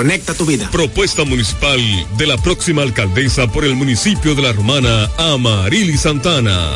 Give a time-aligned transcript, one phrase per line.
[0.00, 0.66] conecta tu vida.
[0.70, 1.78] Propuesta municipal
[2.16, 6.70] de la próxima alcaldesa por el municipio de La Romana, Amarili Santana.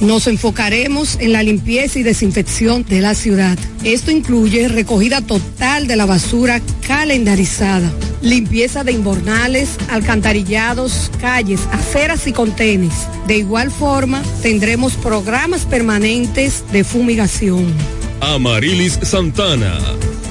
[0.00, 3.58] Nos enfocaremos en la limpieza y desinfección de la ciudad.
[3.82, 12.34] Esto incluye recogida total de la basura calendarizada, limpieza de inbornales, alcantarillados, calles, aceras y
[12.34, 12.92] contenes.
[13.26, 17.72] De igual forma, tendremos programas permanentes de fumigación.
[18.20, 19.78] Amarilis Santana,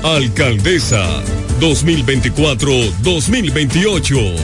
[0.04, 1.24] alcaldesa
[1.60, 4.36] 2024-2028,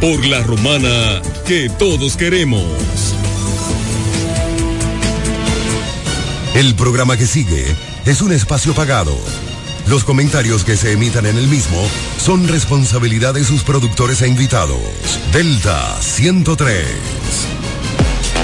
[0.00, 2.64] por la romana que todos queremos.
[6.54, 7.64] El programa que sigue
[8.06, 9.16] es un espacio pagado.
[9.88, 11.76] Los comentarios que se emitan en el mismo
[12.18, 14.78] son responsabilidad de sus productores e invitados.
[15.32, 17.63] Delta 103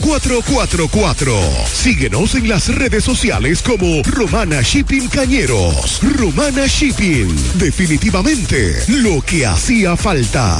[0.00, 1.34] 4444.
[1.66, 6.00] Síguenos en las redes sociales como Romana Shipping Cañeros.
[6.02, 7.28] Romana Shipping.
[7.54, 10.58] Definitivamente lo que hacía falta.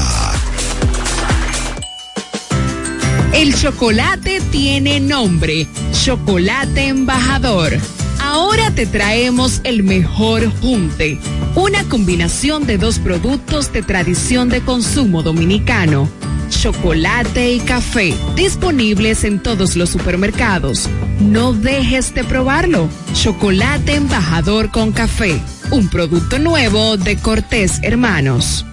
[3.33, 5.67] El chocolate tiene nombre.
[5.92, 7.79] Chocolate embajador.
[8.20, 11.19] Ahora te traemos el mejor junte.
[11.55, 16.09] Una combinación de dos productos de tradición de consumo dominicano
[16.48, 20.89] chocolate y café, disponibles en todos los supermercados.
[21.20, 22.89] No dejes de probarlo.
[23.14, 25.40] Chocolate embajador con café,
[25.70, 28.64] un producto nuevo de Cortés Hermanos.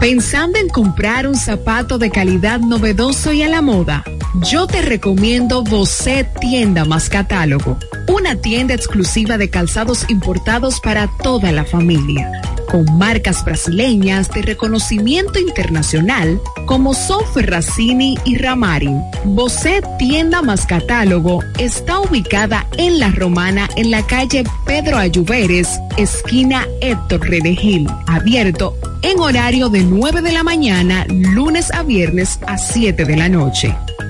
[0.00, 4.02] Pensando en comprar un zapato de calidad novedoso y a la moda,
[4.40, 7.76] yo te recomiendo Bocet Tienda más Catálogo,
[8.08, 12.32] una tienda exclusiva de calzados importados para toda la familia.
[12.70, 19.02] Con marcas brasileñas de reconocimiento internacional como Sofer Racini y Ramarin.
[19.24, 26.66] Bosé Tienda más Catálogo está ubicada en La Romana en la calle Pedro Ayuberes, esquina
[26.80, 33.04] Héctor Redegil, abierto en horario de 9 de la mañana, lunes a viernes a 7
[33.04, 33.76] de la noche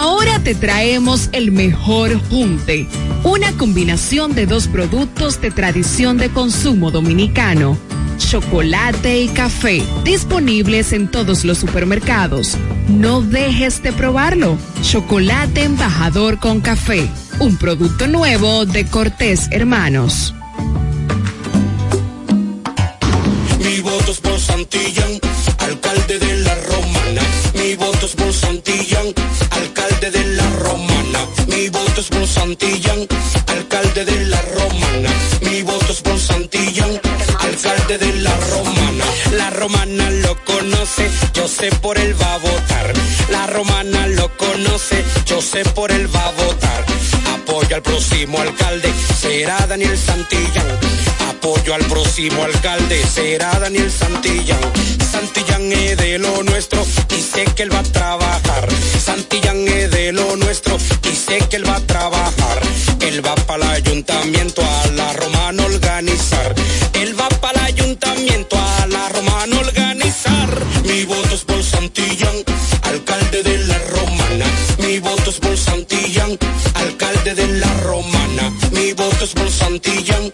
[0.00, 2.88] Ahora te traemos el mejor junte,
[3.22, 7.76] una combinación de dos productos de tradición de consumo dominicano,
[8.16, 12.56] chocolate y café, disponibles en todos los supermercados.
[12.88, 14.56] No dejes de probarlo.
[14.80, 17.06] Chocolate embajador con café,
[17.38, 20.32] un producto nuevo de Cortés Hermanos.
[23.62, 25.20] Mi voto es por Santillán,
[25.58, 27.22] alcalde de la Romana.
[27.54, 29.12] Mi voto es por Santillán,
[31.60, 33.06] Mi voto es por Santillán,
[33.48, 35.10] alcalde de la Romana.
[35.42, 36.98] Mi voto es por Santillán,
[37.38, 39.04] alcalde de la Romana.
[39.32, 42.94] La Romana lo conoce, yo sé por él va a votar.
[43.28, 46.86] La Romana lo conoce, yo sé por él va a votar.
[47.34, 48.90] Apoyo al próximo alcalde,
[49.20, 51.09] será Daniel Santillán.
[51.42, 54.60] Apoyo al próximo alcalde, será Daniel Santillán.
[55.10, 56.86] Santillán es de lo nuestro
[57.16, 58.68] y sé que él va a trabajar.
[59.02, 62.60] Santillán es de lo nuestro y sé que él va a trabajar.
[63.00, 66.54] Él va para el ayuntamiento a la romana organizar.
[66.92, 70.62] Él va para el ayuntamiento a la romana organizar.
[70.84, 72.36] Mi voto es por Santillán,
[72.82, 74.44] alcalde de la romana.
[74.78, 76.38] Mi voto es por Santillán,
[76.74, 78.52] alcalde de la romana.
[78.72, 80.30] Mi voto es por Santillán,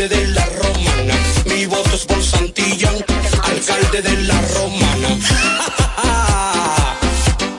[0.00, 1.14] alcalde de la romana.
[1.44, 2.94] Mi voto es por Santillán,
[3.42, 5.08] alcalde de la romana.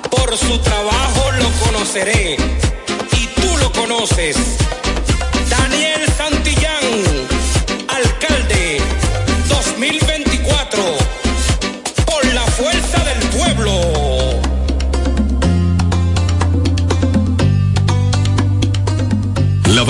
[0.10, 2.38] Por su trabajo lo conoceré
[3.12, 4.38] y tú lo conoces.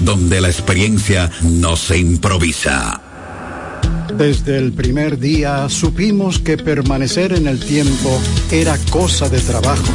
[0.00, 3.00] donde la experiencia no se improvisa.
[4.14, 8.20] Desde el primer día supimos que permanecer en el tiempo
[8.50, 9.94] era cosa de trabajo.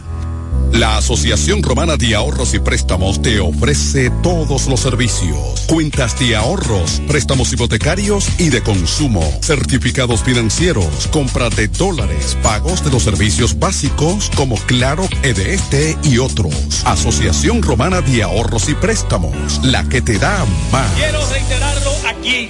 [0.73, 5.65] La Asociación Romana de Ahorros y Préstamos te ofrece todos los servicios.
[5.67, 12.91] Cuentas de ahorros, préstamos hipotecarios y de consumo, certificados financieros, compra de dólares, pagos de
[12.91, 16.83] los servicios básicos como Claro, EDT y otros.
[16.85, 20.89] Asociación Romana de Ahorros y Préstamos, la que te da más.
[20.93, 22.49] Quiero reiterarlo aquí.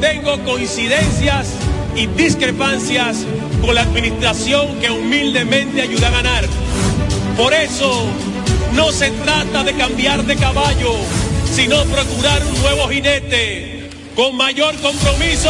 [0.00, 1.48] Tengo coincidencias
[1.96, 3.24] y discrepancias
[3.62, 6.44] con la administración que humildemente ayuda a ganar.
[7.38, 8.04] Por eso
[8.72, 10.90] no se trata de cambiar de caballo,
[11.48, 15.48] sino procurar un nuevo jinete con mayor compromiso.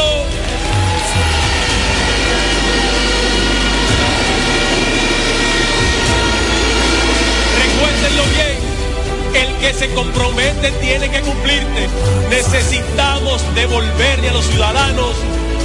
[7.56, 11.88] Recuérdenlo bien, el que se compromete tiene que cumplirte.
[12.28, 15.16] Necesitamos devolverle a los ciudadanos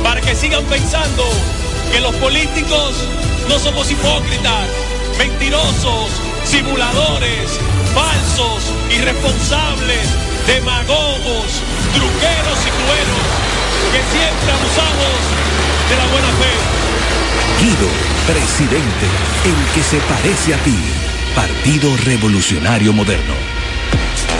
[0.01, 1.25] para que sigan pensando
[1.91, 2.95] que los políticos
[3.49, 4.69] no somos hipócritas,
[5.17, 6.09] mentirosos,
[6.43, 7.59] simuladores,
[7.93, 10.07] falsos, irresponsables,
[10.47, 11.61] demagogos,
[11.93, 13.25] truqueros y cruelos,
[13.91, 15.19] que siempre abusamos
[15.89, 16.53] de la buena fe.
[17.59, 17.89] Guido,
[18.27, 19.07] presidente,
[19.45, 20.77] el que se parece a ti.
[21.35, 23.42] Partido Revolucionario Moderno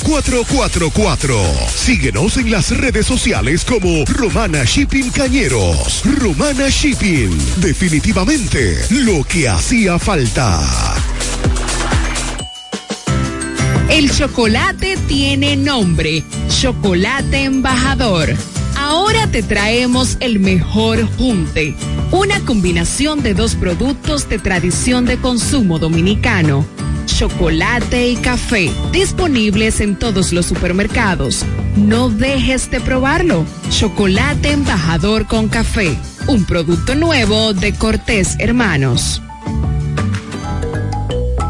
[0.00, 1.36] 4444.
[1.74, 6.02] Síguenos en las redes sociales como Romana Shipping Cañeros.
[6.04, 7.30] Romana Shipping.
[7.56, 10.62] Definitivamente lo que hacía falta.
[13.88, 16.24] El chocolate tiene nombre.
[16.48, 18.34] Chocolate embajador.
[18.76, 21.74] Ahora te traemos el mejor junte.
[22.10, 26.66] Una combinación de dos productos de tradición de consumo dominicano
[27.14, 31.44] chocolate y café, disponibles en todos los supermercados.
[31.76, 33.44] No dejes de probarlo.
[33.70, 39.22] Chocolate embajador con café, un producto nuevo de Cortés Hermanos.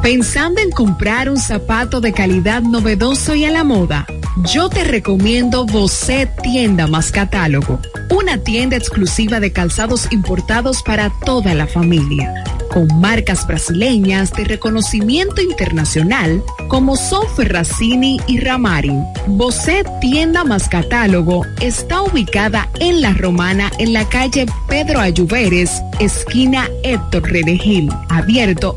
[0.03, 4.07] Pensando en comprar un zapato de calidad novedoso y a la moda,
[4.53, 7.81] yo te recomiendo Bocet Tienda más Catálogo,
[8.11, 12.45] una tienda exclusiva de calzados importados para toda la familia
[12.75, 19.05] con marcas brasileñas de reconocimiento internacional como son Ferracini y Ramarin.
[19.29, 26.69] Bosset Tienda más Catálogo está ubicada en La Romana en la calle Pedro Ayuberes, esquina
[26.83, 28.77] Héctor Redegil, abierto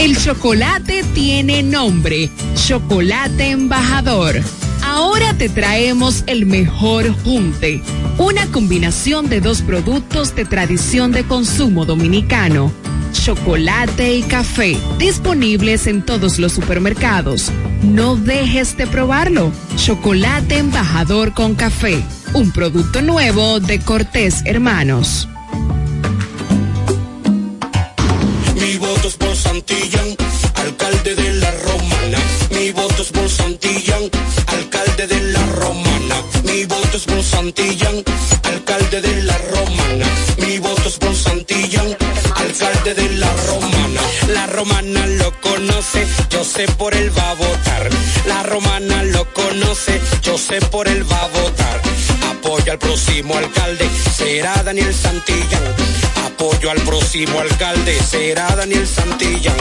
[0.00, 4.40] El chocolate tiene nombre, Chocolate Embajador.
[4.82, 7.82] Ahora te traemos el mejor junte,
[8.16, 12.72] una combinación de dos productos de tradición de consumo dominicano,
[13.12, 17.52] chocolate y café, disponibles en todos los supermercados.
[17.82, 19.52] No dejes de probarlo.
[19.76, 22.02] Chocolate Embajador con café,
[22.32, 25.28] un producto nuevo de Cortés Hermanos.
[37.50, 38.04] Santillán,
[38.44, 40.06] alcalde de la Romana.
[40.38, 41.96] Mi voto es por Santillán,
[42.36, 44.00] alcalde de la Romana.
[44.28, 47.90] La Romana lo conoce, yo sé por él va a votar.
[48.26, 51.80] La Romana lo conoce, yo sé por él va a votar.
[52.30, 55.74] Apoyo al próximo alcalde, será Daniel Santillán.
[56.40, 59.58] Apoyo al próximo alcalde, será Daniel Santillán.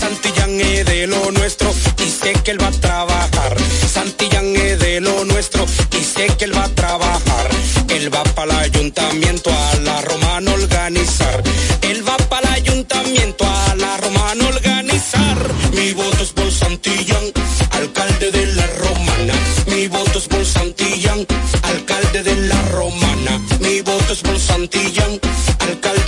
[0.00, 3.54] Santillán es de lo nuestro y sé que él va a trabajar.
[3.86, 7.50] Santillán es de lo nuestro y sé que él va a trabajar.
[7.90, 11.42] Él va para el ayuntamiento a la romana organizar.
[11.82, 15.36] Él va para el ayuntamiento a la romana organizar.
[15.74, 17.24] Mi voto es por Santillán,
[17.72, 19.34] alcalde de la romana.
[19.66, 21.26] Mi voto es por Santillán,
[21.62, 23.38] alcalde de la romana.
[23.60, 25.20] Mi voto es por Santillán,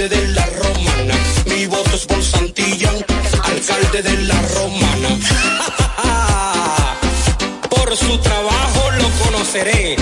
[0.04, 1.14] alcalde de la romana.
[1.46, 2.96] Mi voto es por Santillán,
[3.42, 5.08] alcalde de la romana.
[7.70, 9.96] Por su trabajo lo conoceré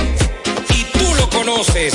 [0.70, 1.94] y tú lo conoces.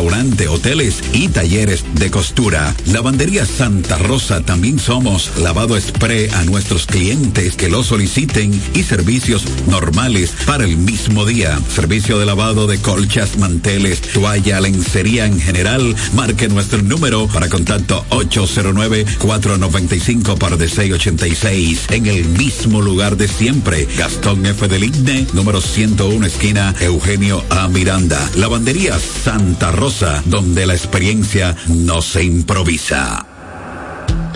[0.00, 2.74] restaurante, hoteles y talleres de costura.
[2.86, 9.44] Lavandería Santa Rosa también somos lavado spray a nuestros clientes que lo soliciten y servicios
[9.66, 11.60] normales para el mismo día.
[11.68, 15.94] Servicio de lavado de colchas, manteles, toalla, lencería en general.
[16.14, 23.86] Marque nuestro número para contacto 809-495 para de 686 en el mismo lugar de siempre.
[23.98, 24.66] Gastón F.
[24.66, 27.68] del Igne, número 101, esquina Eugenio A.
[27.68, 28.30] Miranda.
[28.36, 29.89] Lavandería Santa Rosa,
[30.24, 33.26] donde la experiencia no se improvisa.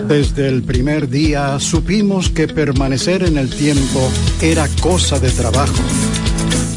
[0.05, 5.81] Desde el primer día supimos que permanecer en el tiempo era cosa de trabajo.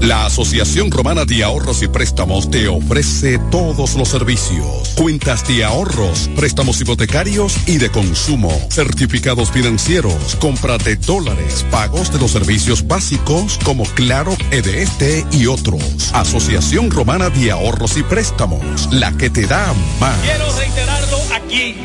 [0.00, 4.94] La Asociación Romana de Ahorros y Préstamos te ofrece todos los servicios.
[4.96, 12.18] Cuentas de ahorros, préstamos hipotecarios y de consumo, certificados financieros, compra de dólares, pagos de
[12.18, 16.10] los servicios básicos como Claro, EDST y otros.
[16.14, 20.18] Asociación Romana de Ahorros y Préstamos, la que te da más.
[20.20, 21.76] Quiero reiterarlo aquí.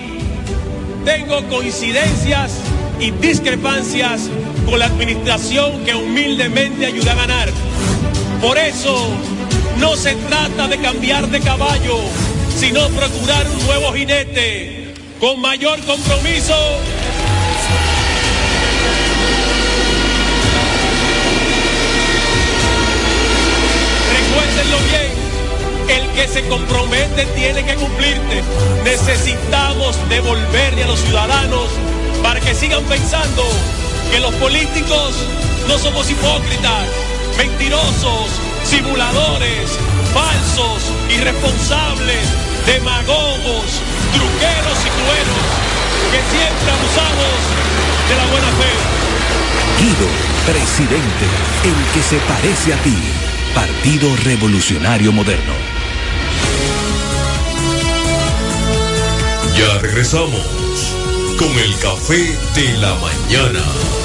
[1.04, 2.52] Tengo coincidencias
[3.00, 4.30] y discrepancias
[4.66, 7.50] con la administración que humildemente ayuda a ganar.
[8.42, 9.10] Por eso
[9.80, 11.98] no se trata de cambiar de caballo,
[12.58, 16.56] sino procurar un nuevo jinete con mayor compromiso.
[24.14, 28.44] Recuérdenlo bien, el que se compromete tiene que cumplirte.
[28.84, 31.70] Necesitamos devolverle a los ciudadanos
[32.26, 33.44] para que sigan pensando
[34.12, 35.14] que los políticos
[35.68, 36.88] no somos hipócritas,
[37.38, 38.32] mentirosos,
[38.64, 39.70] simuladores,
[40.12, 42.26] falsos, irresponsables,
[42.66, 43.68] demagogos,
[44.12, 45.46] truqueros y cruelos,
[46.12, 47.38] que siempre abusamos
[48.10, 48.74] de la buena fe.
[49.78, 50.10] Guido,
[50.48, 51.28] presidente,
[51.64, 52.98] el que se parece a ti.
[53.54, 55.54] Partido Revolucionario Moderno.
[59.82, 60.65] regresamos
[61.38, 64.05] con el café de la mañana.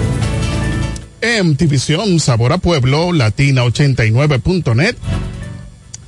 [1.21, 4.95] MTVision, Sabor a Pueblo, Latina89.net,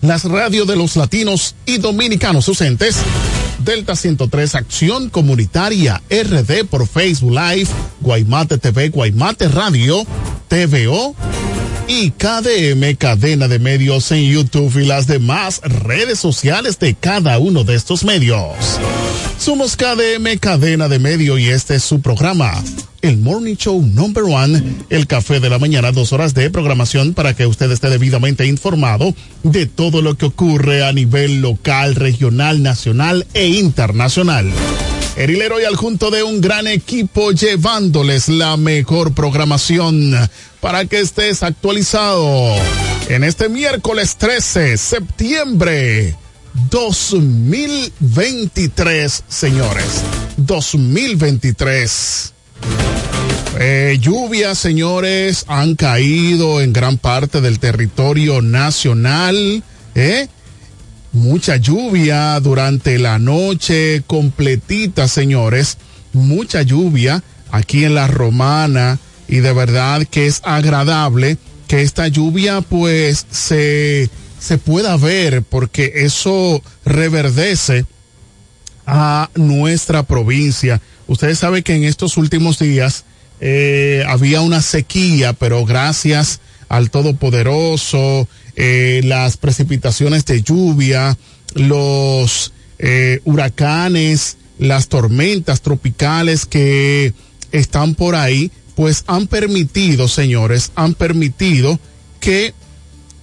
[0.02, 2.98] las radios de los latinos y dominicanos ausentes,
[3.60, 7.70] Delta 103 Acción Comunitaria RD por Facebook Live,
[8.02, 10.06] Guaymate TV, Guaymate Radio,
[10.48, 11.16] TVO
[11.88, 17.64] y KDM Cadena de Medios en YouTube y las demás redes sociales de cada uno
[17.64, 18.56] de estos medios.
[19.38, 22.62] Somos KDM Cadena de Medio y este es su programa
[23.04, 27.36] el Morning Show Number One, el café de la mañana, dos horas de programación para
[27.36, 29.14] que usted esté debidamente informado
[29.44, 34.50] de todo lo que ocurre a nivel local, regional, nacional e internacional.
[35.18, 40.14] Erilero y al junto de un gran equipo llevándoles la mejor programación
[40.62, 42.56] para que estés actualizado
[43.10, 46.16] en este miércoles 13 septiembre
[46.70, 50.04] 2023, señores.
[50.38, 52.34] 2023.
[53.60, 59.64] Eh, lluvias, señores, han caído en gran parte del territorio nacional.
[59.96, 60.28] ¿eh?
[61.12, 65.78] Mucha lluvia durante la noche, completita, señores.
[66.12, 72.62] Mucha lluvia aquí en la Romana y de verdad que es agradable que esta lluvia
[72.62, 77.86] pues se, se pueda ver porque eso reverdece
[78.86, 80.82] a nuestra provincia.
[81.08, 83.06] Ustedes saben que en estos últimos días
[83.40, 86.40] eh, había una sequía, pero gracias
[86.70, 91.18] al Todopoderoso, eh, las precipitaciones de lluvia,
[91.56, 97.14] los eh, huracanes, las tormentas tropicales que
[97.52, 101.80] están por ahí, pues han permitido, señores, han permitido
[102.20, 102.54] que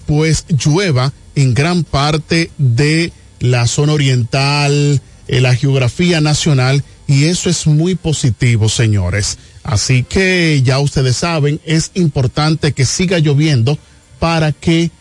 [0.06, 7.50] pues llueva en gran parte de la zona oriental, eh, la geografía nacional, y eso
[7.50, 9.36] es muy positivo, señores.
[9.64, 13.76] Así que ya ustedes saben, es importante que siga lloviendo
[14.20, 14.92] para que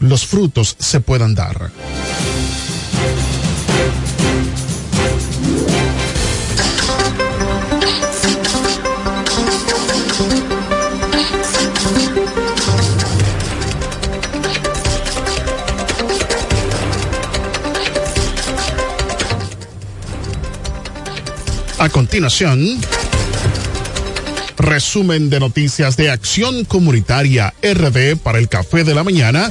[0.00, 1.70] los frutos se puedan dar.
[21.82, 22.78] A continuación,
[24.56, 29.50] resumen de noticias de Acción Comunitaria RD para el Café de la Mañana.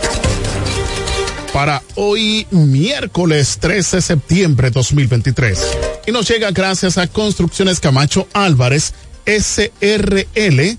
[1.52, 5.60] Para hoy, miércoles 13 de septiembre 2023.
[6.08, 8.94] Y nos llega gracias a Construcciones Camacho Álvarez,
[9.26, 10.78] SRL,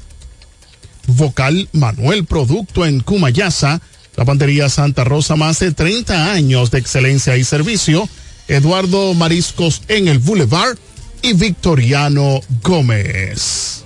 [1.06, 3.82] Vocal Manuel Producto en Cumayasa,
[4.16, 8.08] Lavandería Santa Rosa, más de 30 años de excelencia y servicio.
[8.48, 10.78] Eduardo Mariscos en el Boulevard
[11.22, 13.84] y Victoriano Gómez.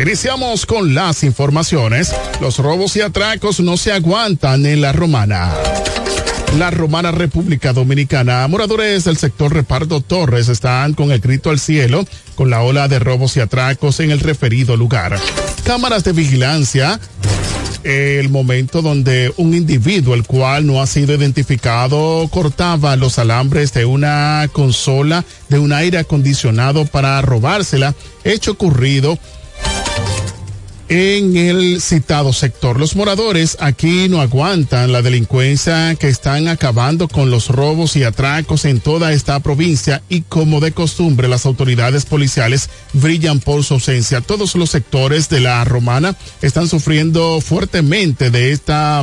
[0.00, 2.12] Iniciamos con las informaciones.
[2.40, 5.52] Los robos y atracos no se aguantan en la romana.
[6.58, 12.04] La romana República Dominicana, moradores del sector Reparto Torres están con el grito al cielo
[12.34, 15.18] con la ola de robos y atracos en el referido lugar.
[15.64, 17.00] Cámaras de vigilancia
[17.84, 23.84] el momento donde un individuo, el cual no ha sido identificado, cortaba los alambres de
[23.84, 27.94] una consola de un aire acondicionado para robársela,
[28.24, 29.18] hecho ocurrido
[30.88, 32.78] en el citado sector.
[32.78, 38.64] Los moradores aquí no aguantan la delincuencia que están acabando con los robos y atracos
[38.64, 44.20] en toda esta provincia y como de costumbre las autoridades policiales brillan por su ausencia.
[44.20, 49.02] Todos los sectores de la romana están sufriendo fuertemente de esta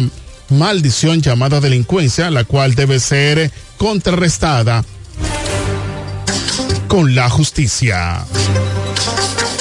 [0.49, 4.83] maldición llamada delincuencia, la cual debe ser contrarrestada
[6.87, 8.25] con la justicia.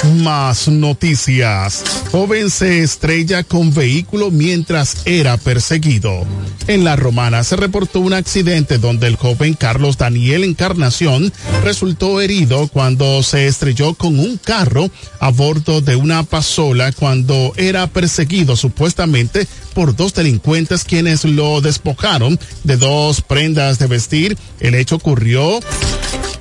[0.03, 1.83] Más noticias.
[2.11, 6.25] Joven se estrella con vehículo mientras era perseguido.
[6.67, 11.31] En La Romana se reportó un accidente donde el joven Carlos Daniel Encarnación
[11.63, 17.85] resultó herido cuando se estrelló con un carro a bordo de una pasola cuando era
[17.85, 24.37] perseguido supuestamente por dos delincuentes quienes lo despojaron de dos prendas de vestir.
[24.59, 25.59] El hecho ocurrió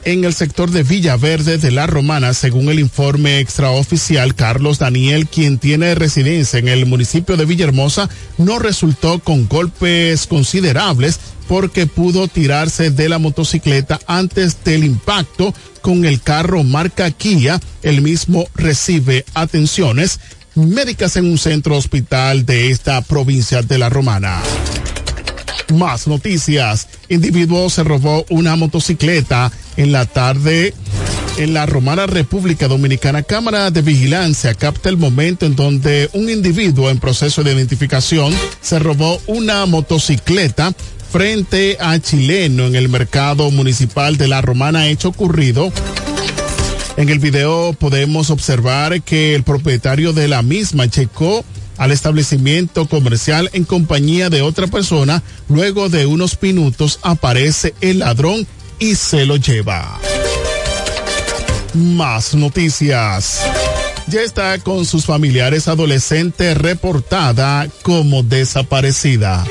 [0.05, 5.59] en el sector de Villaverde de la Romana, según el informe extraoficial, Carlos Daniel, quien
[5.59, 8.09] tiene residencia en el municipio de Villahermosa,
[8.39, 16.05] no resultó con golpes considerables porque pudo tirarse de la motocicleta antes del impacto con
[16.05, 17.61] el carro marca Kia.
[17.83, 20.21] El mismo recibe atenciones
[20.55, 24.41] médicas en un centro hospital de esta provincia de la Romana.
[25.73, 26.89] Más noticias.
[27.09, 30.75] Individuo se robó una motocicleta en la tarde
[31.37, 33.23] en la Romana República Dominicana.
[33.23, 38.79] Cámara de Vigilancia capta el momento en donde un individuo en proceso de identificación se
[38.79, 40.73] robó una motocicleta
[41.11, 45.73] frente a chileno en el mercado municipal de la Romana hecho ocurrido.
[46.97, 51.45] En el video podemos observar que el propietario de la misma checó
[51.81, 55.23] al establecimiento comercial en compañía de otra persona.
[55.49, 58.47] Luego de unos minutos aparece el ladrón
[58.79, 59.99] y se lo lleva.
[61.73, 63.41] Más noticias.
[64.09, 69.47] Ya está con sus familiares adolescente reportada como desaparecida.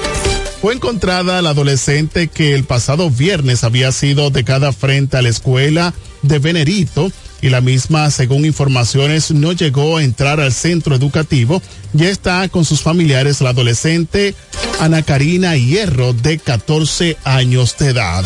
[0.61, 5.95] Fue encontrada la adolescente que el pasado viernes había sido dejada frente a la escuela
[6.21, 7.11] de Venerito
[7.41, 11.61] y la misma, según informaciones, no llegó a entrar al centro educativo.
[11.93, 14.35] Ya está con sus familiares la adolescente
[14.79, 18.23] Ana Karina Hierro, de 14 años de edad.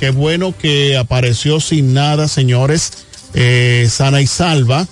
[0.00, 2.92] Qué bueno que apareció sin nada, señores,
[3.34, 4.86] eh, sana y salva.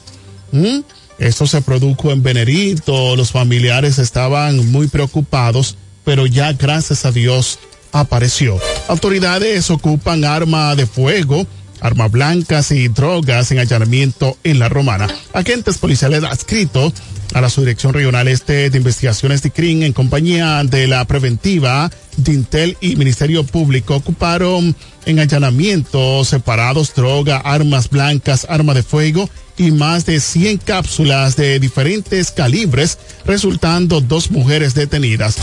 [0.52, 0.80] ¿Mm?
[1.18, 7.58] Esto se produjo en Venerito, los familiares estaban muy preocupados, pero ya gracias a Dios
[7.92, 8.58] apareció.
[8.88, 11.46] Autoridades ocupan arma de fuego
[11.82, 15.08] armas blancas y drogas en allanamiento en la Romana.
[15.32, 16.94] Agentes policiales adscritos
[17.34, 22.76] a la Subdirección Regional Este de Investigaciones de CRIN en compañía de la preventiva Dintel
[22.80, 30.06] y Ministerio Público ocuparon en allanamientos separados droga, armas blancas, arma de fuego y más
[30.06, 35.36] de 100 cápsulas de diferentes calibres, resultando dos mujeres detenidas.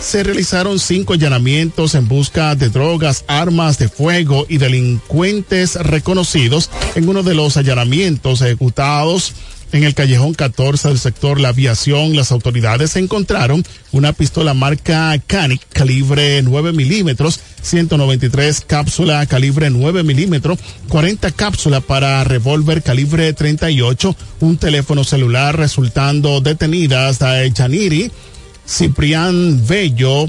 [0.00, 7.08] Se realizaron cinco allanamientos en busca de drogas, armas de fuego y delincuentes reconocidos en
[7.08, 9.32] uno de los allanamientos ejecutados
[9.72, 15.62] en el callejón 14 del sector La Aviación, las autoridades encontraron una pistola marca Canic
[15.70, 20.58] calibre 9 milímetros, 193 cápsula calibre 9 milímetros,
[20.88, 28.12] 40 cápsula para revólver calibre 38, un teléfono celular resultando detenidas de Janiri,
[28.68, 30.28] Ciprián Bello,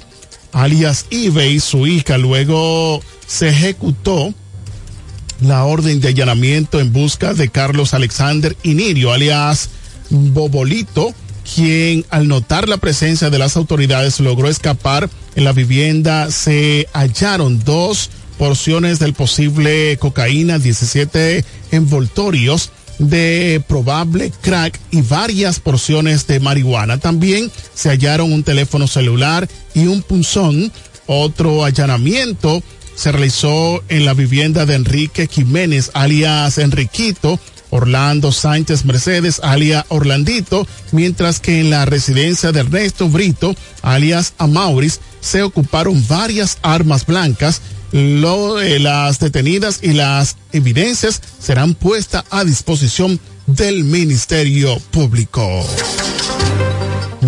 [0.53, 2.17] alias Ibe y su hija.
[2.17, 4.33] Luego se ejecutó
[5.47, 9.69] la orden de allanamiento en busca de Carlos Alexander Inirio, alias
[10.09, 11.13] Bobolito,
[11.55, 15.09] quien al notar la presencia de las autoridades logró escapar.
[15.35, 24.79] En la vivienda se hallaron dos porciones del posible cocaína, 17 envoltorios de probable crack
[24.91, 26.99] y varias porciones de marihuana.
[26.99, 30.71] También se hallaron un teléfono celular y un punzón.
[31.05, 32.63] Otro allanamiento
[32.95, 40.67] se realizó en la vivienda de Enrique Jiménez, alias Enriquito, Orlando Sánchez Mercedes, alias Orlandito,
[40.91, 47.61] mientras que en la residencia de Ernesto Brito, alias Amauris, se ocuparon varias armas blancas.
[47.91, 55.65] Lo, eh, las detenidas y las evidencias serán puestas a disposición del Ministerio Público.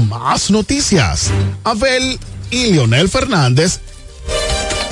[0.07, 1.31] Más noticias.
[1.63, 2.19] Abel
[2.51, 3.79] y Leonel Fernández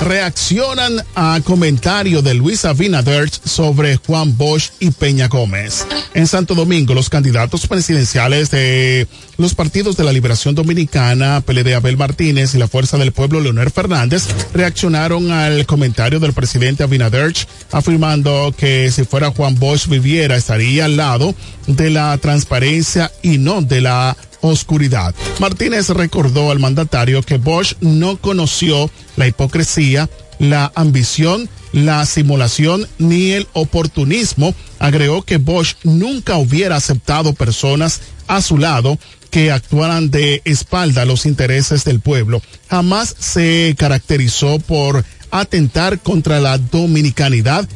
[0.00, 5.86] reaccionan a comentario de Luis Abinader sobre Juan Bosch y Peña Gómez.
[6.14, 11.96] En Santo Domingo, los candidatos presidenciales de los partidos de la Liberación Dominicana, PLD Abel
[11.96, 17.24] Martínez y la Fuerza del Pueblo Leonel Fernández reaccionaron al comentario del presidente Abinader
[17.72, 21.34] afirmando que si fuera Juan Bosch viviera estaría al lado
[21.66, 25.14] de la transparencia y no de la oscuridad.
[25.38, 33.30] Martínez recordó al mandatario que Bosch no conoció la hipocresía, la ambición, la simulación ni
[33.30, 34.54] el oportunismo.
[34.78, 38.98] Agregó que Bosch nunca hubiera aceptado personas a su lado
[39.30, 42.40] que actuaran de espalda a los intereses del pueblo.
[42.68, 47.68] Jamás se caracterizó por atentar contra la dominicanidad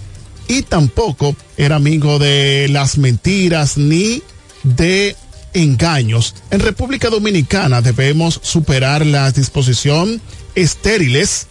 [0.46, 4.22] y tampoco era amigo de las mentiras ni
[4.62, 5.16] de
[5.52, 6.34] engaños.
[6.50, 10.20] En República Dominicana debemos superar las disposiciones
[10.54, 11.46] estériles,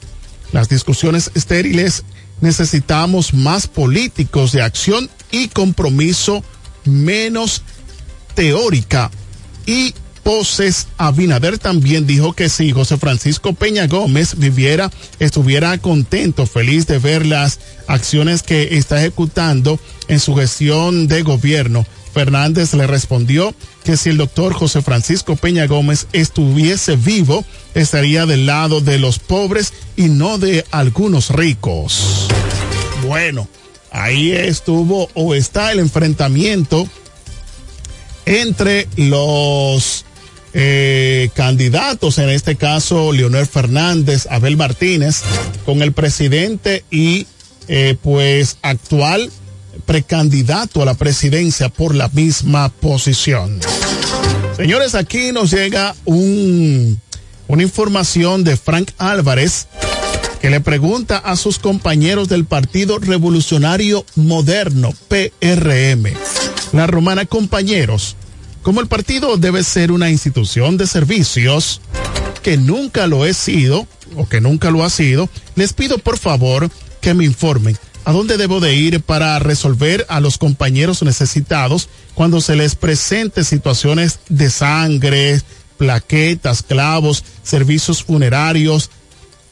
[0.52, 2.04] las discusiones estériles.
[2.42, 6.44] Necesitamos más políticos de acción y compromiso
[6.86, 7.64] menos
[8.36, 9.12] teórica
[9.66, 10.88] y poses.
[10.98, 17.26] Abinader también dijo que si José Francisco Peña Gómez viviera, estuviera contento, feliz de ver
[17.26, 21.86] las acciones que está ejecutando en su gestión de gobierno.
[22.14, 23.54] Fernández le respondió
[23.88, 29.18] que si el doctor José Francisco Peña Gómez estuviese vivo, estaría del lado de los
[29.18, 32.28] pobres y no de algunos ricos.
[33.08, 33.48] Bueno,
[33.90, 36.86] ahí estuvo o está el enfrentamiento
[38.26, 40.04] entre los
[40.54, 45.22] eh, candidatos, en este caso Leonel Fernández, Abel Martínez,
[45.66, 47.26] con el presidente y
[47.70, 49.32] eh, pues actual
[49.86, 53.60] precandidato a la presidencia por la misma posición.
[54.56, 57.00] Señores, aquí nos llega un,
[57.48, 59.68] una información de Frank Álvarez
[60.42, 66.14] que le pregunta a sus compañeros del Partido Revolucionario Moderno, PRM.
[66.74, 68.16] La romana, compañeros,
[68.62, 71.82] como el partido debe ser una institución de servicios,
[72.44, 76.70] que nunca lo he sido, o que nunca lo ha sido, les pido por favor
[77.02, 82.40] que me informen ¿A dónde debo de ir para resolver a los compañeros necesitados cuando
[82.40, 85.42] se les presente situaciones de sangre,
[85.78, 88.92] plaquetas, clavos, servicios funerarios,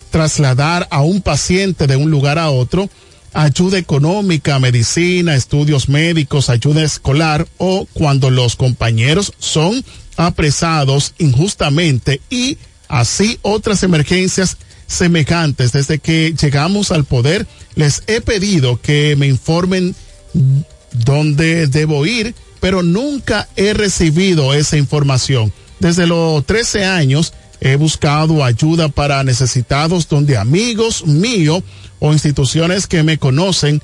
[0.09, 2.89] trasladar a un paciente de un lugar a otro,
[3.33, 9.83] ayuda económica, medicina, estudios médicos, ayuda escolar o cuando los compañeros son
[10.15, 14.55] apresados injustamente y así otras emergencias
[14.88, 15.71] semejantes.
[15.71, 19.95] Desde que llegamos al poder, les he pedido que me informen
[20.91, 25.52] dónde debo ir, pero nunca he recibido esa información.
[25.80, 31.63] Desde los 13 años he buscado ayuda para necesitados donde amigos míos
[32.00, 33.82] o instituciones que me conocen,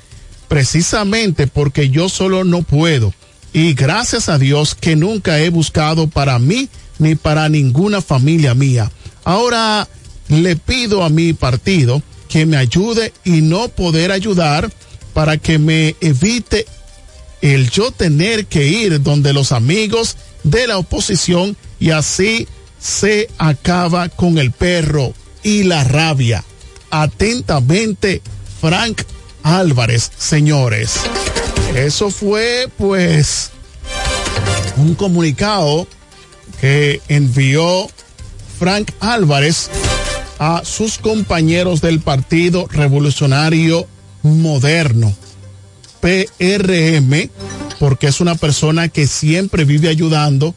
[0.48, 3.12] precisamente porque yo solo no puedo.
[3.54, 8.90] y gracias a Dios que nunca he buscado para mí ni para ninguna familia mía.
[9.24, 9.86] Ahora
[10.32, 14.72] le pido a mi partido que me ayude y no poder ayudar
[15.12, 16.66] para que me evite
[17.42, 22.48] el yo tener que ir donde los amigos de la oposición y así
[22.80, 26.42] se acaba con el perro y la rabia.
[26.90, 28.22] Atentamente,
[28.60, 29.02] Frank
[29.42, 30.94] Álvarez, señores.
[31.74, 33.50] Eso fue pues
[34.76, 35.86] un comunicado
[36.60, 37.88] que envió
[38.58, 39.68] Frank Álvarez
[40.44, 43.86] a sus compañeros del Partido Revolucionario
[44.24, 45.14] Moderno,
[46.00, 47.30] PRM,
[47.78, 50.52] porque es una persona que siempre vive ayudando,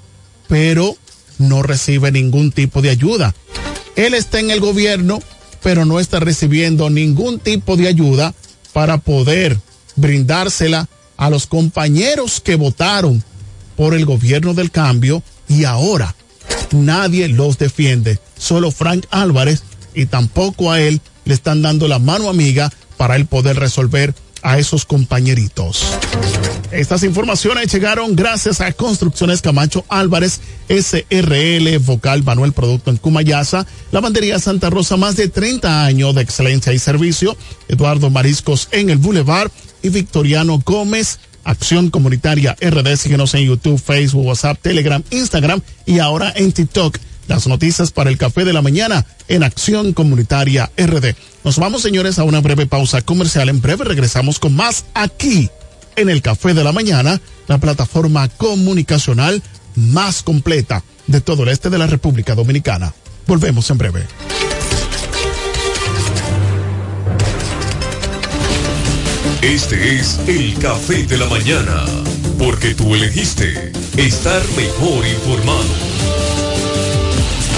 [0.47, 0.97] pero
[1.37, 3.35] no recibe ningún tipo de ayuda.
[3.95, 5.19] Él está en el gobierno,
[5.61, 8.33] pero no está recibiendo ningún tipo de ayuda
[8.73, 9.59] para poder
[9.95, 13.23] brindársela a los compañeros que votaron
[13.75, 16.15] por el gobierno del cambio y ahora
[16.71, 18.19] nadie los defiende.
[18.35, 19.61] Solo Frank Álvarez
[19.95, 24.59] y tampoco a él le están dando la mano amiga para él poder resolver a
[24.59, 25.83] esos compañeritos.
[26.71, 34.39] Estas informaciones llegaron gracias a Construcciones Camacho Álvarez, SRL, Vocal Manuel Producto en Cumayasa, Lavandería
[34.39, 37.35] Santa Rosa, más de 30 años de excelencia y servicio,
[37.67, 44.25] Eduardo Mariscos en el Boulevard y Victoriano Gómez, Acción Comunitaria RD, síguenos en YouTube, Facebook,
[44.25, 46.97] WhatsApp, Telegram, Instagram y ahora en TikTok.
[47.27, 51.15] Las noticias para el café de la mañana en Acción Comunitaria RD.
[51.43, 53.49] Nos vamos, señores, a una breve pausa comercial.
[53.49, 55.49] En breve regresamos con más aquí
[55.95, 59.41] en el café de la mañana, la plataforma comunicacional
[59.75, 62.93] más completa de todo el este de la República Dominicana.
[63.27, 64.05] Volvemos en breve.
[69.41, 71.85] Este es el café de la mañana,
[72.39, 76.24] porque tú elegiste estar mejor informado.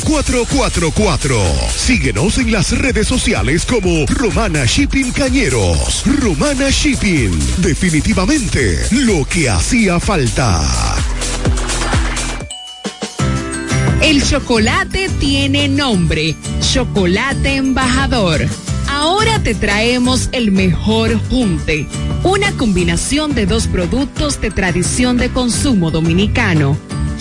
[0.00, 1.36] 444.
[1.76, 6.02] Síguenos en las redes sociales como Romana Shipping Cañeros.
[6.20, 7.30] Romana Shipping.
[7.58, 10.62] Definitivamente lo que hacía falta.
[14.00, 16.34] El chocolate tiene nombre.
[16.72, 18.40] Chocolate embajador.
[18.88, 21.86] Ahora te traemos el mejor junte.
[22.24, 26.76] Una combinación de dos productos de tradición de consumo dominicano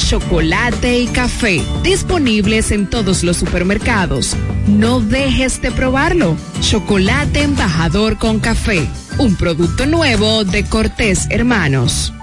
[0.08, 4.36] chocolate y café, disponibles en todos los supermercados.
[4.68, 6.36] No dejes de probarlo.
[6.62, 8.88] Chocolate embajador con café,
[9.18, 12.14] un producto nuevo de Cortés Hermanos.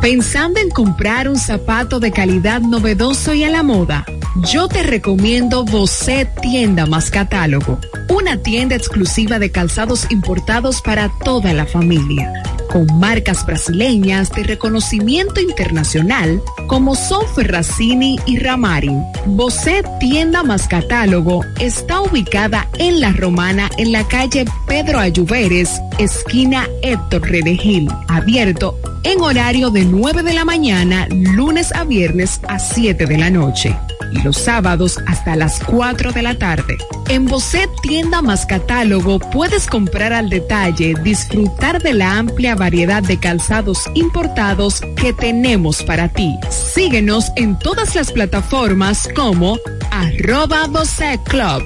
[0.00, 4.04] Pensando en comprar un zapato de calidad novedoso y a la moda,
[4.52, 11.52] yo te recomiendo Bocet Tienda más Catálogo, una tienda exclusiva de calzados importados para toda
[11.52, 12.32] la familia
[12.70, 19.02] con marcas brasileñas de reconocimiento internacional como son Ferracini y Ramarin.
[19.26, 26.68] Bosé Tienda más Catálogo está ubicada en La Romana en la calle Pedro Ayuberes, esquina
[26.82, 33.06] Héctor Redegil, abierto en horario de 9 de la mañana, lunes a viernes a 7
[33.06, 33.76] de la noche
[34.12, 36.76] y los sábados hasta las 4 de la tarde.
[37.08, 43.18] En Bocet Tienda más Catálogo puedes comprar al detalle, disfrutar de la amplia variedad de
[43.18, 46.38] calzados importados que tenemos para ti.
[46.50, 49.58] Síguenos en todas las plataformas como
[49.90, 51.62] arroba Bocet Club.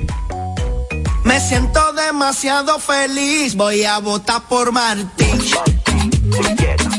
[1.25, 5.37] Me siento demasiado feliz, voy a votar por Martín.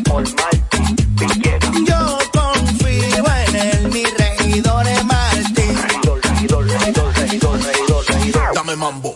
[0.03, 5.73] por Martín, Yo confío en él, mi regidor es Martín.
[5.83, 8.53] Regidor, regidor, regidor, regidor, regidor, regidor.
[8.55, 9.15] Dame mambo.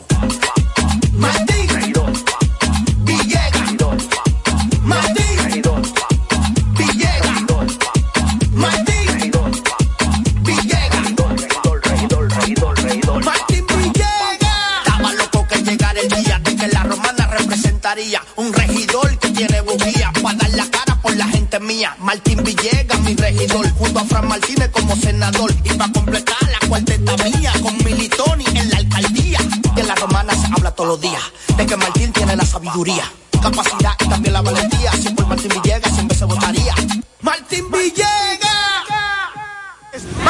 [21.70, 25.54] mía, Martín Villegas, mi regidor, junto a Fran Martínez como senador.
[25.64, 29.40] Y para completar la cuarteta mía, con Militoni en la alcaldía.
[29.76, 31.22] De la romana se habla todos los días,
[31.58, 33.04] de que Martín tiene la sabiduría,
[33.40, 34.92] capacidad y también la valentía.
[34.94, 36.74] Si por Martín Villegas siempre se votaría.
[37.22, 38.09] Martín Villegas.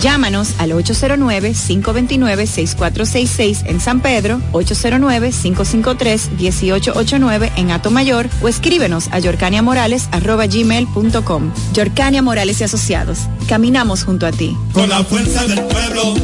[0.00, 11.52] Llámanos al 809-529-6466 en San Pedro, 809-553-1889 en Mayor o escríbenos a yorcaniamorales.com.
[11.72, 13.20] Yorcania Morales y Asociados.
[13.48, 14.54] Caminamos junto a ti.
[14.72, 16.14] Con la fuerza del pueblo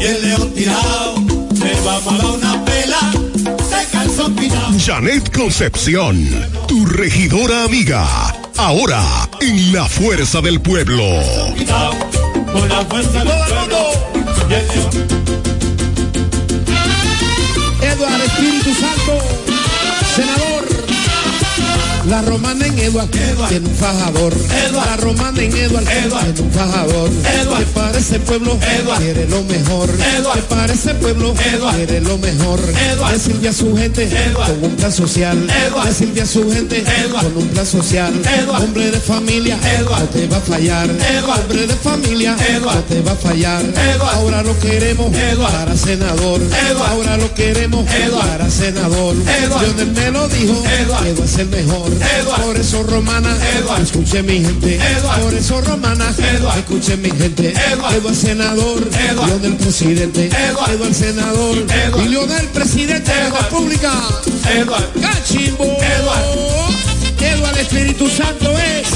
[0.00, 1.14] y el león tirado,
[1.54, 3.12] le vamos a dar una pela.
[3.68, 4.32] Se calzó
[4.84, 6.28] Janet Concepción,
[6.68, 8.06] tu regidora amiga.
[8.56, 11.02] Ahora, en la fuerza del pueblo.
[12.56, 13.22] Con la fuerza
[14.48, 15.06] y el.
[22.08, 23.08] La romana en Eduard,
[23.48, 24.32] tiene un fajador.
[24.72, 27.10] La romana en Eduard, tiene un fajador.
[27.10, 28.58] Que para ese pueblo
[28.98, 29.90] quiere lo mejor.
[29.90, 31.34] Que para ese pueblo
[31.74, 32.60] quiere lo mejor.
[33.12, 35.46] Decirle a su gente con un plan social.
[35.84, 38.12] Decirle a su gente con un plan social.
[38.48, 40.88] Hombre de familia, no te va a fallar.
[40.88, 43.64] Hombre de familia, no te va a fallar.
[44.14, 46.40] Ahora lo queremos para senador.
[46.88, 49.16] Ahora lo queremos para senador.
[49.16, 50.62] Lionel me lo dijo,
[51.02, 51.46] que va a ser
[51.98, 52.40] mejor.
[52.42, 53.36] Por eso romana,
[53.82, 54.78] escuche mi gente.
[55.20, 56.14] Por eso romana,
[56.56, 57.54] escuche mi gente.
[57.72, 60.26] Eduardo senador, Eduardo del presidente.
[60.26, 61.56] Eduardo el senador,
[62.04, 63.92] y del presidente de la República.
[64.54, 65.64] Eduardo Cachimbo.
[65.64, 66.66] Eduardo.
[67.20, 68.95] Eduardo Espíritu Santo es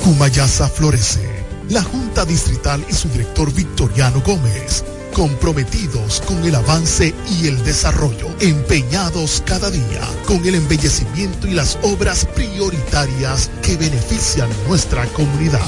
[0.04, 1.53] Cumayasa florece.
[1.74, 8.28] La Junta Distrital y su director Victoriano Gómez, comprometidos con el avance y el desarrollo,
[8.42, 15.66] empeñados cada día con el embellecimiento y las obras prioritarias que benefician nuestra comunidad.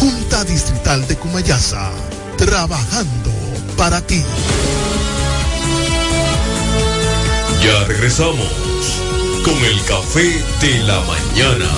[0.00, 1.90] Junta Distrital de Cumayasa,
[2.38, 3.30] trabajando
[3.76, 4.22] para ti.
[7.62, 8.48] Ya regresamos
[9.44, 11.68] con el café de la mañana.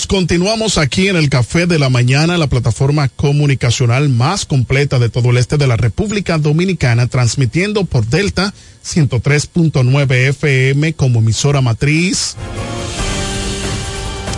[0.00, 5.30] Continuamos aquí en el Café de la Mañana, la plataforma comunicacional más completa de todo
[5.30, 8.54] el este de la República Dominicana, transmitiendo por Delta
[8.86, 12.36] 103.9 FM como emisora matriz.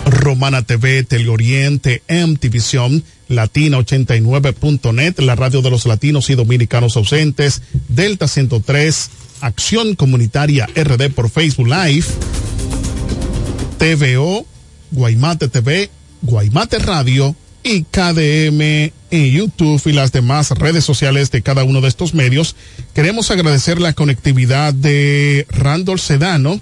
[0.07, 8.27] Romana TV, Teleoriente, MTVision, Latina 89.net, la radio de los latinos y dominicanos ausentes, Delta
[8.27, 12.07] 103, Acción Comunitaria RD por Facebook Live,
[13.79, 14.47] TVO,
[14.95, 15.91] Guaymate TV,
[16.23, 17.35] Guaymate Radio
[17.65, 22.55] y KDM en YouTube y las demás redes sociales de cada uno de estos medios.
[22.95, 26.61] Queremos agradecer la conectividad de Randall Sedano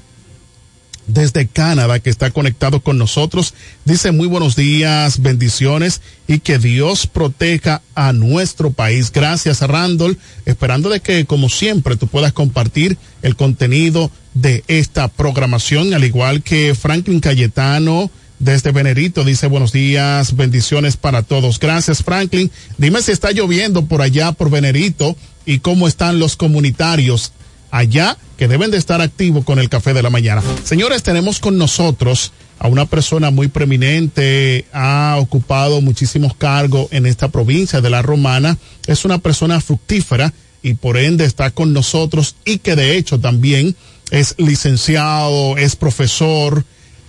[1.07, 3.53] desde Canadá que está conectado con nosotros.
[3.85, 9.13] Dice muy buenos días, bendiciones y que Dios proteja a nuestro país.
[9.13, 15.93] Gracias Randall, esperando de que como siempre tú puedas compartir el contenido de esta programación,
[15.93, 18.11] al igual que Franklin Cayetano,
[18.43, 21.61] desde Venerito dice buenos días, bendiciones para todos.
[21.61, 22.51] Gracias Franklin.
[22.77, 25.17] Dime si está lloviendo por allá por Venerito
[25.47, 27.33] y cómo están los comunitarios
[27.71, 30.43] allá que deben de estar activos con el café de la mañana.
[30.65, 37.29] Señores, tenemos con nosotros a una persona muy preeminente, ha ocupado muchísimos cargos en esta
[37.29, 40.33] provincia de la Romana, es una persona fructífera
[40.65, 43.77] y por ende está con nosotros y que de hecho también
[44.11, 46.65] es licenciado, es profesor,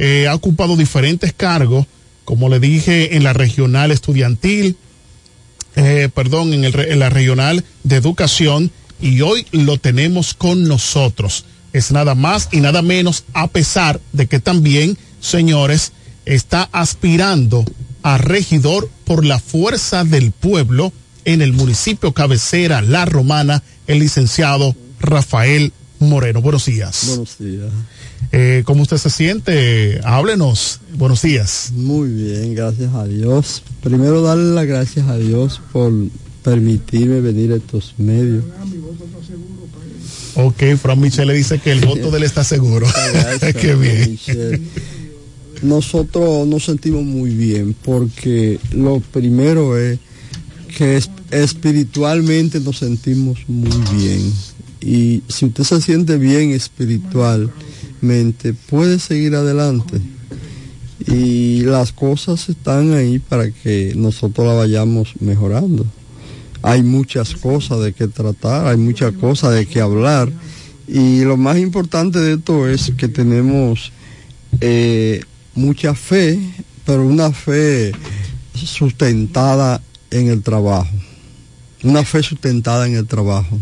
[0.06, 1.88] eh, ha ocupado diferentes cargos,
[2.26, 4.76] como le dije, en la regional estudiantil,
[5.78, 11.46] eh, perdón, en, en la regional de educación, y hoy lo tenemos con nosotros.
[11.72, 15.94] Es nada más y nada menos, a pesar de que también, señores,
[16.26, 17.64] está aspirando
[18.02, 20.92] a regidor por la fuerza del pueblo
[21.24, 26.42] en el municipio cabecera La Romana, el licenciado Rafael Moreno.
[26.42, 27.06] Buenos días.
[27.08, 27.72] Buenos días.
[28.32, 30.00] Eh, ¿Cómo usted se siente?
[30.04, 30.80] Háblenos.
[30.96, 31.72] Buenos días.
[31.76, 33.64] Muy bien, gracias a Dios.
[33.82, 35.92] Primero darle las gracias a Dios por
[36.44, 38.44] permitirme venir a estos medios.
[40.36, 42.88] Ok, Fran Michel le dice que el voto de él está seguro.
[43.62, 44.18] Qué bien.
[45.62, 50.00] Nosotros nos sentimos muy bien porque lo primero es
[50.76, 54.34] que es, espiritualmente nos sentimos muy bien.
[54.82, 56.52] Y si usted se siente bien
[58.04, 60.00] espiritualmente, puede seguir adelante.
[61.08, 65.86] Y las cosas están ahí para que nosotros la vayamos mejorando
[66.64, 70.32] hay muchas cosas de que tratar, hay muchas cosas de que hablar.
[70.88, 73.92] Y lo más importante de esto es que tenemos
[74.62, 75.22] eh,
[75.56, 76.40] mucha fe,
[76.86, 77.92] pero una fe
[78.56, 80.90] sustentada en el trabajo.
[81.84, 83.60] Una fe sustentada en el trabajo.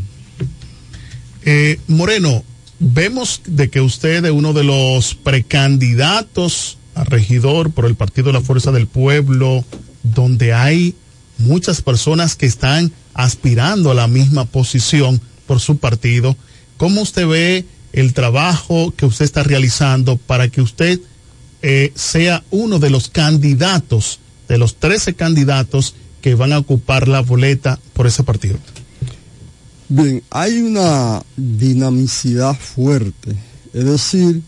[1.43, 2.43] Eh, Moreno,
[2.81, 8.33] vemos de que usted es uno de los precandidatos a regidor por el Partido de
[8.33, 9.63] la Fuerza del Pueblo,
[10.01, 10.95] donde hay
[11.37, 16.35] muchas personas que están aspirando a la misma posición por su partido.
[16.77, 20.99] ¿Cómo usted ve el trabajo que usted está realizando para que usted
[21.61, 27.21] eh, sea uno de los candidatos, de los 13 candidatos que van a ocupar la
[27.21, 28.57] boleta por ese partido?
[29.93, 33.35] Bien, hay una dinamicidad fuerte,
[33.73, 34.41] es decir,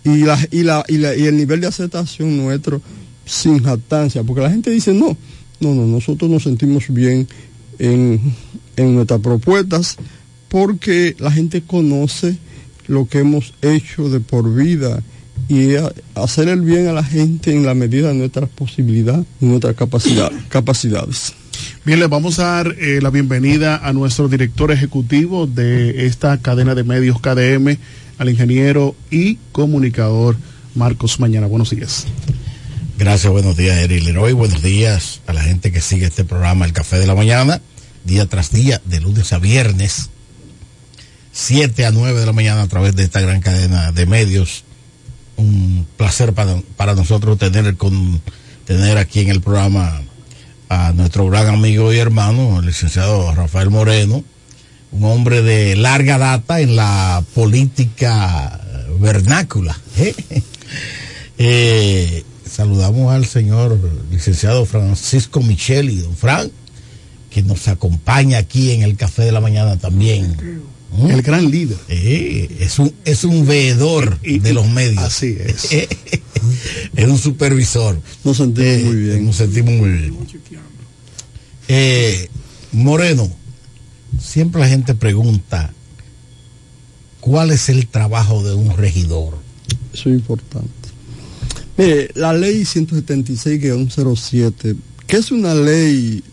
[0.04, 2.82] Y, la, y, la, y, la, y el nivel de aceptación nuestro
[3.26, 5.16] sin jactancia, porque la gente dice, no,
[5.60, 7.28] no, no, nosotros nos sentimos bien
[7.78, 8.20] en,
[8.78, 9.98] en nuestras propuestas
[10.48, 12.38] porque la gente conoce
[12.88, 15.04] lo que hemos hecho de por vida
[15.50, 15.72] y
[16.14, 19.76] hacer el bien a la gente en la medida de nuestras posibilidades nuestras
[20.50, 21.34] capacidades.
[21.84, 26.76] Bien, le vamos a dar eh, la bienvenida a nuestro director ejecutivo de esta cadena
[26.76, 27.78] de medios KDM,
[28.20, 30.38] al ingeniero y comunicador
[30.76, 31.48] Marcos Mañana.
[31.48, 32.06] Buenos días.
[33.00, 34.34] Gracias, buenos días, Eri Leroy.
[34.34, 37.60] Buenos días a la gente que sigue este programa, El Café de la Mañana,
[38.04, 40.10] día tras día, de lunes a viernes,
[41.32, 44.64] 7 a 9 de la mañana a través de esta gran cadena de medios.
[45.40, 48.22] Un placer para, para nosotros tener, con,
[48.66, 50.02] tener aquí en el programa
[50.70, 54.24] a nuestro gran amigo y hermano, el licenciado Rafael Moreno,
[54.92, 58.62] un hombre de larga data en la política
[59.00, 59.78] vernácula.
[59.98, 60.16] ¿eh?
[61.42, 63.80] Eh, saludamos al señor
[64.12, 66.52] licenciado Francisco Micheli, don Fran,
[67.30, 70.36] que nos acompaña aquí en el Café de la Mañana también.
[70.92, 71.12] ¿Mm?
[71.12, 71.78] El gran líder.
[71.88, 75.04] Eh, es, un, es un veedor de los medios.
[75.04, 75.72] Así es.
[76.96, 78.00] es un supervisor.
[78.24, 79.26] Nos sentimos muy bien.
[79.26, 80.18] Nos sentimos muy bien.
[81.68, 82.30] Eh,
[82.72, 83.30] Moreno,
[84.20, 85.72] siempre la gente pregunta,
[87.20, 89.38] ¿cuál es el trabajo de un regidor?
[89.94, 90.70] Eso es importante.
[91.78, 94.76] Mire, la ley 176-07,
[95.08, 96.24] que es una ley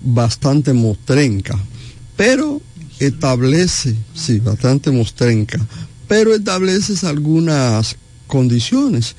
[0.00, 1.58] bastante mostrenca,
[2.16, 2.62] pero
[3.06, 5.58] establece, sí, bastante mostrenca,
[6.08, 7.96] pero establece algunas
[8.26, 9.14] condiciones.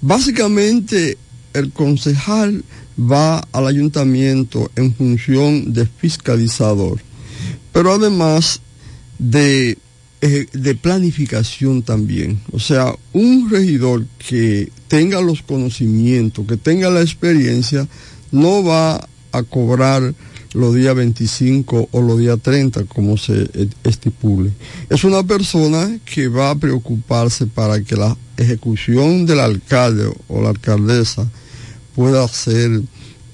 [0.00, 1.18] Básicamente,
[1.52, 2.64] el concejal
[2.98, 7.00] va al ayuntamiento en función de fiscalizador,
[7.72, 8.60] pero además
[9.18, 9.78] de,
[10.20, 12.40] de planificación también.
[12.52, 17.86] O sea, un regidor que tenga los conocimientos, que tenga la experiencia,
[18.32, 20.14] no va a cobrar
[20.56, 23.48] los días 25 o los días 30, como se
[23.84, 24.50] estipule.
[24.88, 30.48] Es una persona que va a preocuparse para que la ejecución del alcalde o la
[30.48, 31.28] alcaldesa
[31.94, 32.82] pueda ser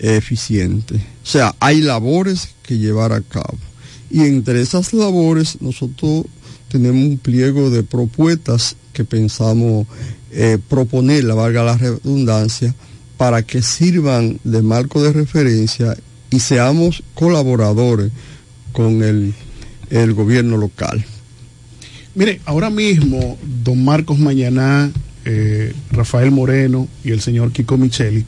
[0.00, 0.96] eficiente.
[0.96, 3.58] O sea, hay labores que llevar a cabo.
[4.10, 6.26] Y entre esas labores nosotros
[6.68, 9.86] tenemos un pliego de propuestas que pensamos
[10.32, 12.74] eh, proponer, la valga la redundancia,
[13.16, 15.96] para que sirvan de marco de referencia
[16.33, 18.11] y seamos colaboradores
[18.72, 19.35] con el,
[19.91, 21.05] el gobierno local.
[22.14, 24.91] Mire, ahora mismo, don Marcos Mañaná,
[25.24, 28.24] eh, Rafael Moreno y el señor Kiko Micheli,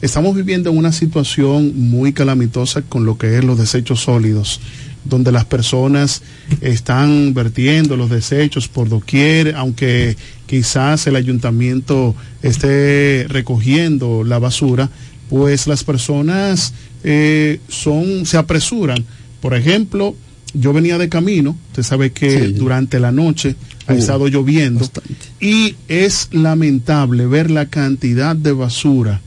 [0.00, 4.60] estamos viviendo una situación muy calamitosa con lo que es los desechos sólidos,
[5.04, 6.22] donde las personas
[6.60, 14.90] están vertiendo los desechos por doquier, aunque quizás el ayuntamiento esté recogiendo la basura,
[15.28, 16.72] pues las personas
[17.08, 19.04] eh, son, se apresuran.
[19.40, 20.16] Por ejemplo,
[20.54, 22.52] yo venía de camino, usted sabe que sí.
[22.54, 23.54] durante la noche
[23.86, 25.14] ha uh, estado lloviendo bastante.
[25.40, 29.20] y es lamentable ver la cantidad de basura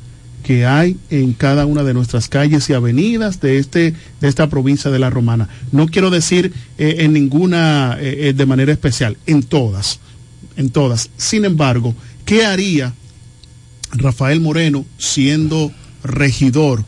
[0.43, 4.91] que hay en cada una de nuestras calles y avenidas de este de esta provincia
[4.91, 5.47] de la Romana.
[5.71, 10.01] No quiero decir eh, en ninguna eh, de manera especial, en todas,
[10.57, 11.11] en todas.
[11.15, 12.93] Sin embargo, ¿qué haría
[13.93, 15.71] Rafael Moreno siendo
[16.03, 16.83] regidor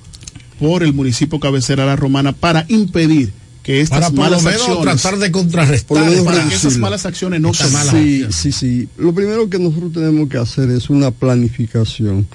[0.62, 3.34] por el municipio cabecera La Romana para impedir
[3.64, 7.06] que estas para malas por lo menos acciones tratar de contrarrestar para que esas malas
[7.08, 8.88] acciones no se sí, sí, sí.
[8.98, 12.28] Lo primero que nosotros tenemos que hacer es una planificación.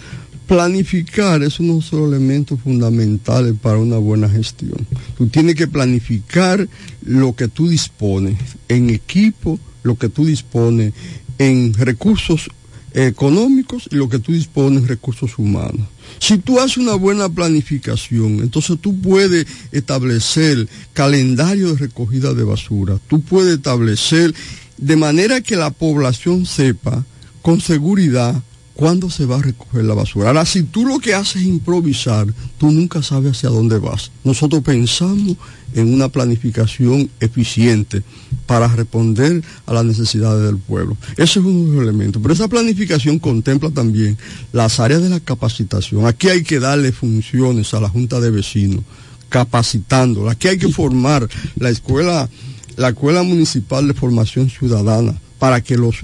[0.48, 4.86] Planificar es uno de los elementos fundamentales para una buena gestión.
[5.16, 6.68] Tú tienes que planificar
[7.02, 8.36] lo que tú dispones
[8.68, 10.92] en equipo, lo que tú dispones
[11.38, 12.50] en recursos
[12.96, 15.86] económicos y lo que tú dispones recursos humanos.
[16.18, 22.98] Si tú haces una buena planificación, entonces tú puedes establecer calendario de recogida de basura,
[23.06, 24.34] tú puedes establecer
[24.78, 27.04] de manera que la población sepa
[27.42, 28.42] con seguridad
[28.76, 30.28] cuándo se va a recoger la basura.
[30.28, 32.26] Ahora, si tú lo que haces es improvisar,
[32.58, 34.12] tú nunca sabes hacia dónde vas.
[34.22, 35.36] Nosotros pensamos
[35.74, 38.02] en una planificación eficiente
[38.46, 40.96] para responder a las necesidades del pueblo.
[41.16, 42.20] Ese es uno de los elementos.
[42.20, 44.18] Pero esa planificación contempla también
[44.52, 46.06] las áreas de la capacitación.
[46.06, 48.84] Aquí hay que darle funciones a la Junta de Vecinos,
[49.30, 50.32] capacitándola.
[50.32, 52.28] Aquí hay que formar la escuela,
[52.76, 55.96] la escuela municipal de formación ciudadana para que los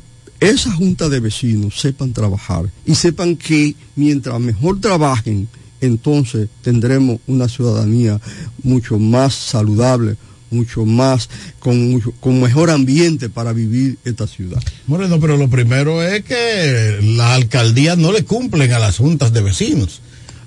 [0.43, 5.49] esa junta de vecinos sepan trabajar y sepan que mientras mejor trabajen,
[5.81, 8.21] entonces tendremos una ciudadanía
[8.65, 10.17] mucho más saludable,
[10.51, 11.29] mucho más,
[11.61, 14.61] con, mucho, con mejor ambiente para vivir esta ciudad.
[14.89, 19.43] Moreno, pero lo primero es que las alcaldías no le cumplen a las juntas de
[19.43, 20.01] vecinos.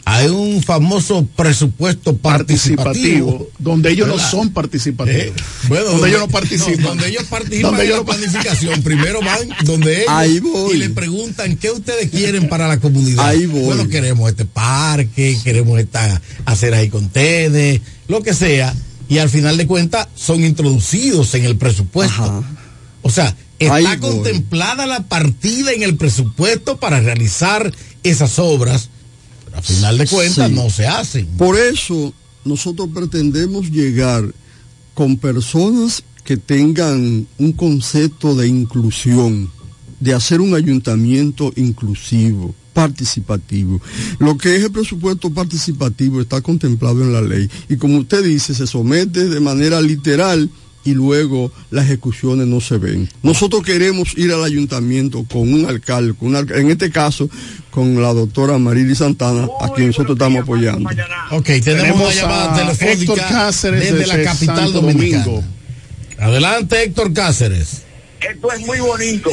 [0.07, 5.19] Hay un famoso presupuesto participativo, participativo, donde ellos no son participativos.
[5.19, 5.33] Eh,
[5.67, 6.81] bueno, donde ellos no participan.
[6.81, 8.83] no, donde ellos participan Donde en ellos la planificación.
[8.83, 10.75] Primero van donde ellos Ahí voy.
[10.75, 13.27] y le preguntan qué ustedes quieren para la comunidad.
[13.27, 13.63] Ahí voy.
[13.63, 18.75] Bueno, queremos este parque, queremos esta hacer ahí con ustedes, lo que sea.
[19.09, 22.43] Y al final de cuentas son introducidos en el presupuesto.
[23.01, 23.97] O sea, está Ahí voy.
[23.97, 27.71] contemplada la partida en el presupuesto para realizar
[28.03, 28.89] esas obras.
[29.55, 30.55] Al final de cuentas Sí.
[30.55, 31.25] no se hacen.
[31.37, 34.33] Por eso nosotros pretendemos llegar
[34.93, 39.49] con personas que tengan un concepto de inclusión,
[39.99, 43.79] de hacer un ayuntamiento inclusivo, participativo.
[44.19, 48.53] Lo que es el presupuesto participativo está contemplado en la ley y como usted dice,
[48.53, 50.49] se somete de manera literal
[50.85, 53.09] y luego las ejecuciones no se ven.
[53.23, 57.29] Nosotros queremos ir al ayuntamiento con un alcalde, con un alca- en este caso
[57.71, 60.89] con la doctora Marily Santana, a quien nosotros estamos apoyando.
[61.31, 65.23] Ok, tenemos, Tenemos una llamada a telefónica Héctor Cáceres desde, desde la capital Santo dominicana.
[65.25, 65.43] Domingo.
[66.19, 67.81] Adelante, Héctor Cáceres.
[68.21, 69.29] Esto es muy bonito,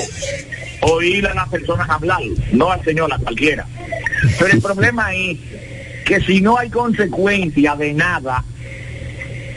[0.81, 2.21] oír a las personas hablar,
[2.53, 3.67] no al señor, a cualquiera.
[4.39, 5.39] Pero el problema es
[6.05, 8.45] que si no hay consecuencia de nada,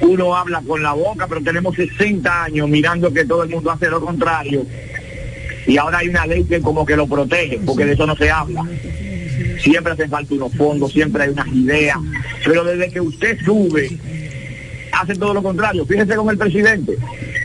[0.02, 3.90] uno habla con la boca, pero tenemos 60 años mirando que todo el mundo hace
[3.90, 4.66] lo contrario.
[5.68, 8.30] Y ahora hay una ley que como que lo protege, porque de eso no se
[8.30, 8.64] habla.
[9.60, 11.98] Siempre hace falta unos fondos, siempre hay unas ideas.
[12.44, 13.98] Pero desde que usted sube,
[14.92, 15.86] hace todo lo contrario.
[15.86, 16.98] Fíjese con el presidente.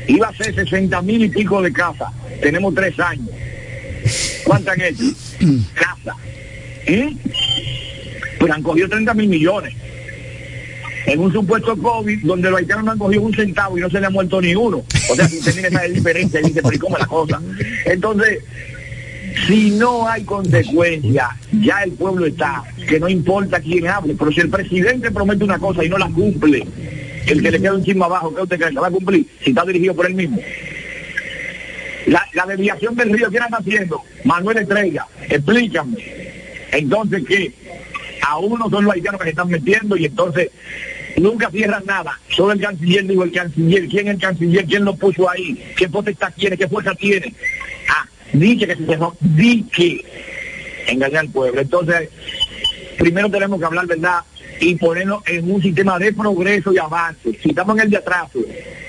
[0.07, 2.12] Iba a ser 60 mil y pico de casa.
[2.42, 3.30] Tenemos tres años.
[4.44, 5.05] ¿Cuántas han hecho?
[5.74, 6.16] Casa.
[6.86, 7.14] ¿Eh?
[8.38, 9.74] Pero han cogido 30 mil millones.
[11.07, 14.01] En un supuesto COVID donde los haitianos no han cogido un centavo y no se
[14.01, 14.84] le ha muerto ni uno.
[15.11, 17.40] O sea, si usted tiene esa diferencia, dice, pero ¿y cómo es la cosa?
[17.86, 18.40] Entonces,
[19.46, 24.40] si no hay consecuencia, ya el pueblo está, que no importa quién hable, pero si
[24.40, 26.66] el presidente promete una cosa y no la cumple,
[27.26, 29.26] el que le queda un chisme abajo, ¿qué usted cree que va a cumplir?
[29.42, 30.40] Si está dirigido por él mismo.
[32.07, 34.03] La, la desviación del río, ¿quién está haciendo?
[34.24, 35.96] Manuel Estrella, explícame.
[36.72, 37.53] Entonces, ¿qué?
[38.31, 40.51] A uno son los haitianos que se están metiendo y entonces
[41.16, 42.16] nunca cierran nada.
[42.28, 43.89] Solo el canciller dijo el canciller.
[43.89, 44.64] ¿Quién es el canciller?
[44.66, 45.61] ¿Quién lo puso ahí?
[45.76, 46.57] ¿Qué potestad tiene?
[46.57, 47.35] ¿Qué fuerza tiene?
[47.89, 49.16] Ah, dice que se cerró.
[49.18, 50.05] Dice
[50.87, 51.61] engañar al pueblo.
[51.61, 52.09] Entonces,
[52.99, 54.20] primero tenemos que hablar verdad
[54.61, 57.37] y ponernos en un sistema de progreso y avance.
[57.43, 58.39] Si estamos en el de atraso,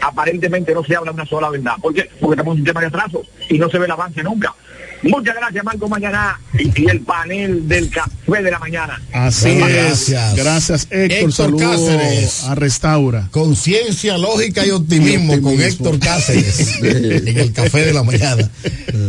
[0.02, 1.74] aparentemente no se habla una sola verdad.
[1.82, 2.08] ¿Por qué?
[2.20, 4.54] Porque estamos en un sistema de atraso y no se ve el avance nunca.
[5.04, 9.02] Muchas gracias, Marco Mañana y, y el panel del café de la mañana.
[9.14, 9.74] Así Bueno, es.
[9.74, 10.36] gracias.
[10.36, 11.12] Gracias, Héctor.
[11.12, 12.44] Héctor Saludos Cáceres.
[12.44, 13.28] a Restaura.
[13.32, 15.50] Conciencia, lógica y optimismo, Y optimismo.
[15.52, 18.50] con Héctor Cáceres en el café de la mañana.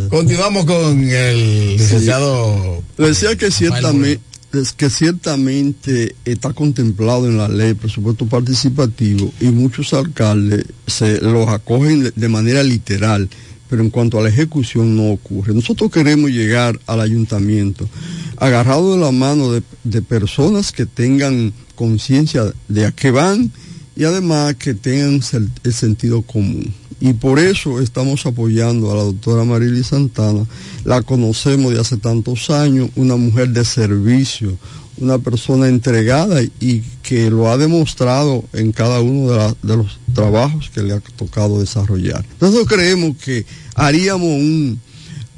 [0.09, 2.83] Continuamos con el licenciado.
[2.97, 4.21] Le decía que ciertamente,
[4.55, 11.49] es que ciertamente está contemplado en la ley presupuesto participativo y muchos alcaldes se los
[11.49, 13.29] acogen de- de manera literal,
[13.73, 15.55] pero en cuanto a la ejecución no ocurre.
[15.55, 17.89] Nosotros queremos llegar al ayuntamiento
[18.37, 23.51] agarrado de la mano de, personas que tengan conciencia de a qué van
[23.97, 26.75] y además que tengan sel- el sentido común.
[27.01, 30.45] Y por eso estamos apoyando a la doctora Marily Santana.
[30.85, 34.59] La conocemos de hace tantos años, una mujer de servicio,
[34.99, 40.71] una persona entregada y que lo ha demostrado en cada uno de, de los trabajos
[40.71, 42.25] que le ha tocado desarrollar.
[42.41, 44.81] Nosotros creemos que haríamos un,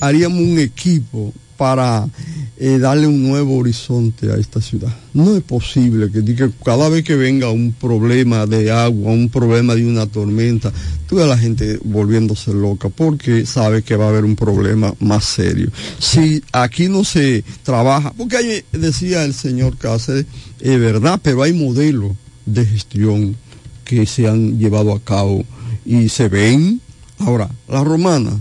[0.00, 2.08] haríamos un equipo para
[2.56, 4.94] eh, darle un nuevo horizonte a esta ciudad.
[5.12, 9.74] No es posible que, que cada vez que venga un problema de agua, un problema
[9.74, 10.72] de una tormenta,
[11.08, 14.94] tú ves a la gente volviéndose loca porque sabe que va a haber un problema
[15.00, 15.70] más serio.
[15.98, 20.26] Si aquí no se trabaja, porque ahí decía el señor Cáceres,
[20.60, 22.12] es verdad, pero hay modelos
[22.46, 23.36] de gestión
[23.84, 25.44] que se han llevado a cabo
[25.84, 26.80] y se ven.
[27.18, 28.40] Ahora, la romana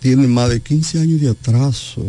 [0.00, 2.04] tiene más de 15 años de atraso.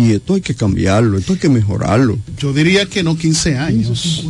[0.00, 2.18] Y esto hay que cambiarlo, esto hay que mejorarlo.
[2.38, 4.24] Yo diría que no 15 años.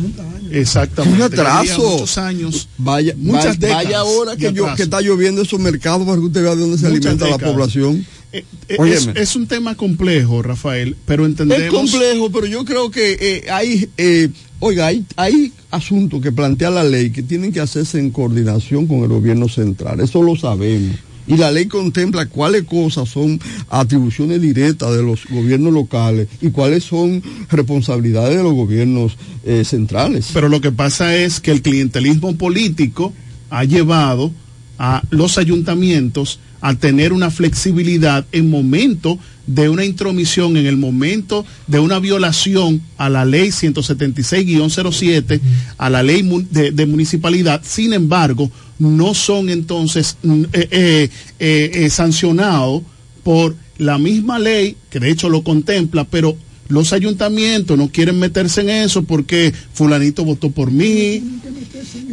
[0.51, 1.17] Exactamente.
[1.17, 1.91] Un atraso.
[1.91, 2.67] Muchos años.
[2.77, 6.25] Vaya, muchas vaya, décadas vaya ahora que, yo, que está lloviendo esos mercados para que
[6.25, 8.05] usted vea de dónde se Muchas alimenta la población.
[8.33, 11.63] Eh, eh, es un tema complejo, Rafael, pero entendemos.
[11.63, 16.69] Es complejo, pero yo creo que eh, hay, eh, oiga, hay, hay asuntos que plantea
[16.69, 20.01] la ley que tienen que hacerse en coordinación con el gobierno central.
[20.01, 20.97] Eso lo sabemos.
[21.31, 26.83] Y la ley contempla cuáles cosas son atribuciones directas de los gobiernos locales y cuáles
[26.83, 29.15] son responsabilidades de los gobiernos
[29.45, 30.31] eh, centrales.
[30.33, 33.13] Pero lo que pasa es que el clientelismo político
[33.49, 34.33] ha llevado
[34.77, 39.17] a los ayuntamientos a tener una flexibilidad en momento
[39.47, 45.39] de una intromisión, en el momento de una violación a la ley 176-07,
[45.77, 47.61] a la ley de, de municipalidad.
[47.63, 48.51] Sin embargo,
[48.81, 50.17] no son entonces
[50.53, 51.09] eh, eh,
[51.39, 52.81] eh, sancionados
[53.23, 56.35] por la misma ley, que de hecho lo contempla, pero
[56.67, 61.21] los ayuntamientos no quieren meterse en eso porque fulanito votó por mí.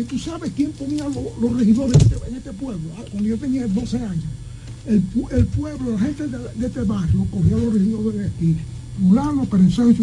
[0.09, 1.97] ¿Tú sabes quién ponía los, regidores
[2.29, 2.91] en este pueblo?
[2.99, 4.25] Ah, cuando yo tenía 12 años.
[4.87, 5.01] El,
[5.47, 8.57] pueblo, la gente de, este barrio, cogía los regidores de aquí.
[9.01, 9.95] Fulano, Perenzo y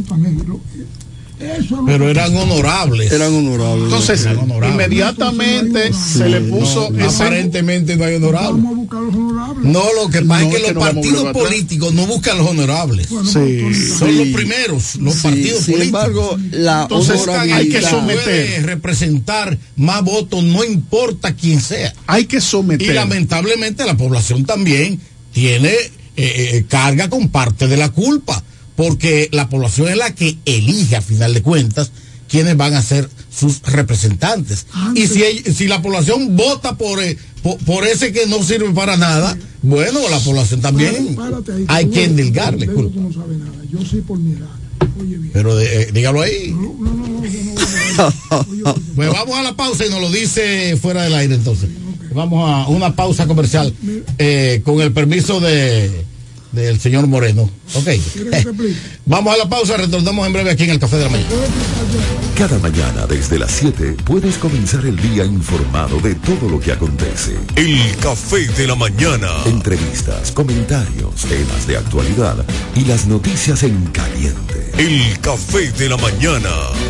[1.86, 3.12] Pero eran honorables.
[3.12, 3.86] Eran honorables.
[3.86, 4.28] Entonces,
[4.72, 6.92] inmediatamente se le puso.
[7.08, 8.64] Aparentemente no hay honorables.
[9.64, 13.08] No, lo que pasa es que los partidos políticos no buscan los honorables.
[13.08, 16.04] Son los primeros, los partidos sin políticos.
[16.06, 18.66] embargo, la Entonces, hay que someter.
[18.66, 21.94] representar más votos, no importa quién sea.
[22.08, 22.90] Hay que someter.
[22.90, 25.00] Y lamentablemente la población también
[25.34, 28.42] tiene eh, eh, carga con parte de la culpa
[28.76, 31.92] porque la población es la que elige a final de cuentas
[32.28, 34.66] quiénes van a ser sus representantes.
[34.96, 35.22] y si,
[35.54, 37.18] si la población vota por, eh,
[37.66, 41.18] por, ese que no sirve para nada, bueno, la población también
[41.68, 42.68] hay que endilgarle.
[42.68, 44.50] Pero no sabe nada, yo sí por mirar.
[45.00, 45.32] Oye, bien.
[45.34, 46.56] Pero eh, dígalo ahí.
[48.96, 51.70] pues vamos a la pausa y nos lo dice fuera del aire entonces.
[52.14, 53.74] Vamos a una pausa comercial
[54.18, 56.06] eh, con el permiso de
[56.56, 57.50] del señor Moreno.
[57.74, 57.88] Ok.
[59.06, 61.30] Vamos a la pausa, retornamos en breve aquí en el Café de la Mañana.
[62.38, 67.38] Cada mañana desde las 7 puedes comenzar el día informado de todo lo que acontece.
[67.56, 69.30] El Café de la Mañana.
[69.46, 72.44] Entrevistas, comentarios, temas de actualidad
[72.76, 74.72] y las noticias en caliente.
[74.78, 76.50] El Café de la Mañana.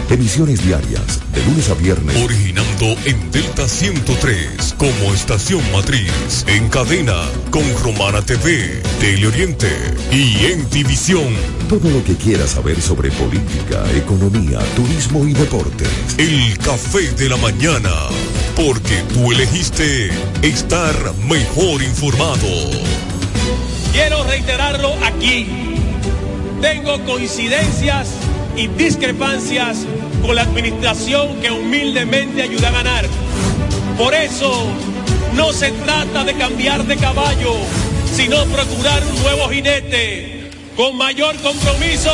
[0.10, 2.24] Emisiones diarias, de lunes a viernes.
[2.24, 6.44] Originando en Delta 103 como estación matriz.
[6.48, 7.16] En cadena
[7.52, 9.55] con Romana TV, Teleoriente
[10.12, 11.34] y en División.
[11.70, 15.90] Todo lo que quieras saber sobre política, economía, turismo y deportes.
[16.18, 17.92] El café de la mañana.
[18.56, 20.10] Porque tú elegiste
[20.42, 20.94] estar
[21.28, 22.48] mejor informado.
[23.92, 25.48] Quiero reiterarlo aquí.
[26.62, 28.10] Tengo coincidencias
[28.56, 29.86] y discrepancias
[30.22, 33.06] con la administración que humildemente ayuda a ganar.
[33.98, 34.66] Por eso,
[35.36, 37.56] no se trata de cambiar de caballo
[38.14, 42.12] sino procurar un nuevo jinete con mayor compromiso.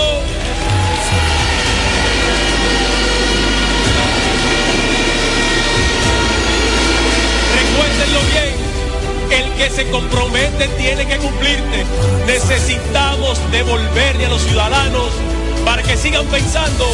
[7.55, 11.85] Recuérdenlo bien, el que se compromete tiene que cumplirte.
[12.27, 15.09] Necesitamos devolverle a los ciudadanos
[15.65, 16.85] para que sigan pensando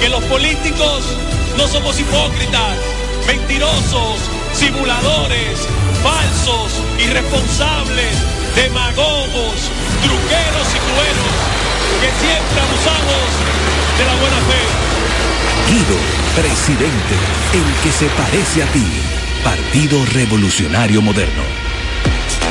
[0.00, 1.04] que los políticos
[1.56, 2.76] no somos hipócritas,
[3.28, 4.18] mentirosos,
[4.52, 5.68] simuladores,
[6.02, 8.16] falsos, irresponsables
[8.54, 9.70] demagogos,
[10.02, 11.34] truqueros y cueros
[12.00, 13.28] que siempre abusamos
[13.98, 14.62] de la buena fe.
[15.70, 15.98] Guido,
[16.34, 17.14] presidente,
[17.54, 18.84] el que se parece a ti.
[19.44, 21.67] Partido Revolucionario Moderno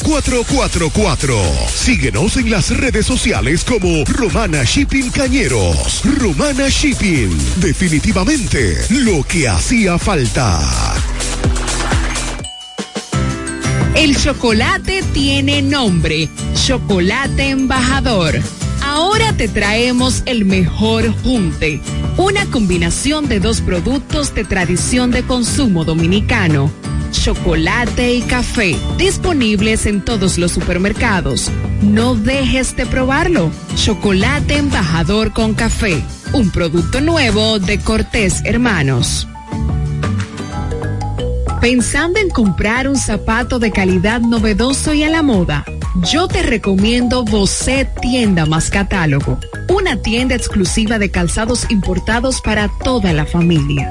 [0.00, 1.36] 444.
[1.68, 6.02] Síguenos en las redes sociales como Romana Shipping Cañeros.
[6.18, 7.30] Romana Shipping.
[7.56, 10.60] Definitivamente lo que hacía falta.
[13.94, 16.28] El chocolate tiene nombre.
[16.66, 18.34] Chocolate embajador.
[18.82, 21.80] Ahora te traemos el mejor junte.
[22.16, 26.70] Una combinación de dos productos de tradición de consumo dominicano
[27.22, 31.50] chocolate y café, disponibles en todos los supermercados.
[31.82, 33.50] No dejes de probarlo.
[33.74, 36.02] Chocolate embajador con café,
[36.32, 39.28] un producto nuevo de Cortés Hermanos.
[41.60, 45.64] Pensando en comprar un zapato de calidad novedoso y a la moda,
[46.12, 49.38] yo te recomiendo Bocet Tienda más Catálogo,
[49.68, 53.90] una tienda exclusiva de calzados importados para toda la familia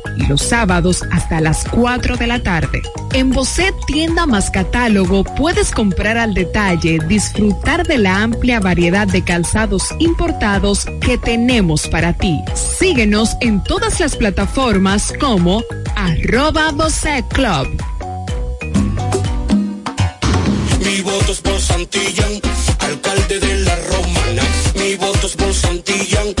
[0.17, 2.81] y los sábados hasta las 4 de la tarde.
[3.13, 9.23] En Bocet Tienda más Catálogo puedes comprar al detalle, disfrutar de la amplia variedad de
[9.23, 12.39] calzados importados que tenemos para ti.
[12.79, 15.63] Síguenos en todas las plataformas como
[15.95, 17.67] arroba Bocet Club.
[20.83, 22.41] Mi voto por Santillán,
[22.79, 24.43] alcalde de la Romana.
[24.75, 26.33] Mi voto por Santillán,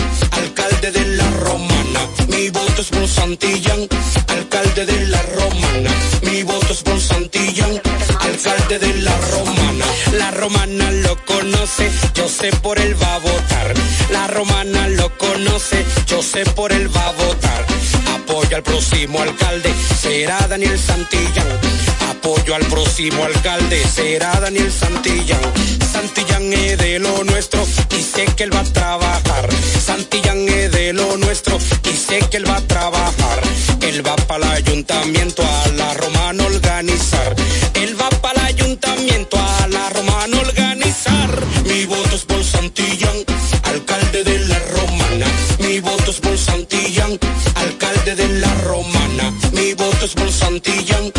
[3.11, 3.87] Santillán,
[4.27, 5.91] alcalde de la Romana.
[6.23, 7.81] Mi voto es por Santillán,
[8.19, 9.85] alcalde de la Romana.
[10.13, 13.73] La Romana lo conoce, yo sé por él va a votar.
[14.11, 17.65] La Romana lo conoce, yo sé por él va a votar.
[18.15, 21.90] Apoya al próximo alcalde, será Daniel Santillán.
[22.23, 25.41] Apoyo al próximo alcalde, será Daniel Santillán.
[25.91, 27.65] Santillán es de lo nuestro
[27.97, 29.49] y sé que él va a trabajar.
[29.83, 33.41] Santillán es de lo nuestro y sé que él va a trabajar.
[33.81, 37.35] Él va para el ayuntamiento a la romana organizar.
[37.73, 41.41] Él va para el ayuntamiento a la romana organizar.
[41.65, 43.17] Mi voto es por Santillán,
[43.63, 45.25] alcalde de la romana.
[45.57, 47.17] Mi voto es por Santillán,
[47.55, 49.33] alcalde de la romana.
[49.53, 51.11] Mi voto es por Santillán,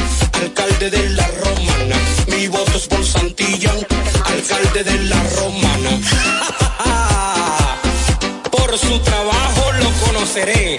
[4.85, 5.91] de la romana.
[8.51, 10.79] Por su trabajo lo conoceré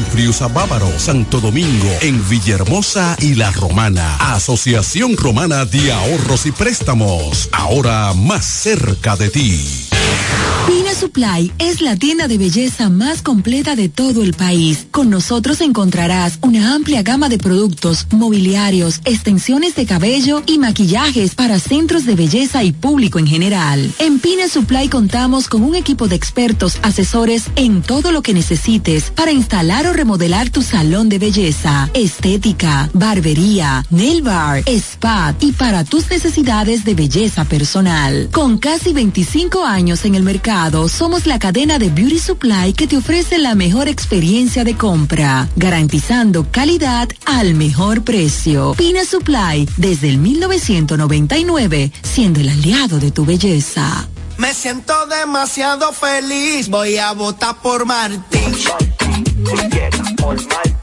[0.03, 4.15] Friusa Bávaro, Santo Domingo, en Villahermosa y La Romana.
[4.33, 9.87] Asociación Romana de Ahorros y Préstamos, ahora más cerca de ti.
[10.67, 14.85] Pina Supply es la tienda de belleza más completa de todo el país.
[14.91, 21.59] Con nosotros encontrarás una amplia gama de productos, mobiliarios, extensiones de cabello y maquillajes para
[21.59, 23.91] centros de belleza y público en general.
[23.97, 29.09] En Pina Supply contamos con un equipo de expertos asesores en todo lo que necesites
[29.09, 35.83] para instalar o remodelar tu salón de belleza, estética, barbería, nail bar, spa y para
[35.83, 38.29] tus necesidades de belleza personal.
[38.31, 42.97] Con casi 25 años en el mercado, somos la cadena de Beauty Supply que te
[42.97, 48.73] ofrece la mejor experiencia de compra, garantizando calidad al mejor precio.
[48.77, 54.07] Pina Supply, desde el 1999, siendo el aliado de tu belleza.
[54.37, 58.55] Me siento demasiado feliz, voy a votar por Martín.
[59.11, 60.80] Yo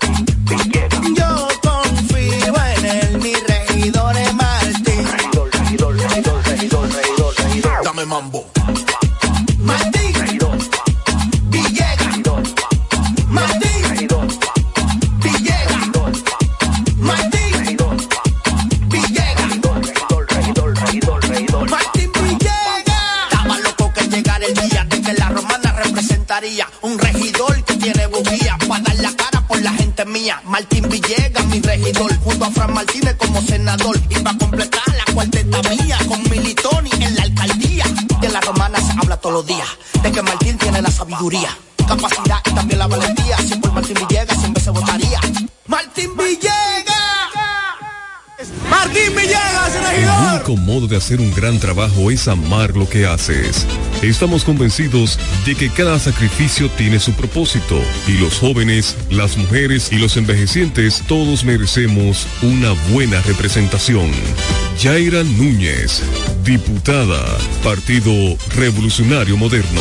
[51.09, 53.67] hacer un gran trabajo es amar lo que haces.
[54.03, 59.97] Estamos convencidos de que cada sacrificio tiene su propósito y los jóvenes, las mujeres y
[59.97, 64.11] los envejecientes todos merecemos una buena representación.
[64.79, 66.03] Yaira Núñez,
[66.45, 67.25] diputada,
[67.65, 68.13] Partido
[68.55, 69.81] Revolucionario Moderno.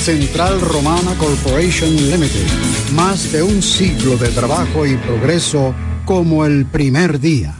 [0.00, 2.46] Central Romana Corporation Limited.
[2.94, 5.74] Más de un siglo de trabajo y progreso
[6.06, 7.54] como el primer día.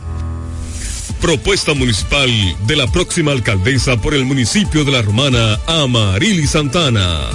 [1.20, 2.30] Propuesta municipal
[2.66, 7.28] de la próxima alcaldesa por el municipio de La Romana, Amarili Santana.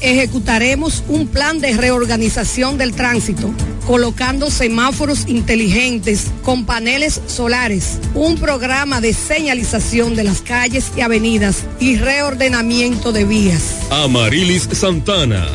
[0.00, 3.52] Ejecutaremos un plan de reorganización del tránsito,
[3.86, 11.64] colocando semáforos inteligentes con paneles solares, un programa de señalización de las calles y avenidas
[11.80, 13.76] y reordenamiento de vías.
[13.90, 15.46] Amarilis Santana,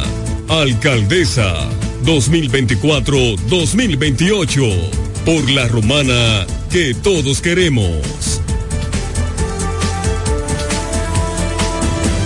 [0.47, 1.67] alcaldesa
[2.05, 4.73] 2024-2028,
[5.25, 8.39] por La Romana que todos queremos.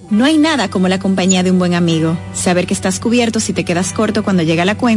[0.10, 2.18] No hay nada como la compañía de un buen amigo.
[2.34, 4.97] Saber que estás cubierto si te quedas corto cuando llega la cuenta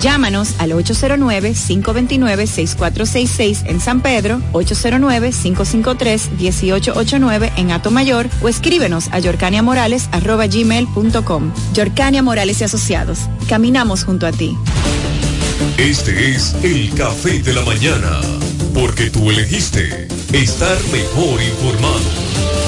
[0.00, 11.52] Llámanos al 809-529-6466 en San Pedro, 809-553-1889 en Atomayor o escríbenos a yorcaniamorales.gmail.com.
[11.74, 13.28] Yorcania Morales y Asociados.
[13.48, 14.56] Caminamos junto a ti.
[15.76, 18.20] Este es el café de la mañana,
[18.74, 22.67] porque tú elegiste estar mejor informado.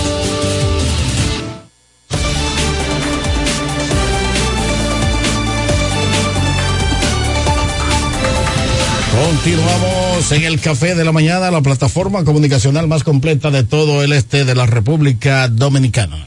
[9.20, 14.14] Continuamos en el Café de la Mañana, la plataforma comunicacional más completa de todo el
[14.14, 16.26] este de la República Dominicana.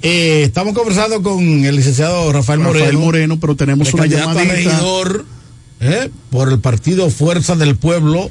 [0.00, 2.86] Eh, estamos conversando con el licenciado Rafael Moreno.
[2.86, 4.54] Rafael Moreno, pero tenemos una llamadita.
[4.54, 5.26] regidor,
[5.80, 8.30] eh, por el partido Fuerza del Pueblo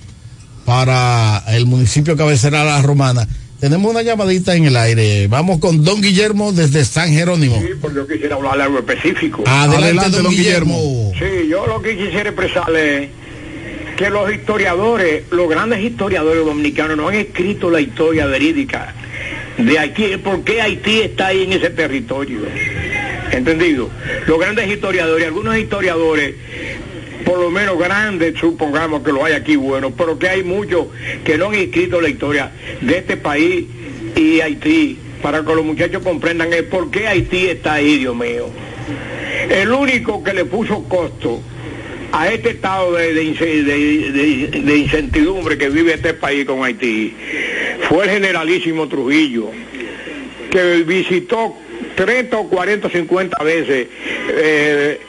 [0.66, 3.28] para el municipio cabecera La Romana.
[3.62, 5.28] Tenemos una llamadita en el aire.
[5.28, 7.62] Vamos con don Guillermo desde San Jerónimo.
[7.62, 9.44] Sí, porque yo quisiera hablar de algo específico.
[9.46, 11.14] Adelante, don Guillermo.
[11.14, 13.10] Sí, yo lo que quisiera expresarle es
[13.98, 18.96] que los historiadores, los grandes historiadores dominicanos no han escrito la historia verídica
[19.60, 22.40] de Haití, por qué Haití está ahí en ese territorio.
[23.32, 23.92] ¿Entendido?
[24.26, 26.34] Los grandes historiadores, algunos historiadores,
[27.26, 30.88] por lo menos grandes, supongamos que lo hay aquí bueno, pero que hay muchos
[31.24, 32.52] que no han escrito la historia
[32.82, 33.66] de este país
[34.16, 38.48] y Haití, para que los muchachos comprendan el por qué Haití está ahí, Dios mío.
[39.50, 41.42] El único que le puso costo
[42.12, 47.14] a este estado de- de- de incertidumbre que vive este país con Haití
[47.88, 49.50] fue el generalísimo Trujillo,
[50.52, 51.56] que visitó
[51.96, 53.88] 30 o 40 o 50 veces
[54.34, 55.00] eh,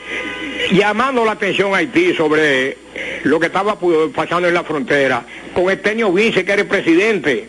[0.73, 2.77] llamando la atención a Haití sobre
[3.23, 3.77] lo que estaba
[4.13, 7.47] pasando en la frontera, con Estenio Vince, que era el presidente.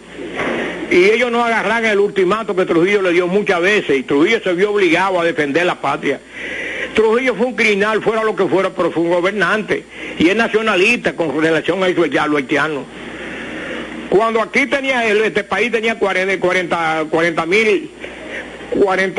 [0.90, 4.52] Y ellos no agarran el ultimato que Trujillo le dio muchas veces, y Trujillo se
[4.52, 6.20] vio obligado a defender la patria.
[6.94, 9.84] Trujillo fue un criminal, fuera lo que fuera, pero fue un gobernante,
[10.18, 12.84] y es nacionalista con relación a eso, a lo haitiano.
[14.10, 16.38] Cuando aquí tenía este país tenía 40 mil
[17.10, 17.46] 40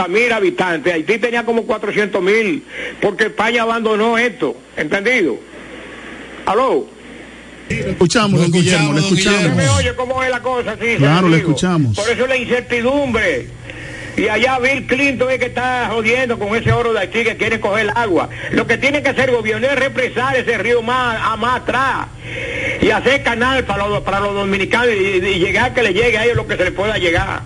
[0.10, 2.64] mil habitantes, Haití tenía como 400 mil,
[3.02, 5.38] porque España abandonó esto, ¿entendido?
[6.46, 6.88] ¿Aló?
[7.70, 9.78] Escuchamos, don Guillermo, lo ¿Usted me escuchamos.
[9.80, 10.76] oye cómo es la cosa?
[10.80, 11.96] Sí, Claro, le escuchamos.
[11.96, 13.48] Por eso la incertidumbre.
[14.18, 17.60] Y allá Bill Clinton es que está jodiendo con ese oro de Haití que quiere
[17.60, 18.30] coger el agua.
[18.52, 22.08] Lo que tiene que hacer el gobierno es represar ese río más, a más atrás
[22.82, 26.24] y hacer canal para los, para los dominicanos y, y llegar que le llegue a
[26.26, 27.42] ellos lo que se les pueda llegar.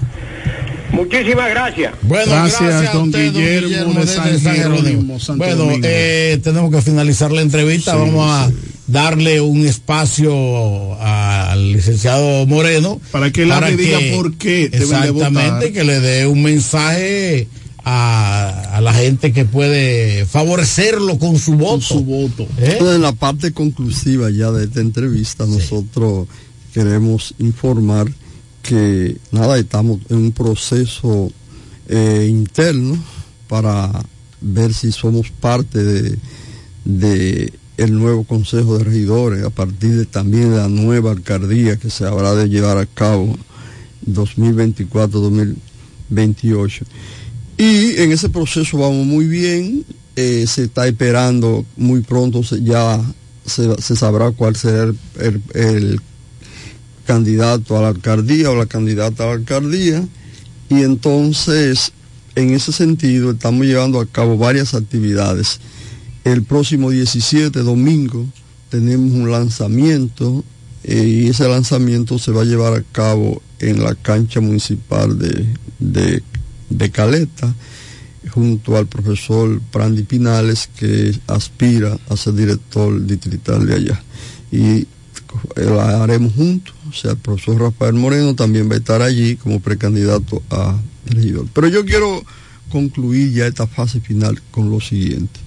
[0.92, 1.94] Muchísimas gracias.
[2.02, 7.32] Bueno, Gracias, don usted, Guillermo de desde San Jerónimo, Santo Bueno, eh, tenemos que finalizar
[7.32, 7.94] la entrevista.
[7.94, 8.52] Sí, Vamos a
[8.88, 13.00] darle un espacio al licenciado Moreno.
[13.12, 15.72] Para que él y diga por qué de Exactamente, votar.
[15.72, 17.48] que le dé un mensaje
[17.84, 21.82] a, a la gente que puede favorecerlo con su voto.
[21.82, 22.48] su voto.
[22.58, 22.78] ¿Eh?
[22.80, 26.28] En la parte conclusiva ya de esta entrevista, nosotros
[26.74, 28.08] queremos informar
[28.62, 31.32] que nada, estamos en un proceso
[31.88, 33.02] eh, interno
[33.48, 33.92] para
[34.42, 36.18] ver si somos parte de,
[36.86, 41.90] de el nuevo Consejo de Regidores, a partir de también de la nueva alcaldía que
[41.90, 43.36] se habrá de llevar a cabo
[44.06, 45.56] 2024-2028.
[47.58, 53.02] Y en ese proceso vamos muy bien, eh, se está esperando muy pronto, se- ya
[53.46, 56.02] se, se sabrá cuál será el, el- el
[57.10, 60.08] candidato a la alcaldía o la candidata a la alcaldía.
[60.70, 61.92] Y entonces,
[62.36, 65.60] en ese sentido, estamos llevando a cabo varias actividades.
[66.24, 68.28] El próximo 17, domingo,
[68.70, 70.44] tenemos un lanzamiento
[70.84, 75.48] eh, y ese lanzamiento se va a llevar a cabo en la cancha municipal de,
[75.80, 76.22] de,
[76.70, 77.56] de Caleta,
[78.30, 84.04] junto al profesor Prandi Pinales, que aspira a ser director distrital de allá.
[84.52, 84.86] Y
[85.56, 89.60] la haremos juntos, o sea, el profesor Rafael Moreno también va a estar allí como
[89.60, 91.48] precandidato a regidor.
[91.54, 92.24] Pero yo quiero
[92.72, 95.40] concluir ya esta fase final con lo siguiente.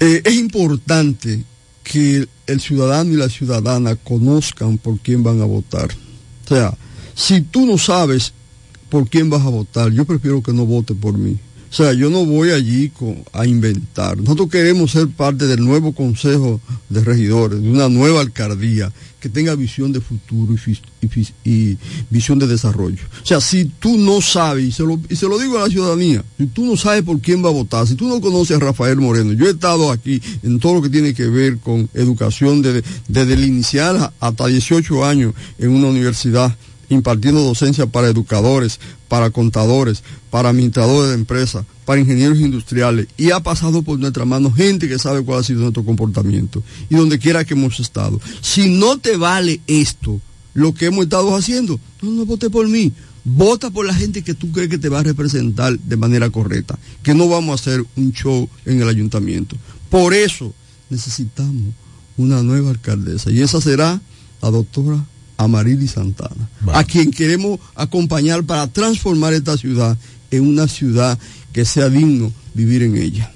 [0.00, 1.44] Eh, es importante
[1.82, 5.88] que el ciudadano y la ciudadana conozcan por quién van a votar.
[6.44, 6.76] O sea,
[7.14, 8.32] si tú no sabes
[8.88, 11.38] por quién vas a votar, yo prefiero que no vote por mí.
[11.74, 14.16] O sea, yo no voy allí con- a inventar.
[14.16, 19.56] Nosotros queremos ser parte del nuevo Consejo de Regidores, de una nueva alcaldía que tenga
[19.56, 21.78] visión de futuro y, y y
[22.10, 23.02] visión de desarrollo.
[23.22, 25.68] O sea, si tú no sabes, y se, lo, y se lo digo a la
[25.68, 28.60] ciudadanía, si tú no sabes por quién va a votar, si tú no conoces a
[28.60, 32.62] Rafael Moreno, yo he estado aquí en todo lo que tiene que ver con educación
[32.62, 36.56] desde, desde el inicial hasta 18 años en una universidad
[36.88, 43.40] impartiendo docencia para educadores, para contadores, para administradores de empresas, para ingenieros industriales y ha
[43.40, 47.44] pasado por nuestra mano gente que sabe cuál ha sido nuestro comportamiento y donde quiera
[47.44, 48.20] que hemos estado.
[48.40, 50.20] Si no te vale esto,
[50.54, 52.92] lo que hemos estado haciendo, no, no vote por mí.
[53.26, 56.78] Vota por la gente que tú crees que te va a representar de manera correcta,
[57.02, 59.56] que no vamos a hacer un show en el ayuntamiento.
[59.88, 60.52] Por eso
[60.90, 61.72] necesitamos
[62.16, 64.00] una nueva alcaldesa y esa será
[64.42, 65.04] la doctora
[65.36, 69.96] Amarili Santana, a quien queremos acompañar para transformar esta ciudad
[70.30, 71.18] en una ciudad
[71.52, 73.30] que sea digno vivir en ella.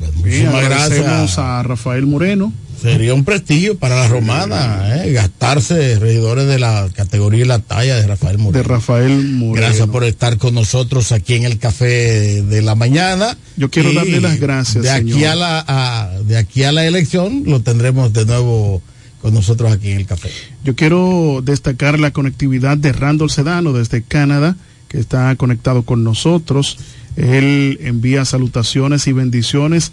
[0.00, 1.38] Bien, Muchísimas agradecemos gracias.
[1.38, 2.52] a Rafael Moreno.
[2.82, 5.12] Sería un prestigio para la romana, ¿eh?
[5.12, 8.58] gastarse regidores de la categoría y la talla de Rafael Moreno.
[8.62, 9.66] De Rafael Moreno.
[9.66, 13.38] Gracias por estar con nosotros aquí en el café de la mañana.
[13.56, 15.30] Yo quiero Y darle las gracias, De aquí señor.
[15.30, 18.82] a la a- de aquí a la elección lo tendremos de nuevo
[19.24, 20.28] con nosotros aquí en el café.
[20.64, 24.54] Yo quiero destacar la conectividad de Randall Sedano desde Canadá,
[24.86, 26.76] que está conectado con nosotros.
[27.16, 29.92] Él envía salutaciones y bendiciones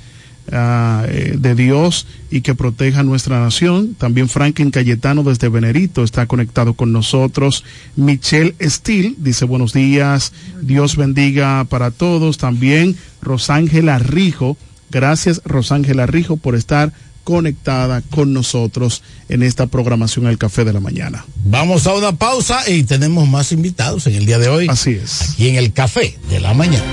[0.52, 3.96] ah, eh, de Dios y que proteja nuestra nación.
[3.98, 7.64] También Franklin Cayetano desde Venerito está conectado con nosotros.
[7.96, 12.38] Michelle Steele dice buenos días, Dios bendiga para todos.
[12.38, 14.58] También Rosángela Rijo,
[14.90, 16.92] gracias Rosángela Rijo por estar
[17.24, 21.26] conectada con nosotros en esta programación El Café de la Mañana.
[21.46, 24.68] Vamos a una pausa y tenemos más invitados en el día de hoy.
[24.70, 25.32] Así es.
[25.32, 26.84] Aquí en el café de la mañana.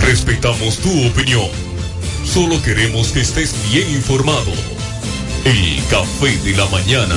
[0.00, 1.48] Respetamos tu opinión.
[2.24, 4.52] Solo queremos que estés bien informado.
[5.44, 7.16] El café de la mañana.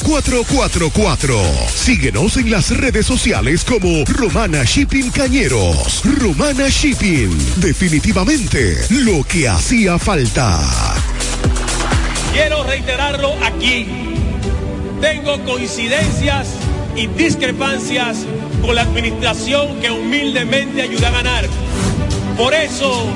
[0.03, 1.69] 849-454-4444.
[1.69, 6.01] Síguenos en las redes sociales como Romana Shipping Cañeros.
[6.03, 7.29] Romana Shipping.
[7.57, 10.59] Definitivamente lo que hacía falta.
[12.33, 13.87] Quiero reiterarlo aquí.
[15.01, 16.47] tengo coincidencias
[16.95, 18.25] y discrepancias
[18.61, 21.45] con la administración que humildemente ayuda a ganar.
[22.37, 23.07] Por eso,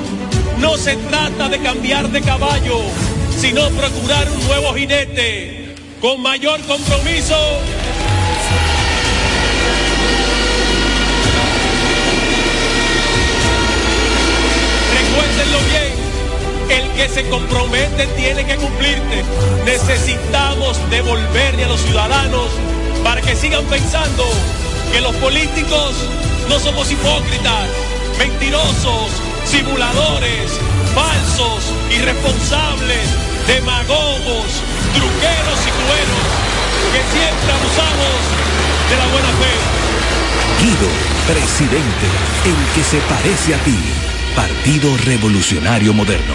[0.60, 2.80] no se trata de cambiar de caballo,
[3.38, 5.65] sino procurar un nuevo jinete
[6.06, 7.34] con mayor compromiso.
[14.94, 19.24] Recuérdenlo bien, el que se compromete tiene que cumplirte.
[19.64, 22.50] Necesitamos devolverle a los ciudadanos
[23.02, 24.28] para que sigan pensando
[24.92, 25.96] que los políticos
[26.48, 27.68] no somos hipócritas,
[28.16, 29.10] mentirosos,
[29.44, 30.52] simuladores,
[30.94, 33.08] falsos, irresponsables,
[33.46, 34.62] demagogos,
[34.94, 36.26] truqueros y cruelos,
[36.92, 38.18] que siempre abusamos
[38.90, 39.54] de la buena fe.
[40.60, 40.88] Guido,
[41.26, 42.06] presidente,
[42.44, 43.78] el que se parece a ti.
[44.34, 46.34] Partido Revolucionario Moderno.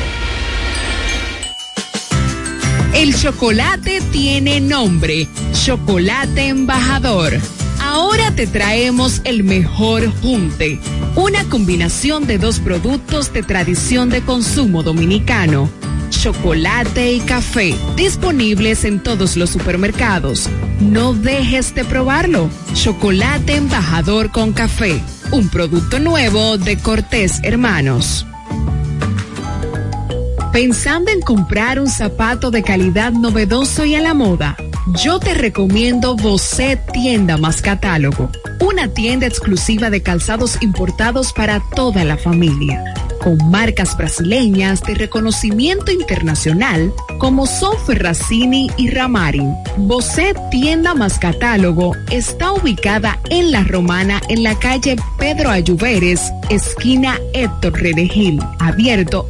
[2.94, 7.34] El chocolate tiene nombre, Chocolate Embajador.
[7.82, 10.80] Ahora te traemos el mejor junte,
[11.16, 15.70] una combinación de dos productos de tradición de consumo dominicano,
[16.22, 20.48] chocolate y café, disponibles en todos los supermercados.
[20.80, 22.48] No dejes de probarlo.
[22.76, 28.28] Chocolate Embajador con café, un producto nuevo de Cortés Hermanos.
[30.54, 34.56] Pensando en comprar un zapato de calidad novedoso y a la moda,
[35.04, 38.30] yo te recomiendo Bocet Tienda más Catálogo,
[38.60, 42.84] una tienda exclusiva de calzados importados para toda la familia,
[43.24, 49.54] con marcas brasileñas de reconocimiento internacional como son Ferracini y Ramarin.
[49.78, 57.20] Bocet Tienda más Catálogo está ubicada en La Romana en la calle Pedro Ayuberes, esquina
[57.34, 59.30] Héctor Redegil, abierto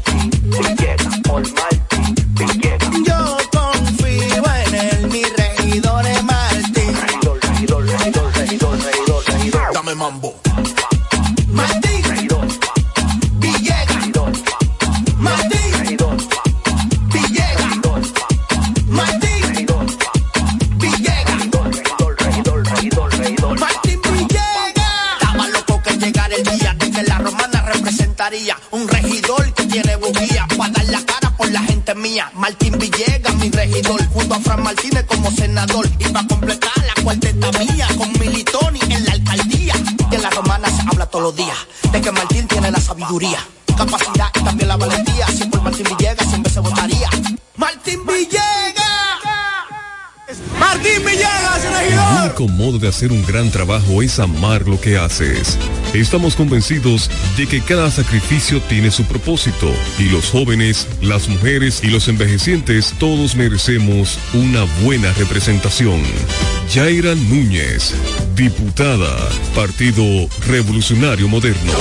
[10.01, 10.40] Mambo.
[32.33, 35.87] Martín Villegas, mi regidor, junto a Fran Martínez como senador.
[35.97, 39.73] Y para completar la cuarteta mía con Militoni en la alcaldía.
[40.11, 41.57] Y en la romana se habla todos los días
[41.91, 43.39] de que Martín tiene la sabiduría,
[43.77, 45.25] capacidad y también la valentía.
[45.27, 47.09] Si por Martín Villegas siempre se votaría.
[47.55, 48.50] Martín Villegas.
[50.81, 51.03] Martín
[51.91, 55.57] El único modo de hacer un gran trabajo es amar lo que haces.
[55.93, 61.87] Estamos convencidos de que cada sacrificio tiene su propósito y los jóvenes, las mujeres y
[61.87, 66.01] los envejecientes todos merecemos una buena representación.
[66.73, 67.93] Yaira Núñez,
[68.35, 69.15] diputada,
[69.53, 70.03] Partido
[70.47, 71.73] Revolucionario Moderno.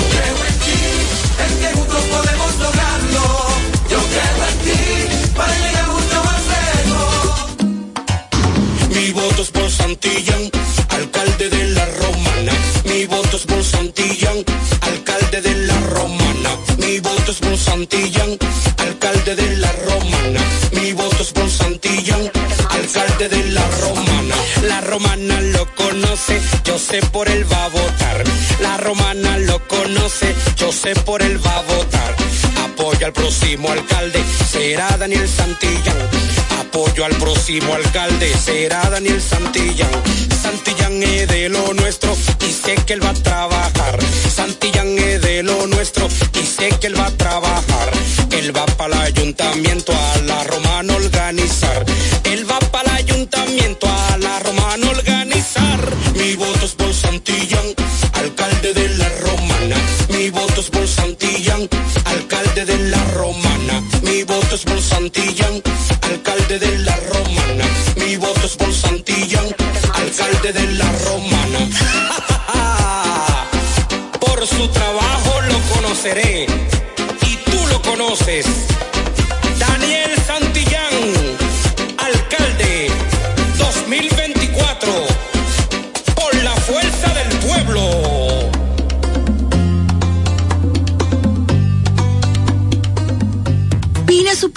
[26.70, 28.22] Yo sé por él va a votar.
[28.60, 32.14] La Romana lo conoce, yo sé por él va a votar.
[32.64, 35.96] Apoyo al próximo alcalde, será Daniel Santillán.
[36.60, 39.90] Apoyo al próximo alcalde, será Daniel Santillán.
[40.40, 42.16] Santillán es de lo nuestro
[42.48, 43.98] y sé que él va a trabajar.
[44.32, 46.06] Santillán es de lo nuestro
[46.40, 47.90] y sé que él va a trabajar.
[48.30, 51.84] Él va para el ayuntamiento a la romana organizar.
[70.40, 71.58] Alcalde de la romana.
[74.20, 76.46] Por su trabajo lo conoceré
[77.22, 78.59] y tú lo conoces.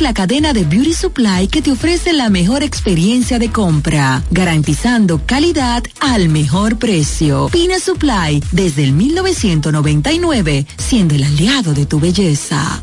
[0.00, 5.84] la cadena de Beauty Supply que te ofrece la mejor experiencia de compra, garantizando calidad
[6.00, 7.48] al mejor precio.
[7.52, 12.82] Pina Supply, desde el 1999, siendo el aliado de tu belleza.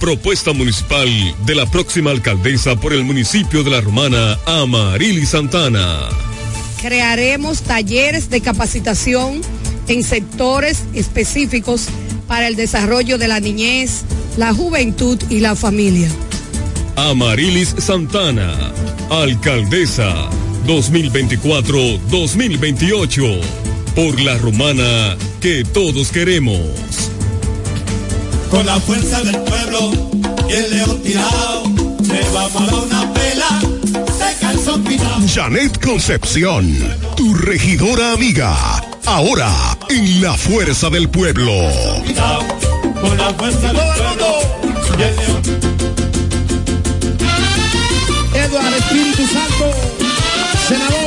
[0.00, 1.08] Propuesta municipal
[1.44, 6.08] de la próxima alcaldesa por el municipio de La Romana, Amarili Santana.
[6.86, 9.40] Crearemos talleres de capacitación
[9.88, 11.86] en sectores específicos
[12.28, 14.02] para el desarrollo de la niñez,
[14.36, 16.08] la juventud y la familia.
[16.94, 18.54] Amarilis Santana,
[19.10, 20.30] alcaldesa
[20.68, 23.40] 2024-2028,
[23.96, 26.60] por la romana que todos queremos.
[28.48, 29.90] Con la fuerza del pueblo
[30.48, 33.65] y el león tirado, le vamos a dar una pela.
[35.26, 36.66] Janet Concepción,
[37.16, 38.54] tu regidora amiga,
[39.04, 39.50] ahora
[39.88, 41.52] en la fuerza del pueblo.
[43.00, 44.26] Con la fuerza del pueblo.
[48.34, 49.72] Eduardo Espíritu Santo,
[50.68, 51.05] senador.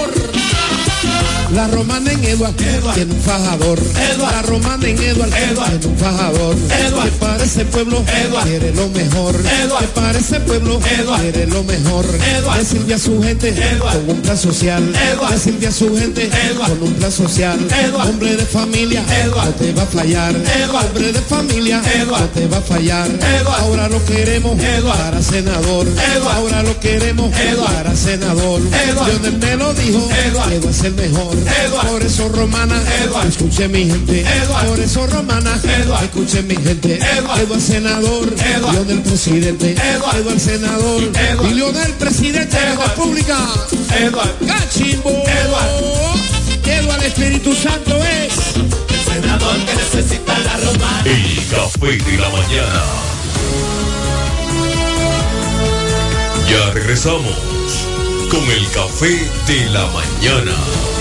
[1.53, 3.79] La romana en Eduard, tiene un fajador.
[4.19, 6.55] La romana en Eduard, tiene un fajador.
[6.55, 8.03] Que para ese pueblo
[8.43, 9.35] quiere lo mejor.
[9.35, 12.05] Que para ese pueblo quiere lo mejor.
[12.57, 14.93] Decirle a su gente con un plan social.
[15.31, 17.59] Decirle a su gente con un plan social.
[17.95, 19.03] Hombre de familia,
[19.35, 20.35] no te va a fallar.
[20.35, 23.09] Hombre de familia, no te va a fallar.
[23.59, 25.87] Ahora lo queremos para senador.
[26.31, 27.33] Ahora lo queremos
[27.65, 28.61] para senador.
[28.61, 31.38] Lionel me lo dijo, Eduard es el mejor.
[31.89, 32.81] Por eso romana,
[33.27, 34.25] escuche mi gente.
[34.67, 35.59] Por eso romana,
[36.01, 36.99] escuche mi gente.
[37.17, 38.33] Eduard senador,
[38.73, 39.75] Leonel presidente.
[39.75, 41.01] Eduard senador,
[41.49, 43.37] y Leonel presidente de la República.
[43.97, 45.11] Eduard Cachimbo.
[45.11, 46.09] Eduard
[47.09, 51.03] Espíritu Santo es el senador que necesita la romana.
[51.05, 52.83] El café de la mañana.
[56.49, 57.35] Ya regresamos
[58.29, 60.98] con el café de la mañana.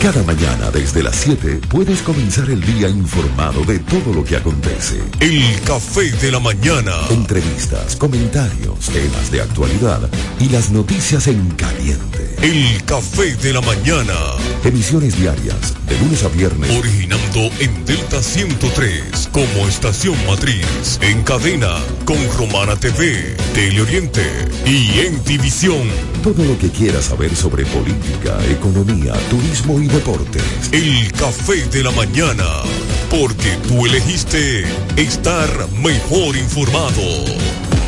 [0.00, 5.02] Cada mañana desde las 7 puedes comenzar el día informado de todo lo que acontece.
[5.20, 6.92] El café de la mañana.
[7.10, 10.08] Entrevistas, comentarios, temas de actualidad
[10.38, 12.25] y las noticias en caliente.
[12.42, 14.14] El café de la mañana.
[14.64, 16.70] Emisiones diarias de lunes a viernes.
[16.78, 20.98] Originando en Delta 103 como estación matriz.
[21.00, 24.22] En cadena con Romana TV, Teleoriente
[24.64, 25.88] y en División.
[26.22, 30.42] Todo lo que quieras saber sobre política, economía, turismo y deportes.
[30.72, 32.44] El café de la mañana.
[33.10, 34.64] Porque tú elegiste
[34.96, 37.02] estar mejor informado.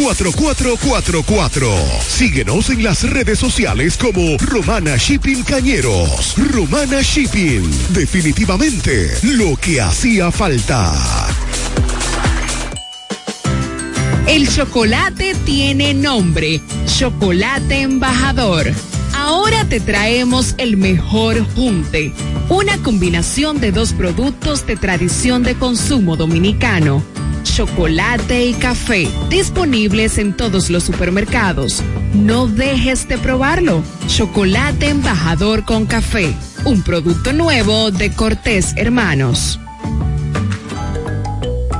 [0.00, 1.68] 4444.
[2.08, 6.34] Síguenos en las redes sociales como Romana Shipping Cañeros.
[6.38, 7.62] Romana Shipping.
[7.90, 10.94] Definitivamente lo que hacía falta.
[14.26, 18.72] El chocolate tiene nombre, Chocolate Embajador.
[19.14, 22.12] Ahora te traemos el mejor junte,
[22.48, 27.02] una combinación de dos productos de tradición de consumo dominicano,
[27.42, 31.82] chocolate y café, disponibles en todos los supermercados.
[32.14, 33.82] No dejes de probarlo.
[34.06, 36.34] Chocolate Embajador con café.
[36.64, 39.58] un producto nuevo de Cortés Hermanos.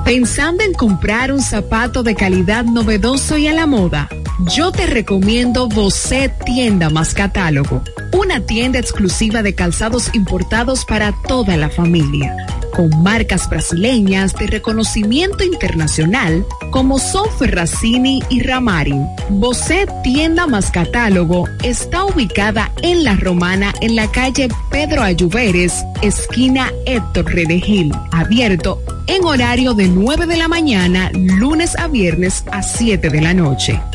[0.05, 4.09] Pensando en comprar un zapato de calidad novedoso y a la moda,
[4.47, 11.57] yo te recomiendo Bocet Tienda más Catálogo, una tienda exclusiva de calzados importados para toda
[11.57, 12.37] la familia
[12.71, 19.07] con marcas brasileñas de reconocimiento internacional como son Ferracini y Ramarin.
[19.29, 26.73] Bosé Tienda más Catálogo está ubicada en La Romana en la calle Pedro Ayuberes, esquina
[26.87, 33.11] Héctor Redegil, abierto en horario de 9 de la mañana, lunes a viernes a 7
[33.11, 33.81] de la noche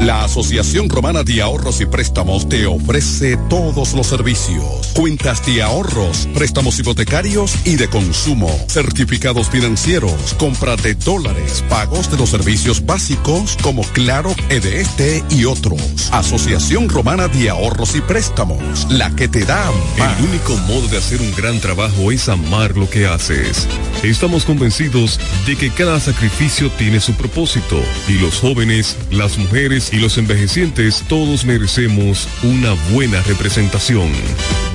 [0.00, 4.92] La Asociación Romana de Ahorros y Préstamos te ofrece todos los servicios.
[4.94, 12.16] Cuentas de ahorros, préstamos hipotecarios y de consumo, certificados financieros, compra de dólares, pagos de
[12.16, 15.80] los servicios básicos como Claro, EDST y otros.
[16.12, 19.68] Asociación Romana de Ahorros y Préstamos, la que te da
[19.98, 20.18] más.
[20.20, 23.66] El único modo de hacer un gran trabajo es amar lo que haces.
[24.04, 29.96] Estamos convencidos de que cada sacrificio tiene su propósito y los jóvenes, las mujeres y
[29.96, 34.10] los envejecientes todos merecemos una buena representación.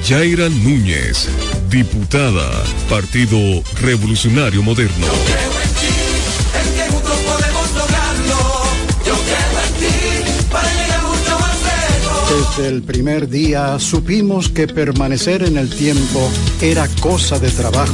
[0.07, 1.27] Yaira Núñez,
[1.69, 2.49] diputada,
[2.89, 3.37] Partido
[3.81, 5.07] Revolucionario Moderno.
[12.57, 16.31] Desde el primer día supimos que permanecer en el tiempo
[16.61, 17.93] era cosa de trabajo.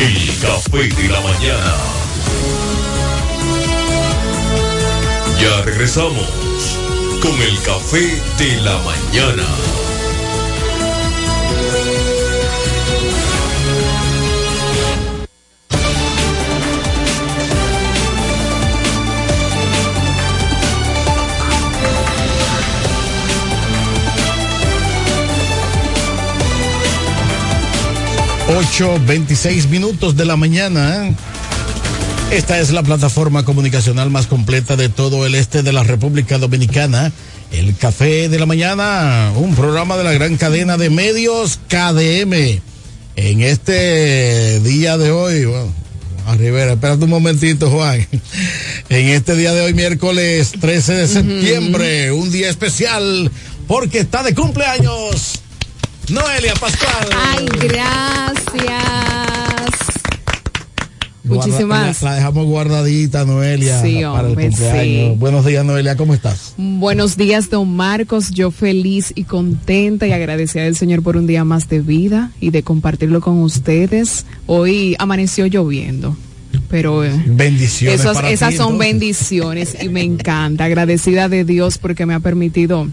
[0.00, 1.74] El café de la mañana.
[5.40, 6.28] Ya regresamos
[7.20, 9.67] con el café de la mañana.
[28.56, 31.14] Ocho veintiséis minutos de la mañana.
[32.30, 37.12] Esta es la plataforma comunicacional más completa de todo el este de la República Dominicana.
[37.52, 42.62] El Café de la Mañana, un programa de la gran cadena de medios KDM.
[43.16, 45.70] En este día de hoy, bueno,
[46.26, 48.06] a Rivera, espérate un momentito, Juan.
[48.88, 53.30] En este día de hoy, miércoles 13 de septiembre, un día especial,
[53.66, 55.40] porque está de cumpleaños
[56.10, 57.08] Noelia Pascual.
[57.14, 58.82] Ay, gracias.
[61.24, 62.00] Muchísimas.
[62.02, 65.12] La, la dejamos guardadita, Noelia, Sí, para el cumpleaños.
[65.12, 65.14] sí.
[65.18, 66.54] Buenos días, Noelia, ¿cómo estás?
[66.56, 68.30] Buenos días, don Marcos.
[68.30, 72.50] Yo feliz y contenta y agradecida del Señor por un día más de vida y
[72.50, 74.24] de compartirlo con ustedes.
[74.46, 76.16] Hoy amaneció lloviendo.
[76.70, 78.00] Pero eh, Bendiciones.
[78.00, 78.92] esos- para ti, esas son entonces.
[78.92, 80.64] bendiciones y me encanta.
[80.64, 82.88] Agradecida de Dios porque me ha permitido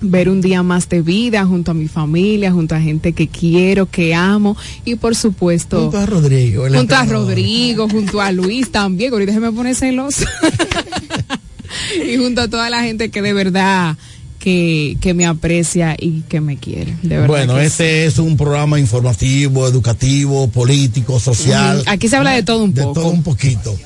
[0.00, 3.86] ver un día más de vida junto a mi familia, junto a gente que quiero,
[3.86, 6.64] que amo y por supuesto Junto a Rodrigo.
[6.68, 7.04] junto a.
[7.04, 10.24] Rodrigo, junto a Luis también, que ahorita se me pone celoso.
[12.10, 13.96] y junto a toda la gente que de verdad
[14.38, 16.94] que, que me aprecia y que me quiere.
[17.02, 21.82] De verdad Bueno, este es un programa informativo, educativo, político, social.
[21.86, 23.00] Aquí se habla de todo un de poco.
[23.00, 23.76] todo un poquito.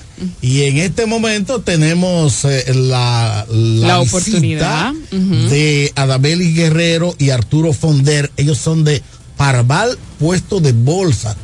[0.42, 4.92] Y en este momento tenemos eh, la, la, oportunidad.
[4.92, 5.48] Ujú.
[5.48, 8.30] de Adabeli Guerrero y Arturo Fonder.
[8.36, 9.02] Ellos son de
[9.36, 11.36] Parval Puesto de Bolsa.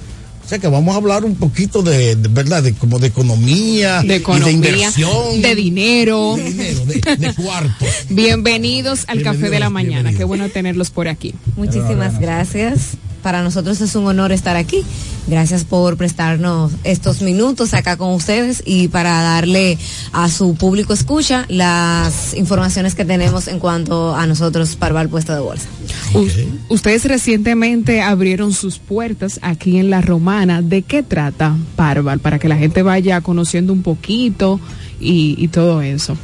[0.47, 4.03] O sea que vamos a hablar un poquito de, de verdad, de como de economía,
[4.03, 6.37] de y economía, de inversión, de dinero.
[6.37, 7.85] de dinero, de, de cuarto.
[8.11, 10.13] Bienvenidos al Café de la Mañana.
[10.13, 11.35] Qué bueno tenerlos por aquí.
[11.57, 12.97] Muchísimas gracias.
[13.27, 14.85] Para nosotros es un honor estar aquí.
[15.27, 19.79] Gracias por prestarnos estos minutos acá con ustedes y para darle
[20.13, 25.41] a su público escucha las informaciones que tenemos en cuanto a nosotros Parval Puesto de
[25.41, 25.67] Bolsa.
[26.69, 30.63] Ustedes recientemente abrieron sus puertas aquí en La Romana.
[30.63, 32.21] ¿De qué trata Parval?
[32.21, 34.61] Para que la gente vaya conociendo un poquito
[35.01, 36.17] y todo eso.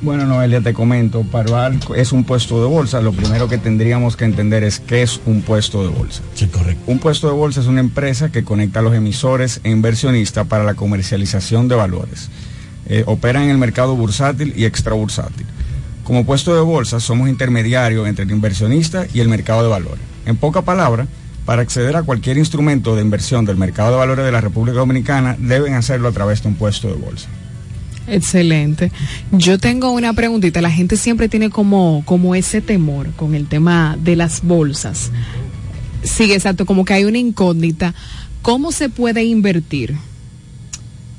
[0.00, 3.00] Bueno, Noelia, te comento, Parval es un puesto de bolsa.
[3.00, 6.22] Lo primero que tendríamos que entender es qué es un puesto de bolsa.
[6.34, 6.84] Sí, correcto.
[6.86, 10.62] Un puesto de bolsa es una empresa que conecta a los emisores e inversionistas para
[10.62, 12.30] la comercialización de valores.
[12.86, 15.46] Eh, opera en el mercado bursátil y extrabursátil.
[16.04, 20.00] Como puesto de bolsa, somos intermediarios entre el inversionista y el mercado de valores.
[20.26, 21.08] En poca palabra,
[21.44, 25.34] para acceder a cualquier instrumento de inversión del mercado de valores de la República Dominicana,
[25.40, 27.28] deben hacerlo a través de un puesto de bolsa.
[28.08, 28.90] Excelente.
[29.32, 30.60] Yo tengo una preguntita.
[30.60, 35.10] La gente siempre tiene como, como ese temor con el tema de las bolsas.
[36.02, 37.94] Sí, exacto, como que hay una incógnita.
[38.42, 39.96] ¿Cómo se puede invertir?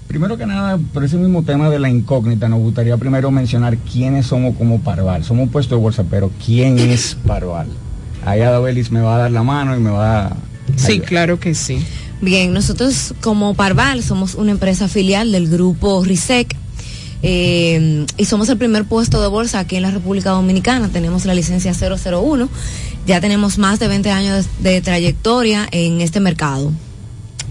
[0.08, 4.26] Primero que nada, por ese mismo tema de la incógnita, nos gustaría primero mencionar quiénes
[4.26, 5.24] somos como Parval.
[5.24, 7.68] Somos un puesto de bolsa, pero ¿quién es Parval?
[8.26, 10.38] Ahí Adabelis me va a dar la mano y me va a...
[10.76, 11.86] Sí, claro que sí.
[12.22, 16.56] Bien, nosotros como Parval somos una empresa filial del grupo RISEC
[17.22, 20.90] eh, y somos el primer puesto de bolsa aquí en la República Dominicana.
[20.90, 22.50] Tenemos la licencia 001.
[23.06, 26.72] Ya tenemos más de 20 años de, de trayectoria en este mercado.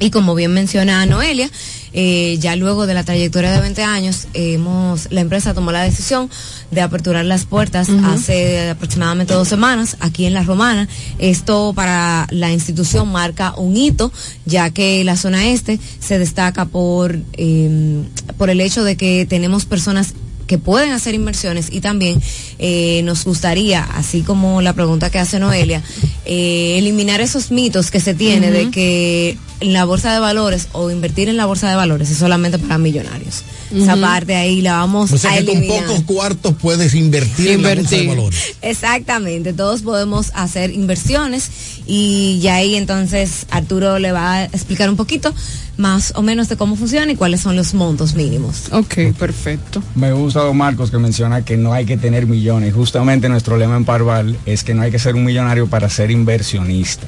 [0.00, 1.50] Y como bien menciona Noelia,
[1.92, 6.30] eh, ya luego de la trayectoria de 20 años, hemos, la empresa tomó la decisión
[6.70, 10.88] de aperturar las puertas hace aproximadamente dos semanas aquí en La Romana.
[11.18, 14.12] Esto para la institución marca un hito,
[14.44, 18.02] ya que la zona este se destaca por, eh,
[18.36, 20.14] por el hecho de que tenemos personas
[20.48, 22.20] que pueden hacer inversiones y también
[22.58, 25.82] eh, nos gustaría, así como la pregunta que hace Noelia,
[26.24, 31.28] eh, eliminar esos mitos que se tiene de que la bolsa de valores o invertir
[31.28, 33.44] en la bolsa de valores es solamente para millonarios.
[33.74, 37.62] Esa parte ahí la vamos O sea a que con pocos cuartos puedes invertir, en
[37.62, 38.56] la bolsa de valores.
[38.62, 41.50] Exactamente, todos podemos hacer inversiones
[41.86, 45.34] y ya ahí entonces Arturo le va a explicar un poquito
[45.76, 48.64] más o menos de cómo funciona y cuáles son los montos mínimos.
[48.72, 49.82] Ok, perfecto.
[49.94, 52.74] Me gusta don Marcos que menciona que no hay que tener millones.
[52.74, 56.10] Justamente nuestro lema en Parval es que no hay que ser un millonario para ser
[56.10, 57.06] inversionista.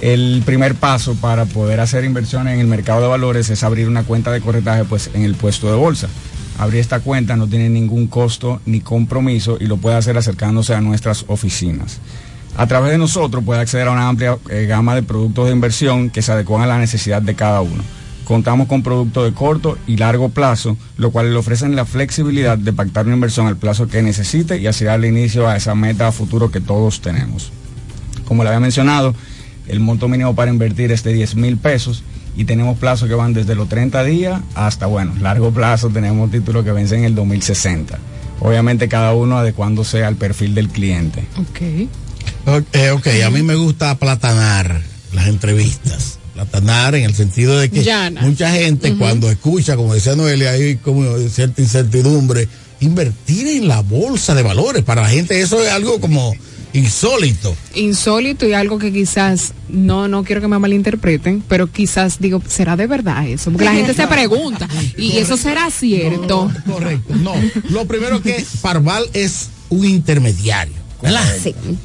[0.00, 4.02] El primer paso para poder hacer inversiones en el mercado de valores es abrir una
[4.02, 6.08] cuenta de corretaje pues en el puesto de bolsa.
[6.58, 10.80] Abrir esta cuenta no tiene ningún costo ni compromiso y lo puede hacer acercándose a
[10.80, 12.00] nuestras oficinas.
[12.56, 16.10] A través de nosotros puede acceder a una amplia eh, gama de productos de inversión
[16.10, 17.82] que se adecuan a la necesidad de cada uno.
[18.24, 22.72] Contamos con productos de corto y largo plazo, lo cual le ofrecen la flexibilidad de
[22.72, 26.12] pactar una inversión al plazo que necesite y así darle inicio a esa meta a
[26.12, 27.52] futuro que todos tenemos.
[28.26, 29.14] Como le había mencionado,
[29.68, 32.02] el monto mínimo para invertir es de 10 mil pesos
[32.36, 36.64] y tenemos plazos que van desde los 30 días hasta, bueno, largo plazo tenemos títulos
[36.64, 37.98] que vencen en el 2060.
[38.40, 41.24] Obviamente cada uno adecuándose al perfil del cliente.
[41.38, 41.88] Ok.
[42.46, 44.82] Ok, ok, a mí me gusta platanar
[45.12, 46.18] las entrevistas.
[46.34, 48.20] Platanar en el sentido de que Llana.
[48.20, 52.46] mucha gente cuando escucha, como decía Noelia, hay como cierta incertidumbre,
[52.80, 54.84] invertir en la bolsa de valores.
[54.84, 56.34] Para la gente eso es algo como
[56.78, 57.56] insólito.
[57.74, 62.76] Insólito y algo que quizás, no, no quiero que me malinterpreten, pero quizás digo, ¿será
[62.76, 63.50] de verdad eso?
[63.50, 66.50] Porque la gente se pregunta, ¿y eso será cierto?
[66.66, 67.34] correcto, no.
[67.70, 70.74] Lo primero que Parval es un intermediario.
[71.02, 71.24] ¿verdad?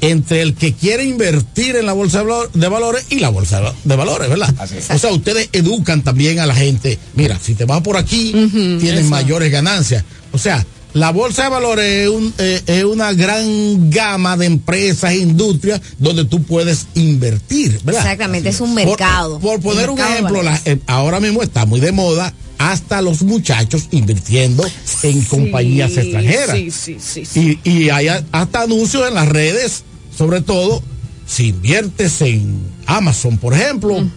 [0.00, 3.60] Entre el que quiere invertir en la bolsa de valor- de valores y la bolsa
[3.84, 4.52] de valores, ¿verdad?
[4.90, 6.98] O sea, ustedes educan también a la gente.
[7.14, 8.32] Mira, si te vas por aquí,
[8.80, 9.10] tienes eso.
[9.10, 10.02] mayores ganancias.
[10.32, 10.64] O sea,
[10.94, 15.80] la bolsa de valores es, un- eh, es una gran gama de empresas e industrias
[15.98, 18.02] donde tú puedes invertir, ¿verdad?
[18.02, 19.38] Exactamente, es un mercado.
[19.38, 23.88] Por, poner un ejemplo, la- eh, ahora mismo está muy de moda hasta los muchachos
[23.90, 24.64] invirtiendo
[25.02, 26.56] en compañías extranjeras.
[26.56, 27.24] Sí, sí, sí.
[27.24, 27.58] sí.
[27.64, 29.82] Y, y hay hasta anuncios en las redes,
[30.16, 30.82] sobre todo
[31.26, 34.12] si inviertes en Amazon, por ejemplo, un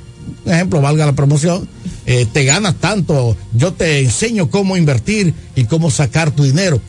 [0.45, 1.67] ejemplo, valga la promoción,
[2.07, 6.79] eh, te ganas tanto, yo te enseño cómo invertir y cómo sacar tu dinero.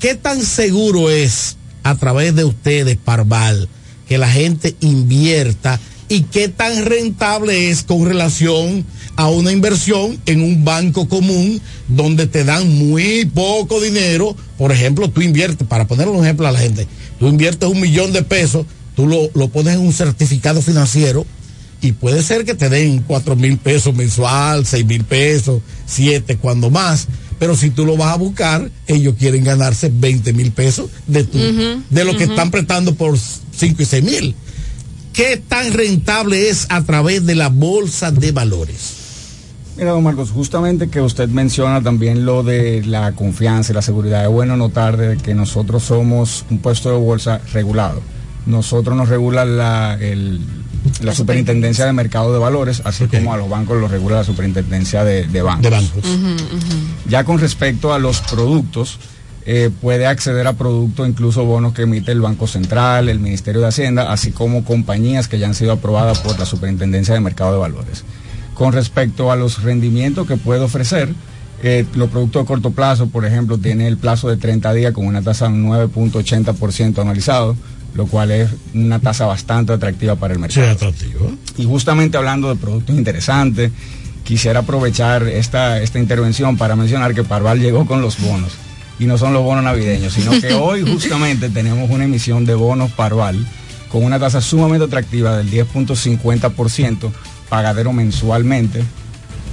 [0.00, 3.68] ¿Qué tan seguro es a través de ustedes, Parval,
[4.08, 5.78] que la gente invierta
[6.08, 8.84] y qué tan rentable es con relación
[9.14, 14.36] a una inversión en un banco común donde te dan muy poco dinero?
[14.58, 16.88] Por ejemplo, tú inviertes, para poner un ejemplo a la gente,
[17.20, 18.66] tú inviertes un millón de pesos,
[18.96, 21.24] tú lo, lo pones en un certificado financiero
[21.80, 26.70] y puede ser que te den cuatro mil pesos mensual, seis mil pesos, siete cuando
[26.70, 27.06] más.
[27.38, 31.36] Pero si tú lo vas a buscar, ellos quieren ganarse 20 mil pesos de, tu,
[31.90, 34.34] de lo que están prestando por 5 y 6 mil.
[35.12, 38.94] ¿Qué tan rentable es a través de la bolsa de valores?
[39.76, 44.24] Mira, don Marcos, justamente que usted menciona también lo de la confianza y la seguridad.
[44.24, 48.00] Es bueno notar de que nosotros somos un puesto de bolsa regulado.
[48.46, 50.40] Nosotros nos regula la, el-
[51.00, 55.04] la superintendencia de mercado de valores, así como a los bancos los regula la superintendencia
[55.04, 55.62] de, de bancos.
[55.62, 56.04] De bancos.
[57.08, 58.98] Ya con respecto a los productos,
[59.48, 63.68] eh, puede acceder a productos, incluso bonos que emite el Banco Central, el Ministerio de
[63.68, 67.58] Hacienda, así como compañías que ya han sido aprobadas por la Superintendencia de Mercado de
[67.58, 68.02] Valores.
[68.54, 71.14] Con respecto a los rendimientos que puede ofrecer,
[71.62, 75.06] eh, los productos de corto plazo, por ejemplo, tiene el plazo de 30 días con
[75.06, 77.56] una tasa de 9.80% anualizado,
[77.96, 80.66] lo cual es una tasa bastante atractiva para el mercado.
[80.66, 81.32] Sí, atractivo.
[81.56, 83.72] Y justamente hablando de productos interesantes,
[84.24, 88.52] quisiera aprovechar esta, esta intervención para mencionar que Parval llegó con los bonos.
[88.98, 92.90] Y no son los bonos navideños, sino que hoy justamente tenemos una emisión de bonos
[92.92, 93.46] Parval
[93.90, 97.12] con una tasa sumamente atractiva del 10.50%,
[97.48, 98.82] pagadero mensualmente,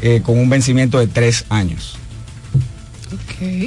[0.02, 1.96] eh, con un vencimiento de tres años.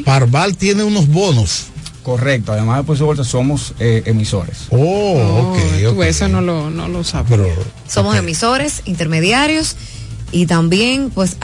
[0.05, 1.67] Parval tiene unos bonos.
[2.07, 4.69] Correcto, además de Puesto de Bolsa somos eh, emisores.
[4.71, 7.27] Oh, ok, Tú eso no lo, no lo sabes.
[7.29, 7.49] Pero,
[7.89, 9.75] Somos emisores, intermediarios
[10.31, 11.37] y también pues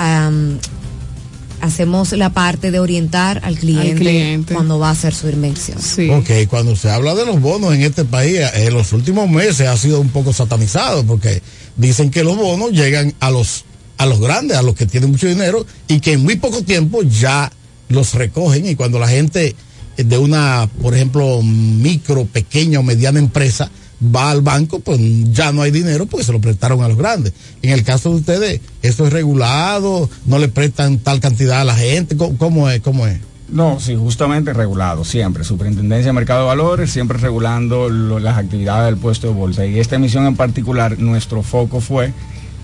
[1.61, 4.55] hacemos la parte de orientar al cliente, cliente.
[4.55, 5.79] cuando va a hacer su inversión.
[6.13, 9.67] Ok, cuando se habla de los bonos en este país, eh, en los últimos meses
[9.67, 11.43] ha sido un poco satanizado porque
[11.77, 13.65] dicen que los bonos llegan a los
[13.99, 17.03] a los grandes, a los que tienen mucho dinero y que en muy poco tiempo
[17.03, 17.51] ya
[17.89, 19.57] los recogen y cuando la gente
[19.97, 23.71] de una, por ejemplo, micro, pequeña o mediana empresa
[24.15, 24.99] va al banco, pues
[25.33, 27.33] ya no hay dinero porque se lo prestaron a los grandes.
[27.63, 30.11] En el caso de ustedes, ¿esto es regulado?
[30.27, 32.17] ¿No le prestan tal cantidad a la gente?
[32.17, 33.21] ¿Cómo, cómo es?
[33.49, 35.45] No, sí, justamente regulado, siempre.
[35.45, 39.67] Superintendencia de Mercado de Valores, siempre regulando las actividades del puesto de bolsa.
[39.67, 42.13] Y esta emisión en particular, nuestro foco fue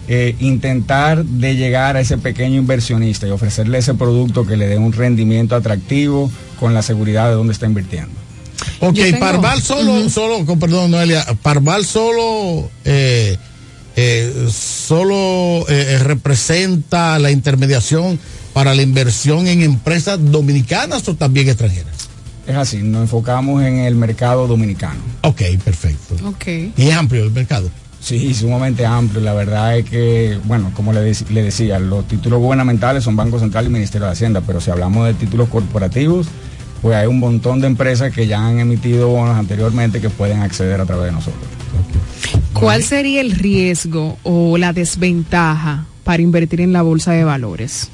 [0.08, 4.78] eh, intentar de llegar a ese pequeño inversionista y ofrecerle ese producto que le dé
[4.78, 8.12] un rendimiento atractivo con la seguridad de dónde está invirtiendo.
[8.80, 13.36] Ok, tengo- Parval solo, solo, con perdón, Noelia, Parval solo, eh,
[13.96, 18.18] eh, solo eh, representa la intermediación
[18.52, 21.94] para la inversión en empresas dominicanas o también extranjeras.
[22.46, 25.00] Es así, nos enfocamos en el mercado dominicano.
[25.22, 26.16] Ok, perfecto.
[26.26, 26.46] Ok.
[26.76, 27.70] Y es amplio el mercado.
[28.08, 29.20] Sí, sumamente amplio.
[29.20, 33.38] La verdad es que, bueno, como le, dec- le decía, los títulos gubernamentales son Banco
[33.38, 36.26] Central y Ministerio de Hacienda, pero si hablamos de títulos corporativos,
[36.80, 40.80] pues hay un montón de empresas que ya han emitido bonos anteriormente que pueden acceder
[40.80, 41.42] a través de nosotros.
[42.54, 47.90] ¿Cuál sería el riesgo o la desventaja para invertir en la bolsa de valores?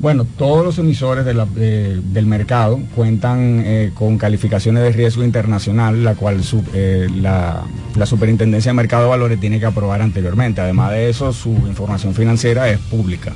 [0.00, 6.40] Bueno, todos los emisores del mercado cuentan eh, con calificaciones de riesgo internacional, la cual
[6.72, 7.64] eh, la,
[7.94, 10.62] la Superintendencia de Mercado de Valores tiene que aprobar anteriormente.
[10.62, 13.34] Además de eso, su información financiera es pública.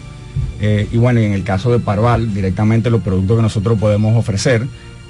[0.63, 4.67] Eh, y bueno, en el caso de Parval, directamente los productos que nosotros podemos ofrecer,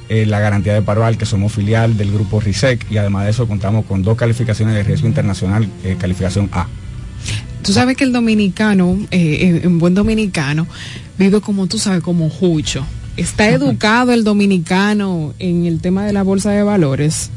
[0.09, 3.87] la garantía de Parval, que somos filial del grupo RISEC, y además de eso contamos
[3.87, 5.67] con dos calificaciones de riesgo internacional,
[5.99, 6.67] calificación A.
[7.65, 10.67] Tú sabes que el dominicano, eh, en, en buen dominicano,
[11.19, 12.85] vive como tú sabes, como jucho.
[13.17, 17.31] ¿Está educado el dominicano en el tema de la bolsa de valores?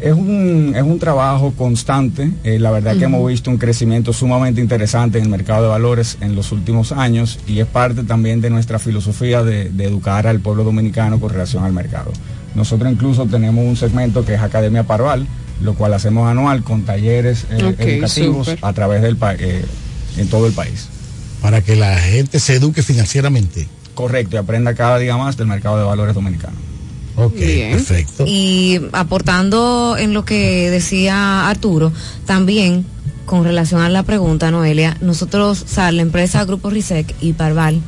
[0.00, 2.30] Es un, es un trabajo constante.
[2.44, 6.16] Eh, la verdad que hemos visto un crecimiento sumamente interesante en el mercado de valores
[6.20, 10.40] en los últimos años y es parte también de nuestra filosofía de, de educar al
[10.40, 12.12] pueblo dominicano con relación al mercado.
[12.54, 15.26] Nosotros incluso tenemos un segmento que es Academia Parval,
[15.60, 19.64] lo cual hacemos anual con talleres eh, educativos a través del eh,
[20.16, 20.88] en todo el país.
[21.42, 23.68] Para que la gente se eduque financieramente.
[23.94, 26.56] Correcto, y aprenda cada día más del mercado de valores dominicano.
[27.16, 28.24] Ok, perfecto.
[28.26, 31.92] Y aportando en lo que decía Arturo,
[32.26, 32.86] también
[33.26, 37.80] con relación a la pregunta, Noelia, nosotros, o sea, la empresa Grupo Risec y Parval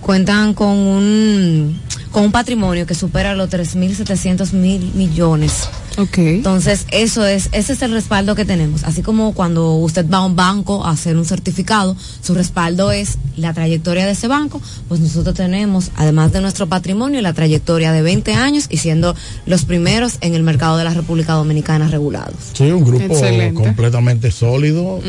[0.00, 1.80] cuentan con un,
[2.12, 5.68] con un patrimonio que supera los 3.700 mil millones.
[5.98, 6.18] Ok.
[6.18, 8.84] Entonces, eso es, ese es el respaldo que tenemos.
[8.84, 13.18] Así como cuando usted va a un banco a hacer un certificado, su respaldo es
[13.36, 18.02] la trayectoria de ese banco, pues nosotros tenemos, además de nuestro patrimonio, la trayectoria de
[18.02, 19.14] 20 años y siendo
[19.46, 22.36] los primeros en el mercado de la República Dominicana regulados.
[22.52, 23.62] Sí, un grupo Excelente.
[23.62, 25.00] completamente sólido.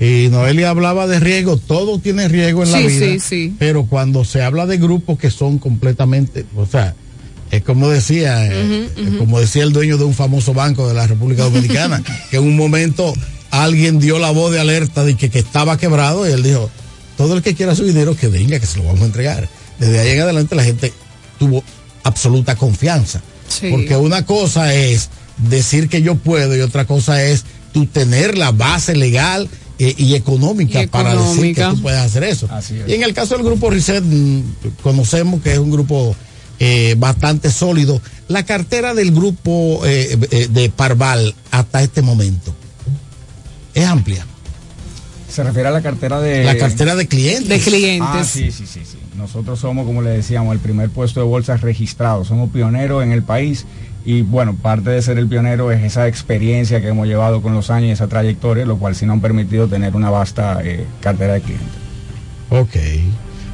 [0.00, 3.06] Y Noelia hablaba de riesgo, todo tiene riesgo en la Sí, vida.
[3.06, 3.56] sí, sí.
[3.58, 6.94] Pero cuando se habla de grupos que son completamente, o sea,
[7.50, 11.44] es como decía, eh, como decía el dueño de un famoso banco de la República
[11.44, 13.12] Dominicana, que en un momento
[13.50, 16.70] alguien dio la voz de alerta de que, que estaba quebrado y él dijo,
[17.16, 19.48] todo el que quiera su dinero que venga, que se lo vamos a entregar.
[19.78, 20.92] Desde ahí en adelante la gente
[21.38, 21.64] tuvo
[22.04, 23.20] absoluta confianza.
[23.48, 23.68] Sí.
[23.70, 28.52] Porque una cosa es decir que yo puedo y otra cosa es tú tener la
[28.52, 29.48] base legal
[29.78, 32.48] eh, y, económica Y para decir que tú puedes hacer eso.
[32.58, 32.70] Es.
[32.86, 34.42] Y en el caso del grupo Reset, mm,
[34.82, 36.14] conocemos que es un grupo
[36.60, 38.00] eh, bastante sólido.
[38.28, 42.54] La cartera del grupo eh, eh, de Parval hasta este momento
[43.74, 44.26] es amplia.
[45.28, 46.44] Se refiere a la cartera de...
[46.44, 47.48] La cartera de clientes.
[47.48, 48.08] De clientes.
[48.12, 48.98] Ah, sí, sí, sí, sí.
[49.16, 52.24] Nosotros somos, como le decíamos, el primer puesto de bolsas registrado.
[52.24, 53.64] Somos pioneros en el país
[54.04, 57.70] y bueno, parte de ser el pionero es esa experiencia que hemos llevado con los
[57.70, 61.34] años y esa trayectoria, lo cual sí nos han permitido tener una vasta eh, cartera
[61.34, 61.68] de clientes.
[62.50, 62.76] Ok.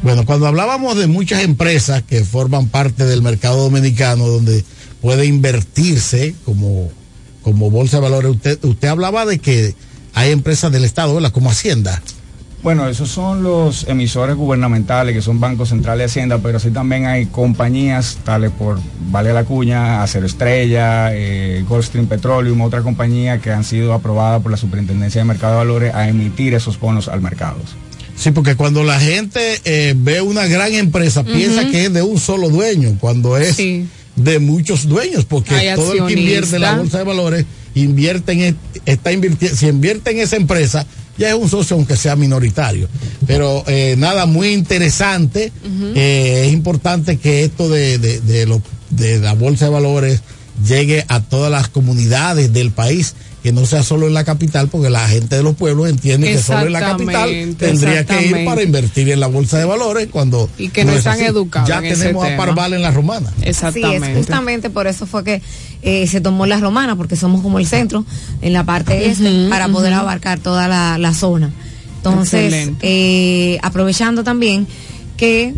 [0.03, 4.65] Bueno, cuando hablábamos de muchas empresas que forman parte del mercado dominicano donde
[5.01, 6.91] puede invertirse como,
[7.43, 8.31] como bolsa de valores,
[8.63, 9.75] usted, hablaba de que
[10.15, 11.33] hay empresas del Estado, ¿verdad?
[11.33, 12.01] Como Hacienda.
[12.63, 17.07] Bueno, esos son los emisores gubernamentales, que son bancos centrales de Hacienda, pero sí también
[17.07, 23.53] hay compañías, tales por Vale la Cuña, Acero Estrella, eh, Goldstream Petroleum, otra compañía que
[23.53, 27.21] han sido aprobadas por la Superintendencia de Mercado de Valores a emitir esos bonos al
[27.21, 27.59] mercado.
[28.19, 32.19] Sí, porque cuando la gente eh, ve una gran empresa, piensa que es de un
[32.19, 33.57] solo dueño, cuando es
[34.17, 37.45] de muchos dueños, porque Hay todo el que invierte en la bolsa de valores
[37.75, 38.57] invierte en,
[38.87, 40.87] está invirtiendo, si invierte en esa empresa,
[41.19, 42.89] ya es un socio aunque sea minoritario.
[43.27, 45.53] Pero eh, nada, muy interesante.
[45.95, 50.23] Eh, es importante que esto de, de, de lo- de la bolsa de valores
[50.65, 54.91] llegue a todas las comunidades del país, que no sea solo en la capital, porque
[54.91, 58.19] la gente de los pueblos entiende que solo en la capital Exactamente, tendría que ir
[58.19, 58.45] exactamente.
[58.45, 61.79] para invertir en la bolsa de valores cuando Y que no es están educados Ya
[61.79, 62.45] en ese tenemos a tema.
[62.45, 63.31] Parval en la romana.
[63.73, 65.43] Sí, es justamente por eso fue que
[65.83, 68.05] eh, se tomó la romana, porque somos como el centro
[68.43, 71.53] en la parte este, para poder abarcar toda la, la zona.
[71.99, 74.67] Entonces, eh, aprovechando también
[75.17, 75.55] que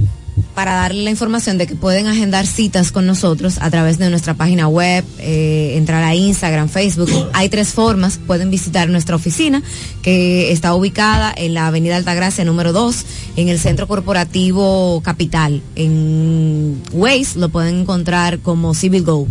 [0.55, 4.35] para darle la información de que pueden agendar citas con nosotros a través de nuestra
[4.35, 7.11] página web, eh, entrar a Instagram, Facebook.
[7.33, 8.19] Hay tres formas.
[8.27, 9.63] Pueden visitar nuestra oficina,
[10.03, 13.05] que está ubicada en la Avenida Altagracia número 2,
[13.37, 15.63] en el Centro Corporativo Capital.
[15.77, 19.29] En Waze lo pueden encontrar como Civil Go.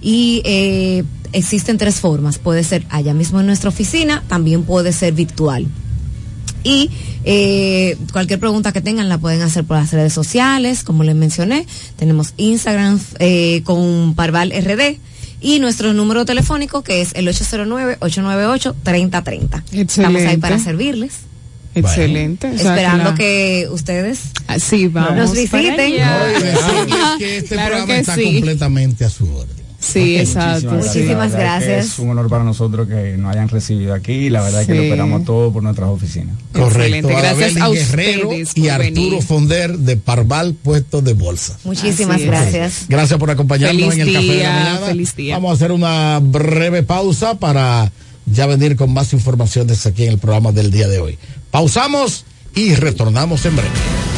[0.00, 2.38] Y eh, existen tres formas.
[2.38, 5.66] Puede ser allá mismo en nuestra oficina, también puede ser virtual.
[6.68, 6.90] Y
[7.24, 11.66] eh, cualquier pregunta que tengan la pueden hacer por las redes sociales, como les mencioné.
[11.96, 14.98] Tenemos Instagram eh, con Parval RD
[15.40, 19.62] y nuestro número telefónico que es el 809-898-3030.
[19.72, 21.12] Estamos ahí para servirles.
[21.74, 22.48] Excelente.
[22.48, 24.20] O sea, Esperando la- que ustedes
[24.58, 25.80] sí, vamos nos para visiten.
[25.80, 27.16] allá.
[27.18, 28.24] Que este Claro programa que está sí.
[28.24, 29.56] completamente a su orden.
[29.80, 30.72] Sí, exacto.
[30.72, 31.86] Muchísimas gracias.
[31.86, 34.74] Es un honor para nosotros que nos hayan recibido aquí y la verdad es que
[34.74, 36.36] lo esperamos todo por nuestras oficinas.
[36.52, 37.08] Correcto.
[37.08, 39.22] Gracias a Guerrero ustedes y Arturo venir.
[39.22, 41.56] Fonder de Parval Puestos de Bolsa.
[41.64, 42.86] Muchísimas gracias.
[42.88, 44.86] Gracias por acompañarnos Feliz en el Café de la Mañana.
[44.86, 45.34] feliz día.
[45.36, 47.92] Vamos a hacer una breve pausa para
[48.26, 51.18] ya venir con más informaciones aquí en el programa del día de hoy.
[51.50, 52.24] Pausamos
[52.54, 54.17] y retornamos en breve.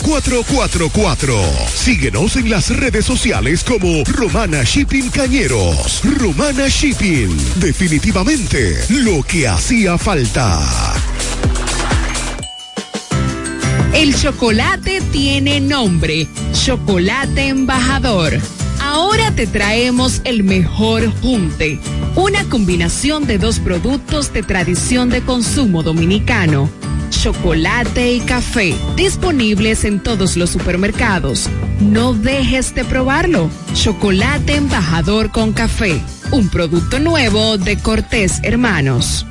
[0.01, 1.67] 849-454-4444.
[1.73, 6.01] Síguenos en las redes sociales como Romana Shipping Cañeros.
[6.03, 7.37] Romana Shipping.
[7.57, 10.59] Definitivamente lo que hacía falta.
[13.93, 18.39] El chocolate tiene nombre, Chocolate Embajador.
[18.81, 21.79] Ahora te traemos el mejor junte,
[22.15, 26.69] una combinación de dos productos de tradición de consumo dominicano,
[27.11, 31.47] chocolate y café, disponibles en todos los supermercados.
[31.79, 33.49] No dejes de probarlo.
[33.73, 36.01] Chocolate Embajador con café,
[36.31, 39.27] un producto nuevo de Cortés Hermanos.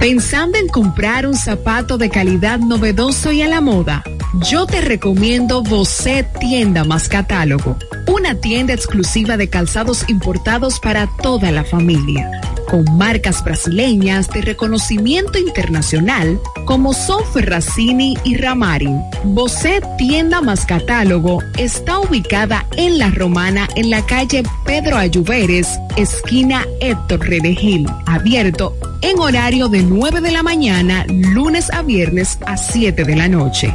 [0.00, 4.02] Pensando en comprar un zapato de calidad novedoso y a la moda,
[4.48, 7.76] yo te recomiendo Bocet Tienda más Catálogo,
[8.06, 12.30] una tienda exclusiva de calzados importados para toda la familia.
[12.68, 19.00] Con marcas brasileñas de reconocimiento internacional como son Ferracini y Ramarin.
[19.24, 26.64] Bosé Tienda más Catálogo está ubicada en La Romana en la calle Pedro Ayuberes, esquina
[26.80, 33.04] Héctor Redegil, abierto en horario de 9 de la mañana, lunes a viernes a 7
[33.04, 33.74] de la noche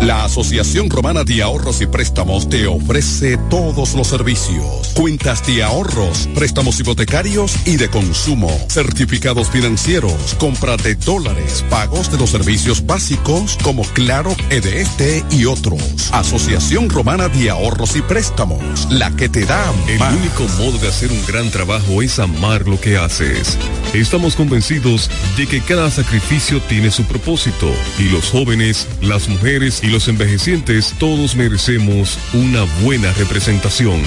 [0.00, 4.92] La Asociación Romana de Ahorros y Préstamos te ofrece todos los servicios.
[4.94, 12.18] Cuentas de ahorros, préstamos hipotecarios y de consumo, certificados financieros, compra de dólares, pagos de
[12.18, 16.10] los servicios básicos como Claro, EDT y otros.
[16.12, 21.10] Asociación Romana de Ahorros y Préstamos, la que te da El único modo de hacer
[21.10, 23.58] un gran trabajo es amar lo que haces.
[23.94, 29.86] Estamos convencidos de que cada sacrificio tiene su propósito y los jóvenes, las mujeres y
[29.86, 34.02] los envejecientes todos merecemos una buena representación.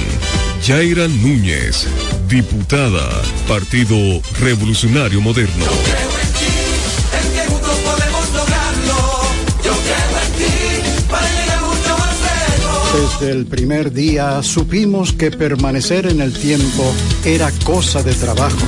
[0.64, 1.88] Yaira Núñez,
[2.30, 3.10] diputada,
[3.48, 3.98] Partido
[4.40, 5.66] Revolucionario Moderno.
[5.66, 9.22] En que juntos podemos lograrlo.
[9.64, 13.20] Yo creo en ti para llegar mucho más lejos.
[13.20, 16.94] Desde el primer día supimos que permanecer en el tiempo
[17.26, 18.68] era cosa de trabajo.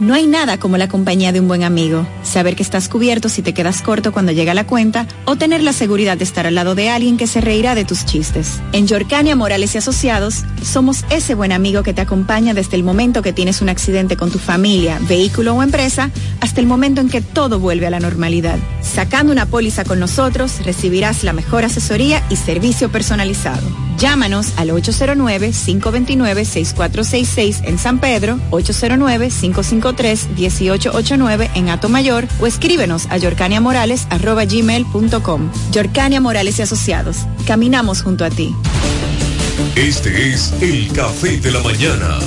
[0.00, 2.06] No hay nada como la compañía de un buen amigo.
[2.22, 4.87] Saber que estás cubierto si te quedas corto cuando llega la cuenta
[5.24, 8.04] o tener la seguridad de estar al lado de alguien que se reirá de tus
[8.04, 8.60] chistes.
[8.72, 13.22] En Yorcania Morales y Asociados somos ese buen amigo que te acompaña desde el momento
[13.22, 16.10] que tienes un accidente con tu familia, vehículo o empresa
[16.40, 18.58] hasta el momento en que todo vuelve a la normalidad.
[18.82, 23.87] Sacando una póliza con nosotros recibirás la mejor asesoría y servicio personalizado.
[23.98, 35.50] Llámanos al 809-529-6466 en San Pedro, 809-553-1889 en Atomayor o escríbenos a yorcaniamorales.com.
[35.72, 37.26] Yorcania Morales y Asociados.
[37.46, 38.54] Caminamos junto a ti.
[39.74, 42.18] Este es el café de la mañana,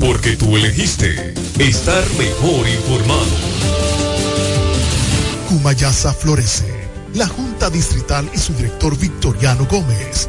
[0.00, 3.26] porque tú elegiste estar mejor informado.
[5.48, 6.76] Cumayasa florece.
[7.14, 10.28] La Junta Distrital y su director Victoriano Gómez,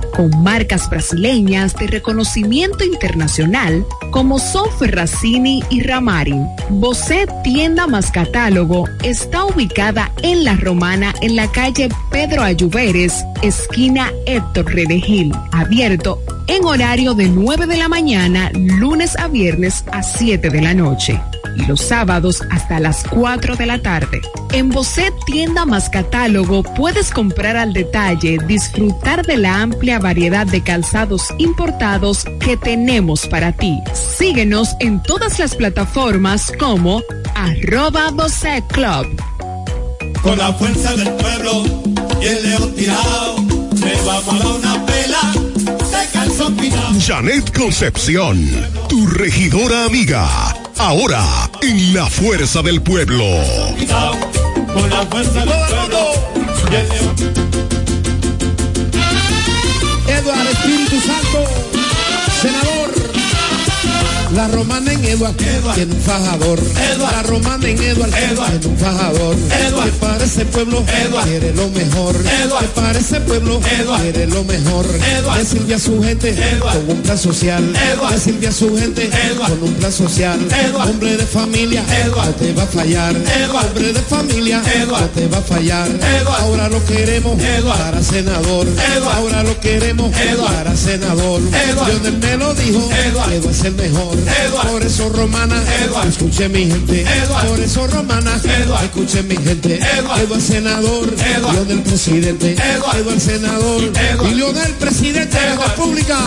[0.21, 6.45] con marcas brasileñas de reconocimiento internacional como son Ferracini y Ramarin.
[6.69, 14.11] Bocet Tienda más Catálogo está ubicada en La Romana en la calle Pedro Ayuberes, esquina
[14.27, 20.49] Héctor Redegil, abierto en horario de 9 de la mañana, lunes a viernes a 7
[20.49, 21.19] de la noche
[21.57, 24.21] y los sábados hasta las 4 de la tarde.
[24.51, 30.61] En Bocet Tienda más Catálogo puedes comprar al detalle, disfrutar de la amplia variedad de
[30.61, 33.79] calzados importados que tenemos para ti.
[33.93, 37.01] Síguenos en todas las plataformas como
[37.35, 39.07] arroba Bocet Club.
[40.21, 41.63] Con la fuerza del pueblo
[42.21, 43.35] el león tirado,
[44.05, 45.50] vamos a una.
[46.99, 48.37] Janet Concepción,
[48.87, 50.27] tu regidora amiga.
[50.77, 51.23] Ahora,
[51.61, 53.25] en la fuerza del pueblo.
[54.73, 56.31] Con la fuerza del pueblo
[60.07, 61.45] Eduardo Espíritu Santo,
[62.41, 62.91] senador.
[64.35, 65.35] La romana en Eduard,
[65.75, 66.59] tiene un fajador.
[66.99, 69.35] La romana en Eduard, tiene un fajador.
[69.35, 70.83] Que para ese pueblo
[71.23, 72.15] quiere lo mejor.
[72.23, 73.59] Que para ese pueblo
[74.01, 74.85] quiere lo mejor.
[75.37, 77.63] Que sirve a su gente con un plan social.
[78.09, 80.39] Que sirve a su gente con un plan social.
[80.75, 83.15] Hombre de familia, no te va a fallar.
[83.15, 85.89] Hombre de familia, no te va a fallar.
[86.39, 88.67] Ahora lo queremos para senador.
[89.15, 90.11] Ahora lo queremos
[90.45, 91.41] para senador.
[91.41, 94.17] Lionel me lo dijo, Eduard es el mejor.
[94.69, 95.55] Por eso romana,
[96.05, 97.05] escuche mi gente.
[97.47, 98.35] Por eso romana,
[98.83, 99.79] escuche mi gente.
[99.97, 101.07] Eduard senador,
[101.53, 102.55] León el presidente.
[102.55, 103.81] Eduard senador,
[104.29, 106.17] y León el presidente de la República.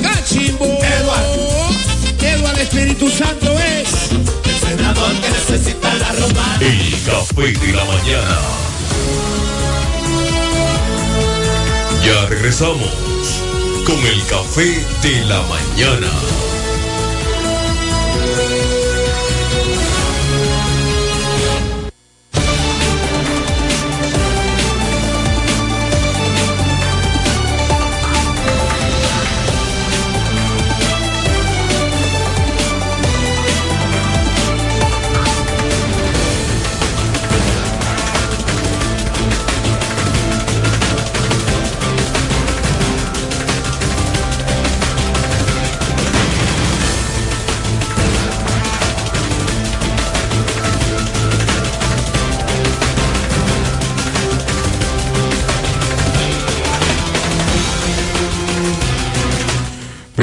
[0.00, 0.78] Cachimbo.
[2.20, 3.88] Eduard Espíritu Santo es.
[4.60, 6.58] senador que necesita la romana.
[6.60, 8.38] El café de la mañana.
[12.04, 12.90] Ya regresamos
[13.84, 16.10] con el café de la mañana.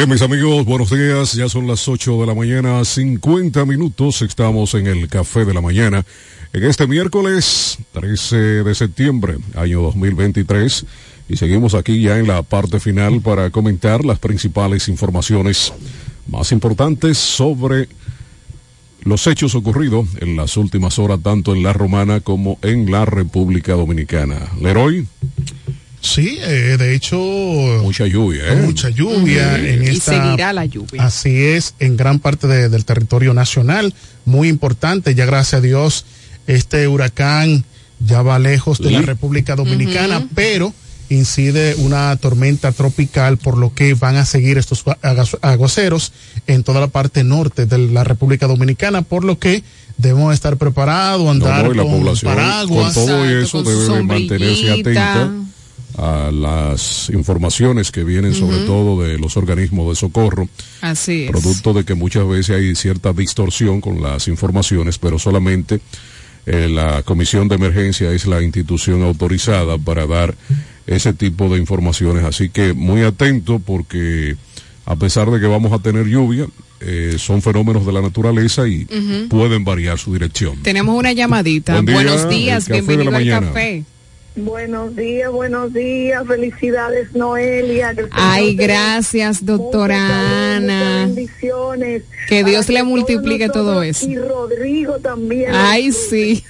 [0.04, 1.32] Bien, mis amigos, buenos días.
[1.32, 4.22] Ya son las 8 de la mañana, 50 minutos.
[4.22, 6.04] Estamos en el Café de la Mañana.
[6.52, 10.86] En este miércoles 13 de septiembre, año 2023.
[11.30, 15.72] Y seguimos aquí ya en la parte final para comentar las principales informaciones
[16.28, 17.88] más importantes sobre
[19.06, 23.72] los hechos ocurridos en las últimas horas, tanto en la Romana como en la República
[23.76, 24.50] Dominicana.
[24.60, 25.08] Leroy.
[26.04, 27.18] Sí, eh, de hecho.
[27.18, 28.56] Mucha lluvia, ¿eh?
[28.58, 30.22] Mucha lluvia en Y esta.
[30.22, 31.02] seguirá la lluvia.
[31.04, 33.94] Así es, en gran parte de- del territorio nacional.
[34.26, 36.06] Muy importante, ya gracias a Dios,
[36.46, 37.64] este huracán
[38.06, 39.02] ya va lejos de la.
[39.02, 40.74] República Dominicana, pero
[41.10, 44.84] incide una tormenta tropical, por lo que van a seguir estos
[45.42, 46.12] aguaceros
[46.48, 49.64] en toda la parte norte de la República Dominicana, por lo que
[49.98, 52.94] debemos estar preparados, andar No, no, y la con población paraguas.
[52.94, 55.32] con todo Exacto, eso debe mantenerse atenta
[55.98, 60.50] a las informaciones que vienen sobre todo de los organismos de socorro,
[60.82, 61.32] Así es.
[61.32, 65.80] producto de que muchas veces hay cierta distorsión con las informaciones, pero solamente
[66.46, 70.36] eh, la Comisión de Emergencia es la institución autorizada para dar
[70.88, 74.36] ese tipo de informaciones, así que muy atento porque
[74.86, 76.48] a pesar de que vamos a tener lluvia,
[76.82, 78.86] eh, son fenómenos de la naturaleza y
[79.30, 80.62] pueden variar su dirección.
[80.64, 81.74] Tenemos una llamadita.
[81.74, 83.86] Buen día, Buenos días, bienvenido al café.
[84.36, 87.94] Buenos días, buenos días, felicidades Noelia.
[87.94, 91.06] que Ay, gracias, doctora muchas Ana.
[91.06, 92.02] bendiciones.
[92.28, 94.08] Que Dios le multiplique todo eso.
[94.08, 95.52] Y Rodrigo también.
[95.54, 96.44] Ay, sí.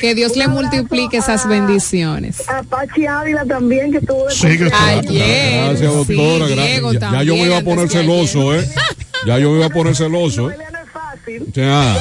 [0.00, 2.48] que Dios le multiplique esas bendiciones.
[2.48, 6.46] A Pachi Ávila también, que estuvo de Sí, que está- Ayer, Gracias, doctora.
[6.46, 6.66] sí, gracias.
[6.66, 8.68] Diego ya, ya yo me iba a también, poner celoso, ¿eh?
[9.26, 10.56] Ya yo me iba a poner celoso, ¿eh?
[11.52, 11.96] Ya.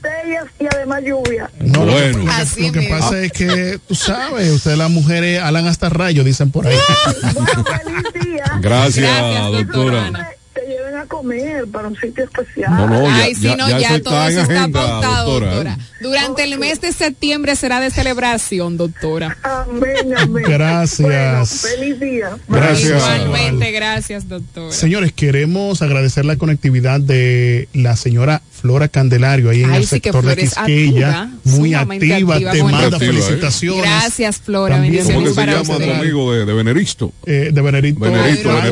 [0.00, 1.50] Centellas y además lluvia.
[1.60, 2.18] No, lo que- Bueno.
[2.18, 2.98] lo que, Así lo que mismo.
[2.98, 6.76] pasa es que, tú sabes, ustedes las mujeres alan hasta rayos, dicen por ahí.
[8.60, 9.06] Gracias,
[9.52, 10.00] doctora.
[10.00, 10.28] Te lleven a
[11.08, 12.70] comer para un sitio especial.
[12.70, 15.24] No, no, ya- Ay, sí, ya- no, ya ya, está todo en eso está pautado,
[15.30, 15.72] doctora, doctora.
[15.80, 15.84] ¿eh?
[16.00, 19.36] Durante el mes de septiembre será de celebración, doctora.
[19.42, 20.44] Amén, amén.
[20.46, 21.00] Gracias.
[21.00, 22.30] Bueno, feliz día.
[22.46, 23.02] Gracias.
[23.02, 24.72] Igualmente, gracias, doctora.
[24.72, 30.00] Señores, queremos agradecer la conectividad de la señora Flora Candelario ahí en Ay, el sí,
[30.00, 31.08] que sector de Quisqueya.
[31.22, 33.00] activa, muy activa, activa te manda nosotros.
[33.02, 33.82] felicitaciones.
[33.82, 34.74] Gracias, Flora.
[34.76, 37.12] También- ¿Cómo que se para llama tu amigo de, de Beneristo?
[37.26, 38.22] Eh, de Benedito, Franklin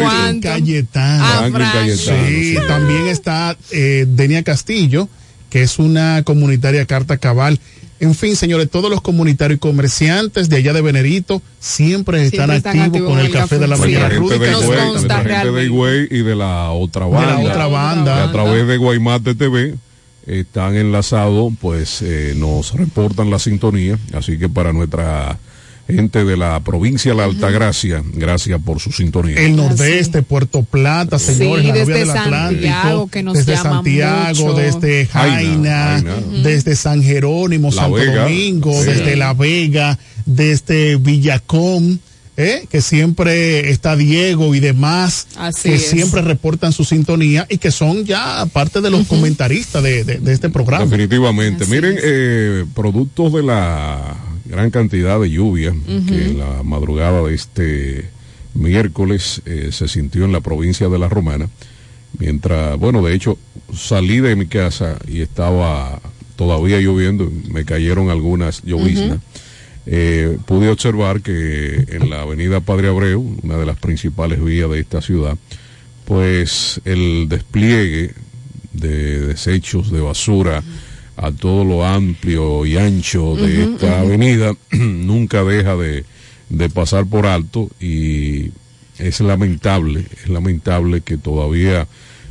[0.09, 0.49] Benedito.
[0.49, 1.25] Cayetano.
[1.25, 1.69] Ah, Franklin.
[1.73, 2.57] Cayetano, Sí, sí.
[2.67, 5.09] también está eh, Denia Castillo,
[5.51, 7.61] que es una comunitaria carta cabal.
[7.99, 12.57] En fin, señores, todos los comunitarios y comerciantes de allá de Benedito siempre están Siempre
[12.57, 14.11] están activos activos con el café de la mañana.
[14.11, 15.65] gente de Higüey, consta nuestra gente de realmente.
[15.65, 17.51] Higüey y de la otra De la banda.
[17.51, 18.15] otra banda.
[18.17, 19.75] que a través de Guaymate TV
[20.27, 23.99] están enlazados, pues eh, nos reportan la sintonía.
[24.13, 25.39] Así que para nuestra
[25.89, 29.37] gente de la provincia de la Altagracia, gracias por su sintonía.
[29.41, 33.57] El nordeste, Puerto Plata, señores, Sí, la novia desde del Atlántico, Santiago, que nos desde
[33.57, 34.55] Santiago, mucho.
[34.55, 36.15] desde Jaina, Jaina.
[36.43, 38.23] desde San Jerónimo, La Santo Vega.
[38.25, 38.87] Domingo, Sí.
[38.91, 42.01] desde La Vega, desde Villacón.
[42.39, 42.67] ¿eh?
[42.71, 45.87] que siempre está Diego y demás, Así que es.
[45.89, 50.33] siempre reportan su sintonía y que son ya parte de los comentaristas de, de- de
[50.35, 50.85] este programa.
[50.85, 51.65] Definitivamente.
[51.65, 54.17] Miren, eh, productos de la
[54.49, 55.75] gran cantidad de lluvia
[56.09, 58.09] que en la madrugada de este
[58.55, 61.49] miércoles eh, se sintió en la provincia de La Romana,
[62.19, 63.39] mientras, bueno, de hecho,
[63.75, 66.01] salí de mi casa y estaba
[66.37, 69.19] todavía lloviendo, me cayeron algunas lloviznas.
[69.89, 74.81] Eh, pude observar que en la avenida Padre Abreu, una de las principales vías de
[74.81, 75.39] esta ciudad,
[76.05, 78.13] pues el despliegue
[78.73, 80.63] de desechos de basura
[81.17, 86.05] a todo lo amplio y ancho de esta avenida nunca deja de,
[86.49, 88.51] de pasar por alto y
[88.99, 91.87] es lamentable, es lamentable que todavía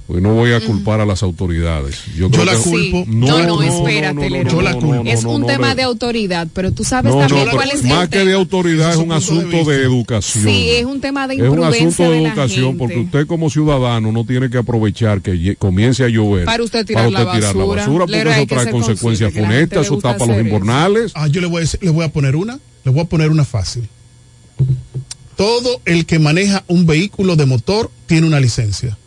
[0.07, 2.03] pues no voy a culpar a las autoridades.
[2.15, 3.05] Yo, creo la que- culpo.
[3.07, 4.51] No, no, espérate, Leroy.
[4.51, 5.03] Yo la culpo.
[5.05, 5.75] Es no, un no, tema no.
[5.75, 8.29] de autoridad, pero tú sabes No, también no, cuál es el más que tema.
[8.29, 10.43] de autoridad es un asunto de educación.
[10.45, 13.25] Sí, es un tema de Es un imprudencia asunto de de la educación porque usted
[13.25, 17.25] como ciudadano no tiene que aprovechar que comience a llover Para usted tirar la tirar
[17.35, 17.81] la basura.
[17.81, 20.45] basura porque Leroy, hay eso que trae consecuencias que la funestas, eso tapa los hacer
[20.45, 21.11] invernales.
[21.15, 23.31] Ah, yo le voy, a decir- le voy a poner una, le voy a poner
[23.31, 23.87] una fácil.
[25.35, 28.97] Todo el que maneja un vehículo de motor tiene una licencia.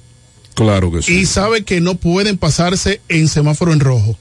[0.58, 1.12] Claro que sí.
[1.20, 4.18] y sabe que no pueden pasarse en semáforo en rojo.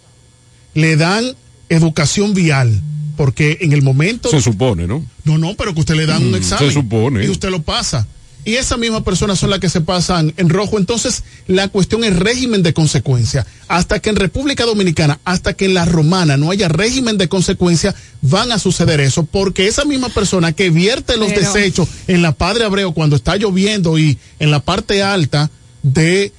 [0.73, 1.35] Le dan
[1.69, 2.79] educación vial,
[3.15, 4.29] porque en el momento...
[4.29, 5.03] Se supone, ¿no?
[5.23, 6.67] No, no, pero que usted le dan un Mm, examen.
[6.69, 7.25] se supone.
[7.25, 8.07] Y usted lo pasa.
[8.45, 10.77] Y esas mismas personas son las que se pasan en rojo.
[10.77, 13.45] Entonces, la cuestión es régimen de consecuencia.
[13.67, 17.93] Hasta que en República Dominicana, hasta que en la romana no haya régimen de consecuencia,
[18.21, 19.25] van a suceder eso.
[19.25, 23.35] Porque esa misma persona que vierte los Pero- desechos en la Padre Abreu cuando está
[23.35, 25.51] lloviendo y en la parte alta
[25.93, 26.31] de eh,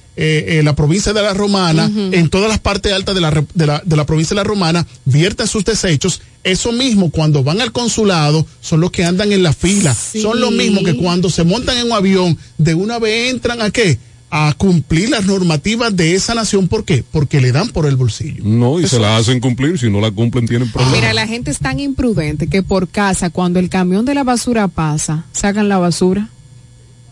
[0.59, 3.81] eh, la provincia de la Romana, en todas las partes altas de la, de, la,
[3.85, 6.21] de la provincia de la Romana, vierten sus desechos.
[6.43, 9.93] Eso mismo, cuando van al consulado, son los que andan en la fila.
[9.93, 13.71] Son los mismos que cuando se montan en un avión, de una vez entran a
[13.71, 13.97] qué?
[14.31, 16.67] A cumplir las normativas de esa nación.
[16.67, 17.03] ¿Por qué?
[17.11, 18.43] Porque le dan por el bolsillo.
[18.43, 20.95] No, y Eso- se la hacen cumplir, si no la cumplen tienen problemas.
[20.97, 24.67] Mira, la gente es tan imprudente que por casa, cuando el camión de la basura
[24.67, 26.29] pasa, sacan la basura.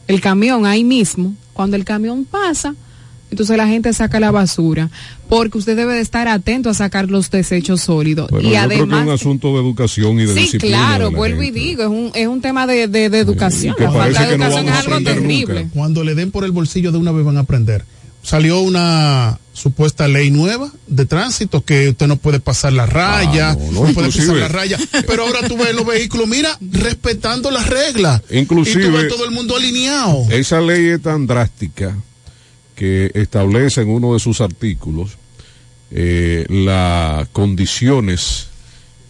[0.07, 2.75] El camión ahí mismo, cuando el camión pasa,
[3.31, 4.89] entonces la gente saca la basura.
[5.27, 8.29] Porque usted debe de estar atento a sacar los desechos sólidos.
[8.29, 9.19] Bueno, y yo creo que es un además...
[9.19, 10.77] asunto de educación y de Sí, disciplina.
[10.77, 13.75] claro, de vuelvo y digo, es un, es un tema de, de, de educación.
[13.75, 15.63] que La falta de no educación es algo terrible.
[15.63, 15.73] nunca.
[15.73, 17.83] Cuando le den por el bolsillo de una vez van a aprender.
[18.27, 23.55] Salió una supuesta ley nueva de tránsito que usted no puede pasar la raya, Ah,
[23.57, 24.77] no, no, no, puede pasar la raya.
[25.07, 28.21] Pero ahora tú ves los vehículos, mira, respetando las reglas.
[28.29, 30.27] Inclusive- y tú ves todo el mundo alineado.
[30.29, 31.95] Esa ley es tan drástica
[32.75, 35.11] que establece en uno de sus artículos
[35.89, 38.47] eh, las condiciones,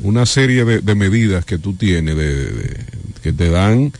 [0.01, 2.77] una serie de, de medidas que tú tienes, de-
[3.23, 3.91] que te dan,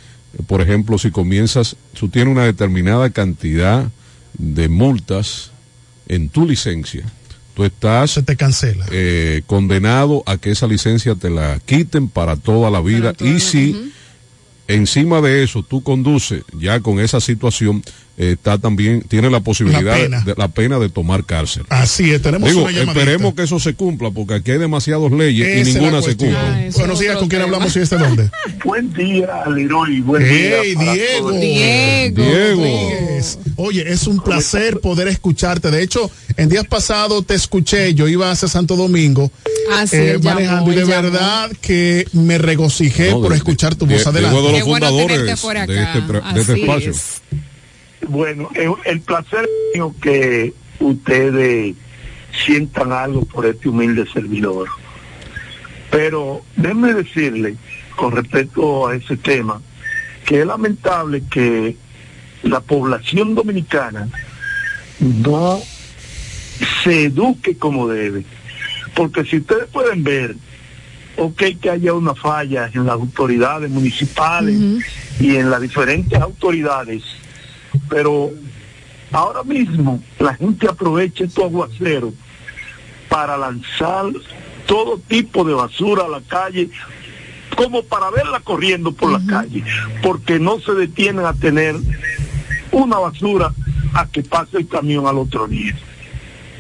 [0.46, 3.90] por ejemplo, si comienzas, tú tienes una determinada cantidad
[4.38, 5.52] de multas
[6.08, 7.06] en tu licencia.
[7.56, 8.86] Tú estás Se te cancela.
[8.92, 13.14] eh, condenado a que esa licencia te la quiten para toda la vida.
[13.20, 13.92] y si
[14.68, 17.84] encima de eso tú conduces ya con esa situación,
[18.18, 20.22] está también, tiene la posibilidad La pena.
[20.22, 21.64] De, la pena de tomar cárcel.
[21.70, 25.48] Así es, tenemos Digo, una esperemos que eso se cumpla, porque aquí hay demasiadas leyes
[25.48, 26.72] Esa y ninguna se cumple.
[26.76, 28.30] Buenos días, ¿con quién hablamos y este dónde?
[28.66, 30.02] Buen día, Leroy.
[30.02, 30.58] Buen día.
[30.64, 31.32] Hey, para Diego.
[31.32, 32.24] Diego.
[32.24, 33.40] Rodríguez.
[33.56, 35.70] Oye, es un placer poder escucharte.
[35.72, 39.32] De hecho, en días pasados te escuché, yo iba hacia Santo Domingo
[39.72, 40.92] Ah, sí, eh, él llamó, manejando y de llamó.
[41.04, 44.04] verdad que me regocijé No, por de- escuchar tu de- voz.
[44.04, 44.36] de- Adelante.
[44.36, 46.92] Diego de los Qué bueno fundadores de este, de este espacio.
[46.92, 47.22] es.
[48.08, 51.76] Bueno, el, el placer mío que ustedes
[52.46, 54.70] sientan algo por este humilde servidor.
[55.90, 57.56] Pero déjenme decirle,
[57.96, 59.62] con respecto a ese tema,
[60.26, 61.78] que es lamentable que
[62.44, 64.10] la población dominicana
[65.00, 65.60] no
[66.84, 68.26] se eduque como debe.
[68.96, 70.36] Porque si ustedes pueden ver,
[71.18, 74.84] ok que haya una falla en las autoridades municipales
[75.20, 77.04] y en las diferentes autoridades,
[77.90, 78.32] pero
[79.12, 82.14] ahora mismo la gente aprovecha estos aguaceros
[83.10, 84.06] para lanzar
[84.66, 86.70] todo tipo de basura a la calle,
[87.56, 89.64] como para verla corriendo por la calle,
[90.04, 91.76] porque no se detienen a tener
[92.72, 93.54] una basura
[93.94, 95.76] a que pase el camión al otro día.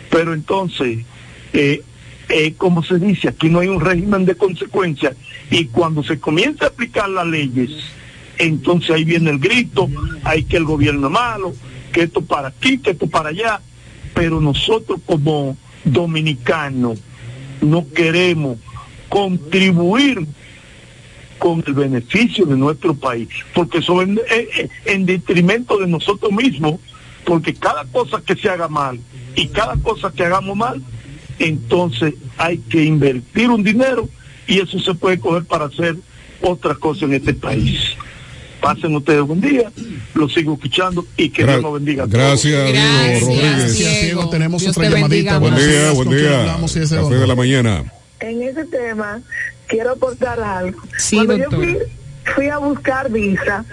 [0.10, 1.06] Pero entonces,
[1.54, 1.84] eh,
[2.30, 5.16] eh, como se dice, aquí no hay un régimen de consecuencias
[5.52, 7.72] y cuando se comienza a aplicar las leyes,
[8.38, 9.89] entonces ahí viene el grito,
[10.23, 11.53] hay que el gobierno es malo,
[11.91, 13.61] que esto para aquí, que esto para allá,
[14.14, 16.99] pero nosotros como dominicanos
[17.61, 18.57] no queremos
[19.09, 20.26] contribuir
[21.39, 26.80] con el beneficio de nuestro país, porque eso en, en- en detrimento de nosotros mismos,
[27.26, 28.99] porque cada cosa que se haga mal
[29.35, 30.81] y cada cosa que hagamos mal,
[31.39, 34.09] entonces hay que invertir un dinero
[34.47, 35.95] y eso se puede coger para hacer
[36.41, 37.95] otras cosas en este país.
[38.68, 39.72] Pasen ustedes buen día,
[40.14, 42.03] los sigo escuchando y que Dios nos bendiga.
[42.03, 42.19] a todos.
[42.19, 43.60] Gracias, Diego Rodríguez.
[43.60, 44.30] Gracias, Diego.
[44.30, 45.38] Tenemos Dios otra te llamadita.
[45.39, 46.99] Buen Buenos día, días, buen ¿con quién día.
[46.99, 47.84] Café de la mañana.
[48.19, 49.22] En ese tema
[49.68, 50.81] quiero aportar algo.
[50.98, 51.77] Sí, Cuando yo fui,
[52.35, 53.64] fui a buscar visa,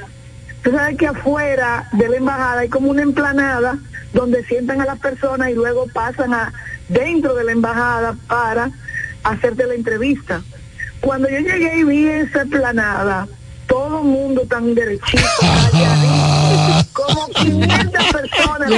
[0.63, 3.77] tú sabes que afuera de la embajada hay como una emplanada
[4.13, 6.53] donde sientan a las personas y luego pasan a
[6.89, 8.71] dentro de la embajada para
[9.25, 10.41] hacerte la entrevista.
[11.01, 13.27] Cuando yo llegué y vi esa emplanada,
[13.67, 15.23] todo el mundo tan derechito,
[16.93, 18.71] como 500 personas.
[18.71, 18.77] No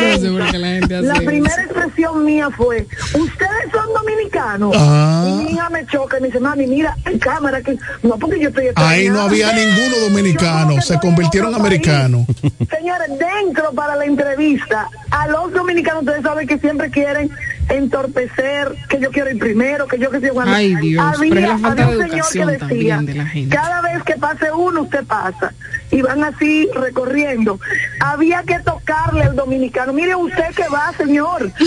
[1.02, 4.74] la gente primera expresión mía fue, ¿ustedes son dominicanos?
[4.76, 5.26] Ah.
[5.28, 8.40] Y mi hija me choca y me dice, mami, mira, en cámara que no porque
[8.40, 9.24] yo estoy Ahí no extrañada".
[9.24, 12.26] había ninguno dominicano, se en convirtieron americanos.
[12.70, 17.30] Señores, dentro para la entrevista, a los dominicanos ustedes saben que siempre quieren
[17.68, 20.52] entorpecer, que yo quiero ir primero, que yo que soy bueno.
[20.55, 23.06] Ay, Dios, había, pero es la falta había de un señor educación que decía, también
[23.06, 23.56] de la gente.
[23.56, 25.52] cada vez que pase uno, usted pasa.
[25.90, 27.59] Y van así recorriendo.
[28.01, 29.93] Había que tocarle al dominicano.
[29.93, 31.51] Mire usted que va, señor.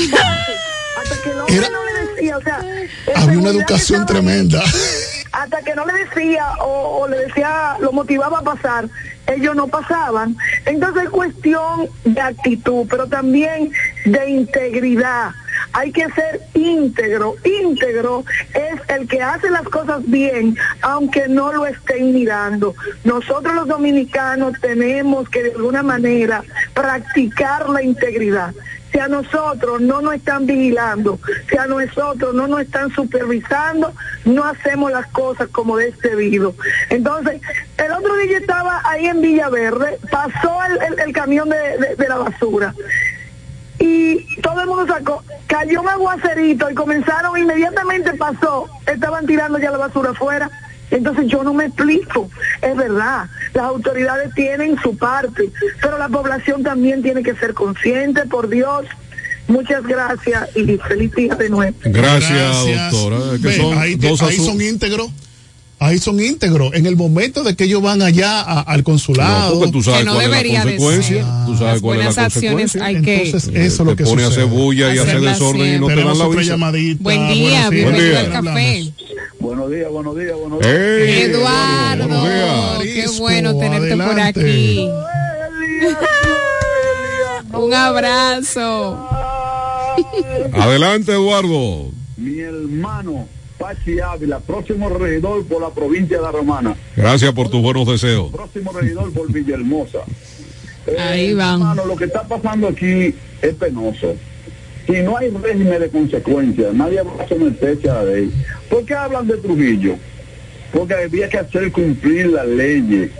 [0.99, 2.59] Hasta que el hombre Era- no le decía, o sea,
[3.15, 4.61] Había una educación tremenda.
[5.31, 8.89] hasta que no le decía o, o le decía, lo motivaba a pasar,
[9.27, 10.35] ellos no pasaban.
[10.65, 13.71] Entonces es cuestión de actitud, pero también
[14.05, 15.31] de integridad.
[15.73, 17.35] Hay que ser íntegro.
[17.43, 18.23] Íntegro
[18.53, 22.75] es el que hace las cosas bien, aunque no lo estén mirando.
[23.03, 28.53] Nosotros los dominicanos tenemos que de alguna manera practicar la integridad
[28.91, 33.93] si a nosotros no nos están vigilando, si a nosotros no nos están supervisando,
[34.25, 36.55] no hacemos las cosas como es debido.
[36.89, 37.39] Entonces,
[37.77, 40.57] el otro día estaba ahí en Villaverde, pasó
[40.87, 42.73] el, el- camión de- de la basura
[43.79, 49.71] y todo el mundo sacó, cayó un aguacerito y comenzaron, inmediatamente pasó, estaban tirando ya
[49.71, 50.49] la basura afuera.
[50.91, 52.29] Entonces yo no me explico,
[52.63, 55.51] es verdad, las autoridades tienen su parte,
[55.81, 58.85] pero la población también tiene que ser consciente, por Dios.
[59.47, 61.75] Muchas gracias y feliz día de nuevo.
[61.83, 63.17] Gracias, doctora.
[63.41, 65.09] Que Ve, son ahí, te- ahí son íntegros.
[65.81, 66.73] Ahí son íntegros.
[66.73, 69.53] En el momento de que ellos van allá a- al consulado.
[69.53, 71.15] No, porque tú sabes Que no cuál es la debería de consecuencia.
[71.23, 71.45] ser.
[71.45, 72.85] Tú sabes Las cuál es la buenas acciones consecuencia.
[72.85, 75.75] hay que- Entonces, eso es lo que pone a hacer bulla y a hacer desorden
[75.75, 76.41] y no te dan la visa.
[76.41, 77.01] llamadita.
[77.03, 78.19] Buen día, bienvenido día.
[78.19, 78.91] al café.
[79.39, 80.73] Buenos días, buenos días, buenos días.
[80.75, 82.93] Eduardo, Buenos días.
[83.11, 84.89] qué bueno tenerte por aquí.
[87.53, 89.07] Un abrazo.
[90.53, 91.89] Adelante, Eduardo.
[92.17, 93.27] Mi hermano
[93.59, 98.31] Pachi Ávila, próximo regidor por la provincia de La Romana, Gracias por tus buenos deseos.
[98.31, 99.99] próximo regidor por Villahermosa.
[100.97, 101.55] Ahí van.
[101.59, 104.15] Hermano, lo que está pasando aquí es penoso.
[104.87, 108.31] Si no hay régimen de consecuencias, nadie va a someterse a la ley.
[108.69, 109.95] ¿Por qué hablan de Trujillo?
[110.73, 113.11] Porque había que hacer cumplir las leyes.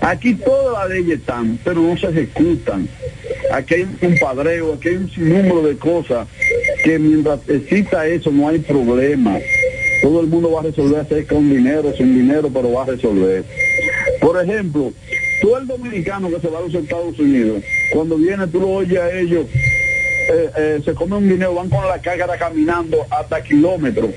[0.00, 2.88] Aquí todas las leyes están, pero no se ejecutan.
[3.52, 6.28] Aquí hay un compadreo, aquí hay un sinnúmero de cosas
[6.84, 9.38] que mientras exista eso no hay problema.
[10.02, 13.44] Todo el mundo va a resolver hacer con dinero, sin dinero, pero va a resolver.
[14.20, 14.92] Por ejemplo,
[15.40, 17.62] tú el dominicano que se va a los Estados Unidos,
[17.92, 19.46] cuando viene tú lo oyes a ellos,
[20.28, 24.10] eh, eh, se comen un dinero, van con la cácara caminando hasta kilómetros,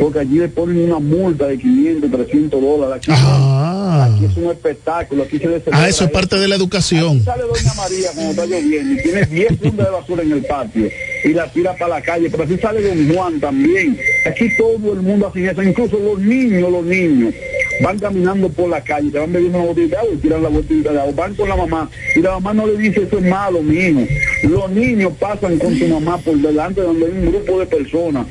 [0.00, 2.96] porque allí le ponen una multa de 500, 300 dólares.
[2.96, 4.08] Aquí, Ah.
[4.12, 7.16] Aquí es un espectáculo, aquí se Ah, eso es parte de la educación.
[7.16, 10.44] Aquí sale Doña María cuando está lloviendo y tiene 10 fundas de basura en el
[10.44, 10.88] patio
[11.24, 13.98] y la tira para la calle, pero así sale Don Juan también.
[14.26, 17.34] Aquí todo el mundo hace eso, incluso los niños, los niños
[17.82, 20.92] van caminando por la calle, se van bebiendo una botella de y tiran la botella
[20.92, 23.62] de agua, van con la mamá y la mamá no le dice eso es malo,
[23.62, 24.06] mi.
[24.42, 28.26] Los niños pasan con su mamá por delante donde hay un grupo de personas.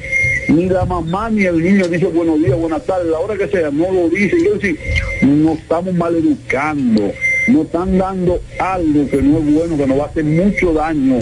[0.47, 3.71] Ni la mamá ni el niño dice buenos días, buenas tardes, la hora que sea,
[3.71, 4.37] no lo dice.
[4.43, 4.79] Yo decir,
[5.21, 7.11] nos estamos mal educando,
[7.47, 11.19] nos están dando algo que no es bueno, que nos va a hacer mucho daño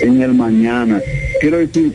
[0.00, 1.00] en el mañana.
[1.40, 1.94] Quiero decir,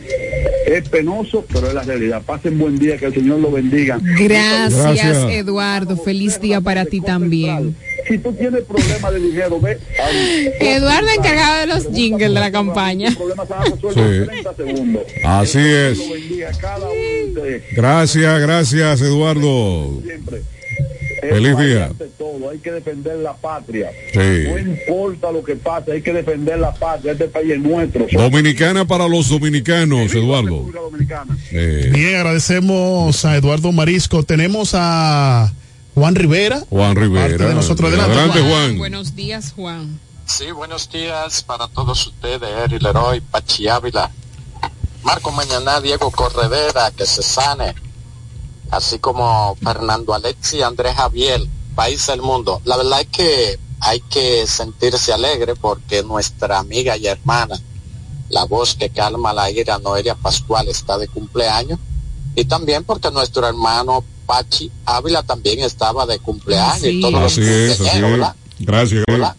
[0.66, 2.22] es penoso, pero es la realidad.
[2.24, 3.98] Pasen buen día, que el Señor lo bendiga.
[4.18, 5.96] Gracias, Eduardo.
[5.96, 7.76] Feliz día para ti también.
[8.08, 9.78] Si tú tienes problemas de dinero, ve.
[10.60, 13.10] Eduardo encargado de los jingles de la campaña.
[13.10, 13.18] Sí.
[15.24, 15.98] Así es.
[17.74, 20.02] Gracias, gracias, Eduardo.
[21.30, 21.90] Feliz día.
[22.18, 23.90] todo, hay que defender la patria.
[24.12, 24.18] Sí.
[24.18, 27.12] No importa lo que pase, hay que defender la patria.
[27.12, 28.06] Este país es nuestro.
[28.10, 30.66] Dominicana para los dominicanos, Eduardo.
[31.52, 34.22] Eh, Bien, agradecemos a Eduardo Marisco.
[34.22, 35.52] Tenemos a
[35.94, 36.62] Juan Rivera.
[36.70, 37.48] Juan Rivera.
[37.48, 37.88] De nosotros.
[37.90, 38.78] Adelante, Adelante, Juan.
[38.78, 39.98] Buenos días, Juan.
[40.26, 44.10] Sí, buenos días para todos ustedes, Eri Leroy, Pachi Ávila,
[45.02, 47.74] Marco Mañana, Diego Corredera, que se sane,
[48.70, 51.40] así como Fernando Alexi, Andrés Javier,
[51.74, 52.60] País del Mundo.
[52.64, 57.60] La verdad es que hay que sentirse alegre porque nuestra amiga y hermana,
[58.30, 61.78] la voz que calma la ira, Noelia Pascual, está de cumpleaños.
[62.36, 67.78] Y también porque nuestro hermano Pachi Ávila también estaba de cumpleaños y todos los es.
[68.58, 69.04] Gracias.
[69.06, 69.32] ¿verdad?